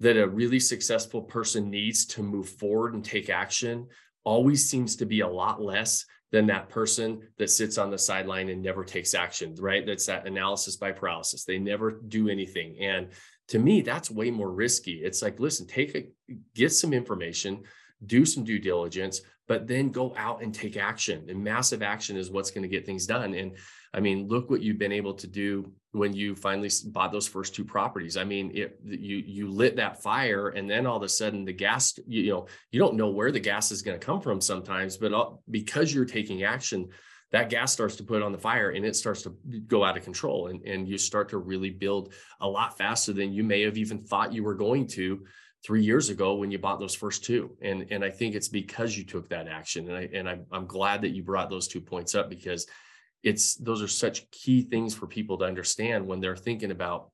that 0.00 0.16
a 0.16 0.28
really 0.28 0.60
successful 0.60 1.22
person 1.22 1.70
needs 1.70 2.04
to 2.06 2.22
move 2.22 2.48
forward 2.48 2.94
and 2.94 3.04
take 3.04 3.30
action 3.30 3.86
always 4.24 4.68
seems 4.68 4.96
to 4.96 5.06
be 5.06 5.20
a 5.20 5.28
lot 5.28 5.62
less 5.62 6.04
than 6.32 6.46
that 6.46 6.68
person 6.68 7.20
that 7.38 7.50
sits 7.50 7.78
on 7.78 7.90
the 7.90 7.98
sideline 7.98 8.48
and 8.48 8.62
never 8.62 8.84
takes 8.84 9.14
action, 9.14 9.54
right? 9.58 9.86
That's 9.86 10.06
that 10.06 10.26
analysis 10.26 10.76
by 10.76 10.92
paralysis. 10.92 11.44
They 11.44 11.58
never 11.58 12.00
do 12.08 12.28
anything. 12.28 12.76
And 12.80 13.08
to 13.48 13.58
me, 13.58 13.82
that's 13.82 14.10
way 14.10 14.30
more 14.30 14.50
risky. 14.50 15.02
It's 15.04 15.22
like, 15.22 15.38
listen, 15.38 15.66
take 15.66 15.94
a 15.94 16.08
get 16.54 16.72
some 16.72 16.92
information, 16.92 17.62
do 18.06 18.24
some 18.24 18.44
due 18.44 18.58
diligence, 18.58 19.20
but 19.52 19.68
then 19.68 19.90
go 19.90 20.14
out 20.16 20.42
and 20.42 20.54
take 20.54 20.78
action. 20.78 21.26
And 21.28 21.44
massive 21.44 21.82
action 21.82 22.16
is 22.16 22.30
what's 22.30 22.50
going 22.50 22.62
to 22.62 22.70
get 22.70 22.86
things 22.86 23.06
done. 23.06 23.34
And 23.34 23.52
I 23.92 24.00
mean, 24.00 24.26
look 24.26 24.48
what 24.48 24.62
you've 24.62 24.78
been 24.78 24.92
able 24.92 25.12
to 25.12 25.26
do 25.26 25.70
when 25.90 26.14
you 26.14 26.34
finally 26.34 26.70
bought 26.86 27.12
those 27.12 27.28
first 27.28 27.54
two 27.54 27.62
properties. 27.62 28.16
I 28.16 28.24
mean, 28.24 28.50
it, 28.54 28.80
you 28.82 29.18
you 29.18 29.50
lit 29.50 29.76
that 29.76 30.02
fire, 30.02 30.48
and 30.48 30.70
then 30.70 30.86
all 30.86 30.96
of 30.96 31.02
a 31.02 31.08
sudden 31.10 31.44
the 31.44 31.52
gas, 31.52 31.98
you, 32.06 32.22
you 32.22 32.30
know, 32.30 32.46
you 32.70 32.80
don't 32.80 32.96
know 32.96 33.10
where 33.10 33.30
the 33.30 33.40
gas 33.40 33.70
is 33.72 33.82
going 33.82 34.00
to 34.00 34.06
come 34.06 34.22
from 34.22 34.40
sometimes, 34.40 34.96
but 34.96 35.12
all, 35.12 35.42
because 35.50 35.92
you're 35.92 36.06
taking 36.06 36.44
action, 36.44 36.88
that 37.32 37.50
gas 37.50 37.74
starts 37.74 37.96
to 37.96 38.04
put 38.04 38.22
on 38.22 38.32
the 38.32 38.38
fire 38.38 38.70
and 38.70 38.86
it 38.86 38.96
starts 38.96 39.20
to 39.24 39.36
go 39.66 39.84
out 39.84 39.98
of 39.98 40.02
control, 40.02 40.46
and 40.46 40.66
and 40.66 40.88
you 40.88 40.96
start 40.96 41.28
to 41.28 41.36
really 41.36 41.68
build 41.68 42.14
a 42.40 42.48
lot 42.48 42.78
faster 42.78 43.12
than 43.12 43.34
you 43.34 43.44
may 43.44 43.60
have 43.60 43.76
even 43.76 44.02
thought 44.02 44.32
you 44.32 44.44
were 44.44 44.54
going 44.54 44.86
to 44.86 45.26
three 45.64 45.84
years 45.84 46.08
ago 46.08 46.34
when 46.34 46.50
you 46.50 46.58
bought 46.58 46.80
those 46.80 46.94
first 46.94 47.24
two. 47.24 47.56
And 47.62 47.86
and 47.90 48.04
I 48.04 48.10
think 48.10 48.34
it's 48.34 48.48
because 48.48 48.96
you 48.96 49.04
took 49.04 49.28
that 49.28 49.48
action, 49.48 49.88
and 49.88 49.96
I 49.96 50.08
and 50.12 50.28
I'm 50.28 50.46
I'm 50.52 50.66
glad 50.66 51.02
that 51.02 51.10
you 51.10 51.22
brought 51.22 51.50
those 51.50 51.68
two 51.68 51.80
points 51.80 52.14
up 52.14 52.28
because 52.28 52.66
it's 53.22 53.54
those 53.56 53.82
are 53.82 53.88
such 53.88 54.30
key 54.30 54.62
things 54.62 54.94
for 54.94 55.06
people 55.06 55.38
to 55.38 55.44
understand 55.44 56.06
when 56.06 56.20
they're 56.20 56.36
thinking 56.36 56.70
about 56.70 57.10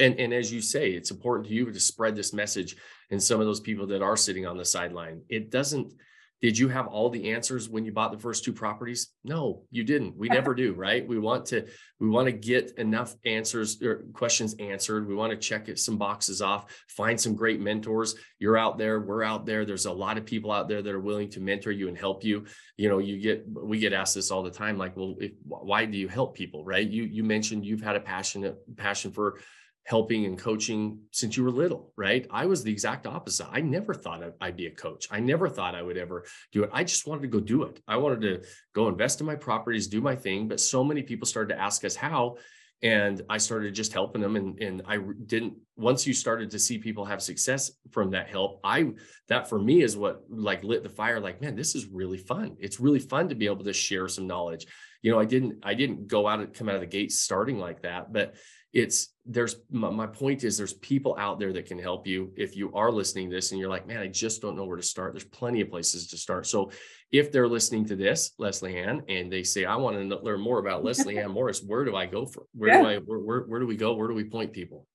and 0.00 0.18
and 0.18 0.32
as 0.32 0.52
you 0.52 0.60
say 0.60 0.90
it's 0.90 1.10
important 1.10 1.46
to 1.46 1.54
you 1.54 1.70
to 1.70 1.80
spread 1.80 2.16
this 2.16 2.32
message 2.32 2.76
and 3.10 3.22
some 3.22 3.40
of 3.40 3.46
those 3.46 3.60
people 3.60 3.86
that 3.86 4.02
are 4.02 4.16
sitting 4.16 4.46
on 4.46 4.56
the 4.56 4.64
sideline 4.64 5.22
it 5.28 5.50
doesn't 5.50 5.92
did 6.40 6.56
you 6.56 6.68
have 6.68 6.86
all 6.86 7.10
the 7.10 7.32
answers 7.32 7.68
when 7.68 7.84
you 7.84 7.92
bought 7.92 8.12
the 8.12 8.18
first 8.18 8.44
two 8.44 8.52
properties? 8.52 9.12
No 9.24 9.64
you 9.70 9.84
didn't. 9.84 10.16
We 10.16 10.28
never 10.28 10.54
do 10.54 10.72
right? 10.72 11.06
We 11.06 11.18
want 11.18 11.46
to 11.46 11.66
we 11.98 12.08
want 12.08 12.26
to 12.26 12.32
get 12.32 12.72
enough 12.78 13.14
answers 13.24 13.82
or 13.82 14.04
questions 14.12 14.54
answered. 14.58 15.08
We 15.08 15.14
want 15.14 15.32
to 15.32 15.36
check 15.36 15.68
some 15.78 15.98
boxes 15.98 16.40
off 16.40 16.66
find 16.88 17.20
some 17.20 17.34
great 17.34 17.60
mentors. 17.60 18.14
You're 18.38 18.56
out 18.56 18.78
there 18.78 19.00
we're 19.00 19.24
out 19.24 19.46
there. 19.46 19.64
There's 19.64 19.86
a 19.86 19.92
lot 19.92 20.18
of 20.18 20.24
people 20.24 20.52
out 20.52 20.68
there 20.68 20.82
that 20.82 20.94
are 20.94 21.00
willing 21.00 21.30
to 21.30 21.40
mentor 21.40 21.72
you 21.72 21.88
and 21.88 21.98
help 21.98 22.24
you. 22.24 22.46
You 22.76 22.88
know 22.88 22.98
you 22.98 23.18
get 23.18 23.44
we 23.48 23.78
get 23.78 23.92
asked 23.92 24.14
this 24.14 24.30
all 24.30 24.42
the 24.42 24.50
time 24.50 24.78
like 24.78 24.96
well 24.96 25.16
if, 25.20 25.32
why 25.42 25.84
do 25.84 25.98
you 25.98 26.08
help 26.08 26.36
people? 26.36 26.64
Right? 26.64 26.88
You 26.88 27.04
you 27.04 27.24
mentioned 27.24 27.66
you've 27.66 27.82
had 27.82 27.96
a 27.96 28.00
passionate 28.00 28.56
passion 28.76 29.10
for 29.10 29.40
helping 29.88 30.26
and 30.26 30.38
coaching 30.38 30.98
since 31.12 31.34
you 31.34 31.42
were 31.42 31.50
little, 31.50 31.94
right? 31.96 32.26
I 32.30 32.44
was 32.44 32.62
the 32.62 32.70
exact 32.70 33.06
opposite. 33.06 33.46
I 33.50 33.62
never 33.62 33.94
thought 33.94 34.22
I'd 34.38 34.54
be 34.54 34.66
a 34.66 34.70
coach. 34.70 35.08
I 35.10 35.18
never 35.18 35.48
thought 35.48 35.74
I 35.74 35.80
would 35.80 35.96
ever 35.96 36.26
do 36.52 36.62
it. 36.62 36.68
I 36.74 36.84
just 36.84 37.06
wanted 37.06 37.22
to 37.22 37.28
go 37.28 37.40
do 37.40 37.62
it. 37.62 37.80
I 37.88 37.96
wanted 37.96 38.20
to 38.20 38.46
go 38.74 38.88
invest 38.88 39.22
in 39.22 39.26
my 39.26 39.34
properties, 39.34 39.86
do 39.86 40.02
my 40.02 40.14
thing. 40.14 40.46
But 40.46 40.60
so 40.60 40.84
many 40.84 41.02
people 41.02 41.26
started 41.26 41.54
to 41.54 41.60
ask 41.60 41.86
us 41.86 41.96
how. 41.96 42.36
And 42.82 43.22
I 43.30 43.38
started 43.38 43.74
just 43.74 43.94
helping 43.94 44.20
them. 44.20 44.36
And, 44.36 44.60
and 44.60 44.82
I 44.86 44.98
didn't, 45.24 45.54
once 45.76 46.06
you 46.06 46.12
started 46.12 46.50
to 46.50 46.58
see 46.58 46.76
people 46.76 47.06
have 47.06 47.22
success 47.22 47.70
from 47.90 48.10
that 48.10 48.28
help, 48.28 48.60
I, 48.62 48.90
that 49.28 49.48
for 49.48 49.58
me 49.58 49.80
is 49.80 49.96
what 49.96 50.22
like 50.28 50.64
lit 50.64 50.82
the 50.82 50.90
fire 50.90 51.18
like, 51.18 51.40
man, 51.40 51.56
this 51.56 51.74
is 51.74 51.86
really 51.86 52.18
fun. 52.18 52.56
It's 52.60 52.78
really 52.78 53.00
fun 53.00 53.30
to 53.30 53.34
be 53.34 53.46
able 53.46 53.64
to 53.64 53.72
share 53.72 54.06
some 54.06 54.26
knowledge. 54.26 54.66
You 55.00 55.12
know, 55.12 55.18
I 55.18 55.24
didn't, 55.24 55.60
I 55.62 55.72
didn't 55.72 56.08
go 56.08 56.28
out 56.28 56.40
and 56.40 56.52
come 56.52 56.68
out 56.68 56.74
of 56.74 56.82
the 56.82 56.86
gate 56.86 57.10
starting 57.10 57.58
like 57.58 57.82
that, 57.82 58.12
but 58.12 58.34
it's 58.72 59.14
there's 59.24 59.56
my, 59.70 59.90
my, 59.90 60.06
point 60.06 60.44
is 60.44 60.56
there's 60.56 60.74
people 60.74 61.16
out 61.18 61.38
there 61.38 61.52
that 61.52 61.66
can 61.66 61.78
help 61.78 62.06
you 62.06 62.32
if 62.36 62.54
you 62.54 62.72
are 62.74 62.90
listening 62.92 63.30
to 63.30 63.36
this 63.36 63.50
and 63.50 63.60
you're 63.60 63.70
like 63.70 63.86
man 63.86 63.98
i 63.98 64.06
just 64.06 64.42
don't 64.42 64.56
know 64.56 64.64
where 64.64 64.76
to 64.76 64.82
start. 64.82 65.12
There's 65.12 65.24
plenty 65.24 65.60
of 65.60 65.70
places 65.70 66.08
to 66.08 66.18
start. 66.18 66.46
So 66.46 66.70
if 67.10 67.32
they're 67.32 67.48
listening 67.48 67.86
to 67.86 67.96
this 67.96 68.32
leslie 68.38 68.78
ann 68.78 69.02
and 69.08 69.32
they 69.32 69.42
say 69.42 69.64
i 69.64 69.76
want 69.76 69.96
to 69.96 70.16
learn 70.18 70.40
more 70.40 70.58
about 70.58 70.84
leslie 70.84 71.18
ann 71.18 71.30
morris 71.30 71.62
where 71.62 71.84
do 71.84 71.96
i 71.96 72.04
go 72.06 72.26
for 72.26 72.44
where 72.52 72.70
yeah. 72.70 72.82
do 72.82 72.88
i 72.88 72.96
where, 72.98 73.18
where, 73.18 73.40
where 73.42 73.60
do 73.60 73.66
we 73.66 73.76
go? 73.76 73.94
Where 73.94 74.08
do 74.08 74.14
we 74.14 74.24
point 74.24 74.52
people? 74.52 74.86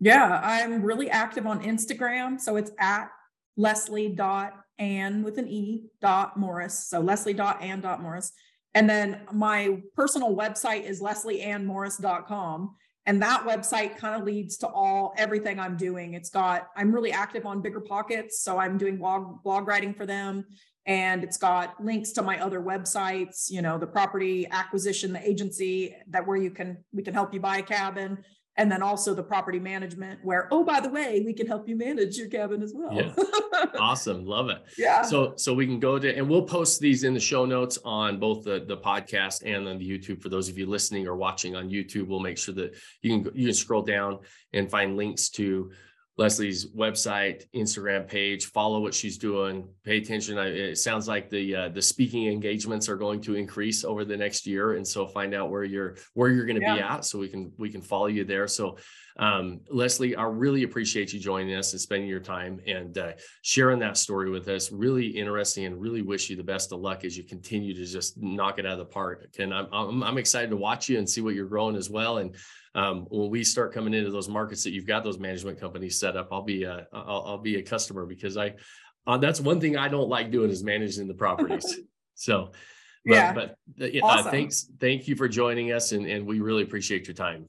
Yeah 0.00 0.40
i'm 0.42 0.82
really 0.82 1.08
active 1.08 1.46
on 1.46 1.62
instagram. 1.62 2.40
So 2.40 2.56
it's 2.56 2.72
at 2.78 3.10
leslie 3.56 4.10
dot 4.10 4.54
ann 4.78 5.22
with 5.22 5.38
an 5.38 5.48
e 5.48 5.84
dot 6.00 6.36
morris. 6.36 6.88
So 6.88 7.00
leslie 7.00 7.34
dot 7.34 7.62
ann 7.62 7.80
dot 7.80 8.02
morris. 8.02 8.32
And 8.74 8.90
then 8.90 9.20
my 9.32 9.78
personal 9.94 10.36
website 10.36 10.82
is 10.82 11.00
leslieannmorris.com 11.00 12.74
and 13.06 13.20
that 13.22 13.44
website 13.44 13.96
kind 13.96 14.14
of 14.14 14.26
leads 14.26 14.56
to 14.58 14.68
all 14.68 15.14
everything 15.16 15.58
i'm 15.58 15.76
doing. 15.76 16.14
It's 16.14 16.30
got 16.30 16.68
i'm 16.76 16.92
really 16.92 17.12
active 17.12 17.46
on 17.46 17.62
BiggerPockets 17.62 18.32
so 18.32 18.58
i'm 18.58 18.78
doing 18.78 18.96
blog 18.96 19.42
blog 19.42 19.66
writing 19.66 19.94
for 19.94 20.06
them. 20.06 20.44
And 20.86 21.24
it's 21.24 21.38
got 21.38 21.82
links 21.82 22.12
to 22.12 22.22
my 22.22 22.38
other 22.40 22.60
websites 22.60 23.50
you 23.50 23.62
know 23.62 23.78
the 23.78 23.86
property 23.86 24.46
acquisition 24.50 25.12
the 25.12 25.28
agency 25.28 25.96
that 26.08 26.26
where 26.26 26.36
you 26.36 26.50
can 26.50 26.78
we 26.92 27.02
can 27.02 27.14
help 27.14 27.32
you 27.32 27.40
buy 27.40 27.58
a 27.58 27.62
cabin 27.62 28.18
and 28.56 28.70
then 28.70 28.82
also 28.82 29.14
the 29.14 29.22
property 29.22 29.58
management 29.58 30.20
where 30.22 30.48
oh 30.50 30.62
by 30.62 30.80
the 30.80 30.88
way 30.88 31.22
we 31.24 31.32
can 31.32 31.46
help 31.46 31.68
you 31.68 31.76
manage 31.76 32.16
your 32.16 32.28
cabin 32.28 32.62
as 32.62 32.72
well. 32.74 32.92
Yeah. 32.92 33.12
awesome. 33.78 34.24
Love 34.24 34.48
it. 34.50 34.62
Yeah. 34.78 35.02
So 35.02 35.34
so 35.36 35.54
we 35.54 35.66
can 35.66 35.80
go 35.80 35.98
to 35.98 36.16
and 36.16 36.28
we'll 36.28 36.42
post 36.42 36.80
these 36.80 37.04
in 37.04 37.14
the 37.14 37.20
show 37.20 37.44
notes 37.44 37.78
on 37.84 38.18
both 38.18 38.44
the 38.44 38.64
the 38.66 38.76
podcast 38.76 39.42
and 39.44 39.66
on 39.66 39.78
the 39.78 39.88
youtube 39.88 40.22
for 40.22 40.28
those 40.28 40.48
of 40.48 40.58
you 40.58 40.66
listening 40.66 41.06
or 41.06 41.16
watching 41.16 41.56
on 41.56 41.68
youtube. 41.68 42.06
We'll 42.06 42.20
make 42.20 42.38
sure 42.38 42.54
that 42.54 42.74
you 43.02 43.10
can 43.10 43.34
you 43.34 43.46
can 43.46 43.54
scroll 43.54 43.82
down 43.82 44.20
and 44.52 44.70
find 44.70 44.96
links 44.96 45.28
to 45.30 45.70
Leslie's 46.16 46.66
website, 46.66 47.44
Instagram 47.56 48.06
page, 48.06 48.46
follow 48.46 48.80
what 48.80 48.94
she's 48.94 49.18
doing, 49.18 49.68
pay 49.84 49.98
attention. 49.98 50.38
It 50.38 50.78
sounds 50.78 51.08
like 51.08 51.28
the 51.28 51.56
uh, 51.56 51.68
the 51.70 51.82
speaking 51.82 52.28
engagements 52.28 52.88
are 52.88 52.96
going 52.96 53.20
to 53.22 53.34
increase 53.34 53.84
over 53.84 54.04
the 54.04 54.16
next 54.16 54.46
year, 54.46 54.74
and 54.74 54.86
so 54.86 55.08
find 55.08 55.34
out 55.34 55.50
where 55.50 55.64
you're 55.64 55.96
where 56.12 56.30
you're 56.30 56.46
going 56.46 56.60
to 56.60 56.62
yeah. 56.62 56.74
be 56.76 56.80
at, 56.80 57.04
so 57.04 57.18
we 57.18 57.28
can 57.28 57.52
we 57.58 57.68
can 57.68 57.82
follow 57.82 58.06
you 58.06 58.24
there. 58.24 58.46
So, 58.46 58.76
um, 59.16 59.60
Leslie, 59.68 60.14
I 60.14 60.22
really 60.22 60.62
appreciate 60.62 61.12
you 61.12 61.18
joining 61.18 61.56
us 61.56 61.72
and 61.72 61.80
spending 61.80 62.08
your 62.08 62.20
time 62.20 62.60
and 62.64 62.96
uh, 62.96 63.12
sharing 63.42 63.80
that 63.80 63.96
story 63.96 64.30
with 64.30 64.46
us. 64.46 64.70
Really 64.70 65.08
interesting, 65.08 65.64
and 65.64 65.80
really 65.80 66.02
wish 66.02 66.30
you 66.30 66.36
the 66.36 66.44
best 66.44 66.70
of 66.70 66.78
luck 66.78 67.04
as 67.04 67.18
you 67.18 67.24
continue 67.24 67.74
to 67.74 67.84
just 67.84 68.16
knock 68.22 68.60
it 68.60 68.66
out 68.66 68.72
of 68.74 68.78
the 68.78 68.84
park. 68.84 69.34
And 69.40 69.52
I'm 69.52 69.66
I'm, 69.72 70.02
I'm 70.04 70.18
excited 70.18 70.50
to 70.50 70.56
watch 70.56 70.88
you 70.88 70.96
and 70.98 71.10
see 71.10 71.22
what 71.22 71.34
you're 71.34 71.48
growing 71.48 71.74
as 71.74 71.90
well. 71.90 72.18
And 72.18 72.36
um, 72.74 73.06
when 73.10 73.30
we 73.30 73.44
start 73.44 73.72
coming 73.72 73.94
into 73.94 74.10
those 74.10 74.28
markets 74.28 74.64
that 74.64 74.72
you've 74.72 74.86
got 74.86 75.04
those 75.04 75.18
management 75.18 75.60
companies 75.60 75.98
set 75.98 76.16
up, 76.16 76.28
I'll 76.32 76.42
be 76.42 76.64
a, 76.64 76.86
I'll, 76.92 77.24
I'll 77.26 77.38
be 77.38 77.56
a 77.56 77.62
customer 77.62 78.04
because 78.04 78.36
I, 78.36 78.54
uh, 79.06 79.18
that's 79.18 79.40
one 79.40 79.60
thing 79.60 79.76
I 79.76 79.88
don't 79.88 80.08
like 80.08 80.30
doing 80.30 80.50
is 80.50 80.64
managing 80.64 81.06
the 81.06 81.14
properties. 81.14 81.80
so, 82.14 82.50
but, 83.04 83.14
yeah. 83.14 83.32
but 83.32 83.56
uh, 83.80 84.00
awesome. 84.02 84.30
thanks. 84.30 84.68
Thank 84.80 85.06
you 85.06 85.14
for 85.14 85.28
joining 85.28 85.72
us. 85.72 85.92
And, 85.92 86.06
and 86.06 86.26
we 86.26 86.40
really 86.40 86.62
appreciate 86.62 87.06
your 87.06 87.14
time. 87.14 87.46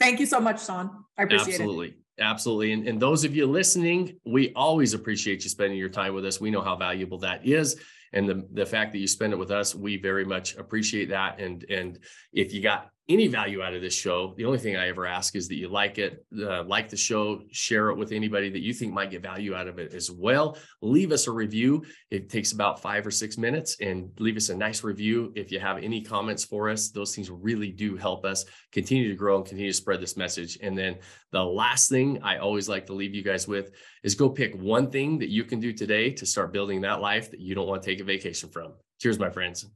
Thank 0.00 0.18
you 0.18 0.26
so 0.26 0.40
much, 0.40 0.64
Sean. 0.64 1.04
I 1.18 1.24
appreciate 1.24 1.48
it. 1.48 1.60
Absolutely. 1.60 1.88
it. 1.88 1.96
Absolutely. 2.20 2.72
And, 2.72 2.88
and 2.88 3.00
those 3.00 3.24
of 3.24 3.36
you 3.36 3.46
listening, 3.46 4.18
we 4.24 4.52
always 4.54 4.94
appreciate 4.94 5.44
you 5.44 5.50
spending 5.50 5.78
your 5.78 5.88
time 5.88 6.14
with 6.14 6.24
us. 6.24 6.40
We 6.40 6.50
know 6.50 6.62
how 6.62 6.76
valuable 6.76 7.18
that 7.18 7.46
is 7.46 7.76
and 8.12 8.28
the, 8.28 8.46
the 8.52 8.66
fact 8.66 8.92
that 8.92 8.98
you 8.98 9.06
spend 9.06 9.32
it 9.32 9.38
with 9.38 9.50
us 9.50 9.74
we 9.74 9.96
very 9.96 10.24
much 10.24 10.56
appreciate 10.56 11.08
that 11.08 11.40
and 11.40 11.64
and 11.70 11.98
if 12.32 12.52
you 12.52 12.62
got 12.62 12.90
any 13.12 13.28
value 13.28 13.62
out 13.62 13.74
of 13.74 13.80
this 13.80 13.94
show 13.94 14.34
the 14.36 14.44
only 14.44 14.58
thing 14.58 14.76
i 14.76 14.88
ever 14.88 15.06
ask 15.06 15.36
is 15.36 15.48
that 15.48 15.56
you 15.56 15.68
like 15.68 15.98
it 15.98 16.24
uh, 16.40 16.62
like 16.64 16.88
the 16.88 16.96
show 16.96 17.40
share 17.50 17.90
it 17.90 17.96
with 17.96 18.12
anybody 18.12 18.50
that 18.50 18.62
you 18.62 18.72
think 18.72 18.92
might 18.92 19.10
get 19.10 19.22
value 19.22 19.54
out 19.54 19.68
of 19.68 19.78
it 19.78 19.92
as 19.92 20.10
well 20.10 20.56
leave 20.80 21.12
us 21.12 21.26
a 21.26 21.30
review 21.30 21.82
it 22.10 22.28
takes 22.28 22.52
about 22.52 22.80
five 22.80 23.06
or 23.06 23.10
six 23.10 23.36
minutes 23.38 23.76
and 23.80 24.10
leave 24.18 24.36
us 24.36 24.48
a 24.48 24.56
nice 24.56 24.82
review 24.82 25.32
if 25.36 25.52
you 25.52 25.60
have 25.60 25.78
any 25.78 26.00
comments 26.00 26.44
for 26.44 26.68
us 26.68 26.90
those 26.90 27.14
things 27.14 27.30
really 27.30 27.70
do 27.70 27.96
help 27.96 28.24
us 28.24 28.44
continue 28.72 29.08
to 29.08 29.14
grow 29.14 29.36
and 29.36 29.46
continue 29.46 29.70
to 29.70 29.76
spread 29.76 30.00
this 30.00 30.16
message 30.16 30.58
and 30.62 30.76
then 30.76 30.96
the 31.30 31.42
last 31.42 31.88
thing 31.88 32.18
i 32.22 32.38
always 32.38 32.68
like 32.68 32.86
to 32.86 32.92
leave 32.92 33.14
you 33.14 33.22
guys 33.22 33.46
with 33.46 33.72
is 34.02 34.14
go 34.14 34.28
pick 34.28 34.54
one 34.54 34.90
thing 34.90 35.18
that 35.18 35.30
you 35.30 35.44
can 35.44 35.60
do 35.60 35.72
today 35.72 36.10
to 36.10 36.26
start 36.26 36.52
building 36.52 36.80
that 36.80 37.00
life 37.00 37.30
that 37.30 37.40
you 37.40 37.54
don't 37.54 37.68
want 37.68 37.82
to 37.82 37.90
take 37.90 38.00
a 38.00 38.04
vacation 38.04 38.48
from. 38.48 38.72
Cheers, 39.00 39.18
my 39.18 39.30
friends. 39.30 39.66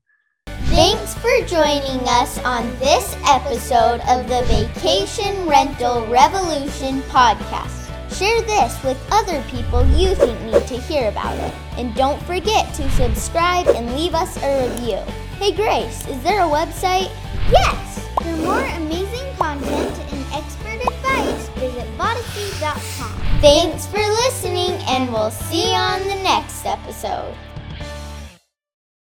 Thanks 0.76 1.14
for 1.14 1.30
joining 1.46 2.06
us 2.06 2.36
on 2.44 2.68
this 2.80 3.16
episode 3.26 3.98
of 4.10 4.28
the 4.28 4.42
Vacation 4.44 5.48
Rental 5.48 6.06
Revolution 6.08 7.00
podcast. 7.08 7.88
Share 8.14 8.42
this 8.42 8.84
with 8.84 9.02
other 9.10 9.42
people 9.44 9.86
you 9.96 10.14
think 10.14 10.38
need 10.42 10.66
to 10.66 10.76
hear 10.76 11.08
about 11.08 11.38
it. 11.38 11.54
And 11.78 11.94
don't 11.94 12.22
forget 12.24 12.74
to 12.74 12.90
subscribe 12.90 13.68
and 13.68 13.96
leave 13.96 14.14
us 14.14 14.36
a 14.42 14.68
review. 14.68 14.98
Hey 15.38 15.52
Grace, 15.52 16.06
is 16.08 16.22
there 16.22 16.42
a 16.42 16.46
website? 16.46 17.10
Yes! 17.50 18.06
For 18.22 18.36
more 18.44 18.60
amazing 18.76 19.34
content 19.36 19.98
and 20.12 20.26
expert 20.34 20.86
advice, 20.86 21.48
visit 21.56 21.88
Vodacy.com. 21.96 23.40
Thanks 23.40 23.86
for 23.86 23.96
listening, 23.96 24.72
and 24.88 25.10
we'll 25.10 25.30
see 25.30 25.70
you 25.70 25.74
on 25.74 26.00
the 26.00 26.22
next 26.22 26.66
episode. 26.66 27.34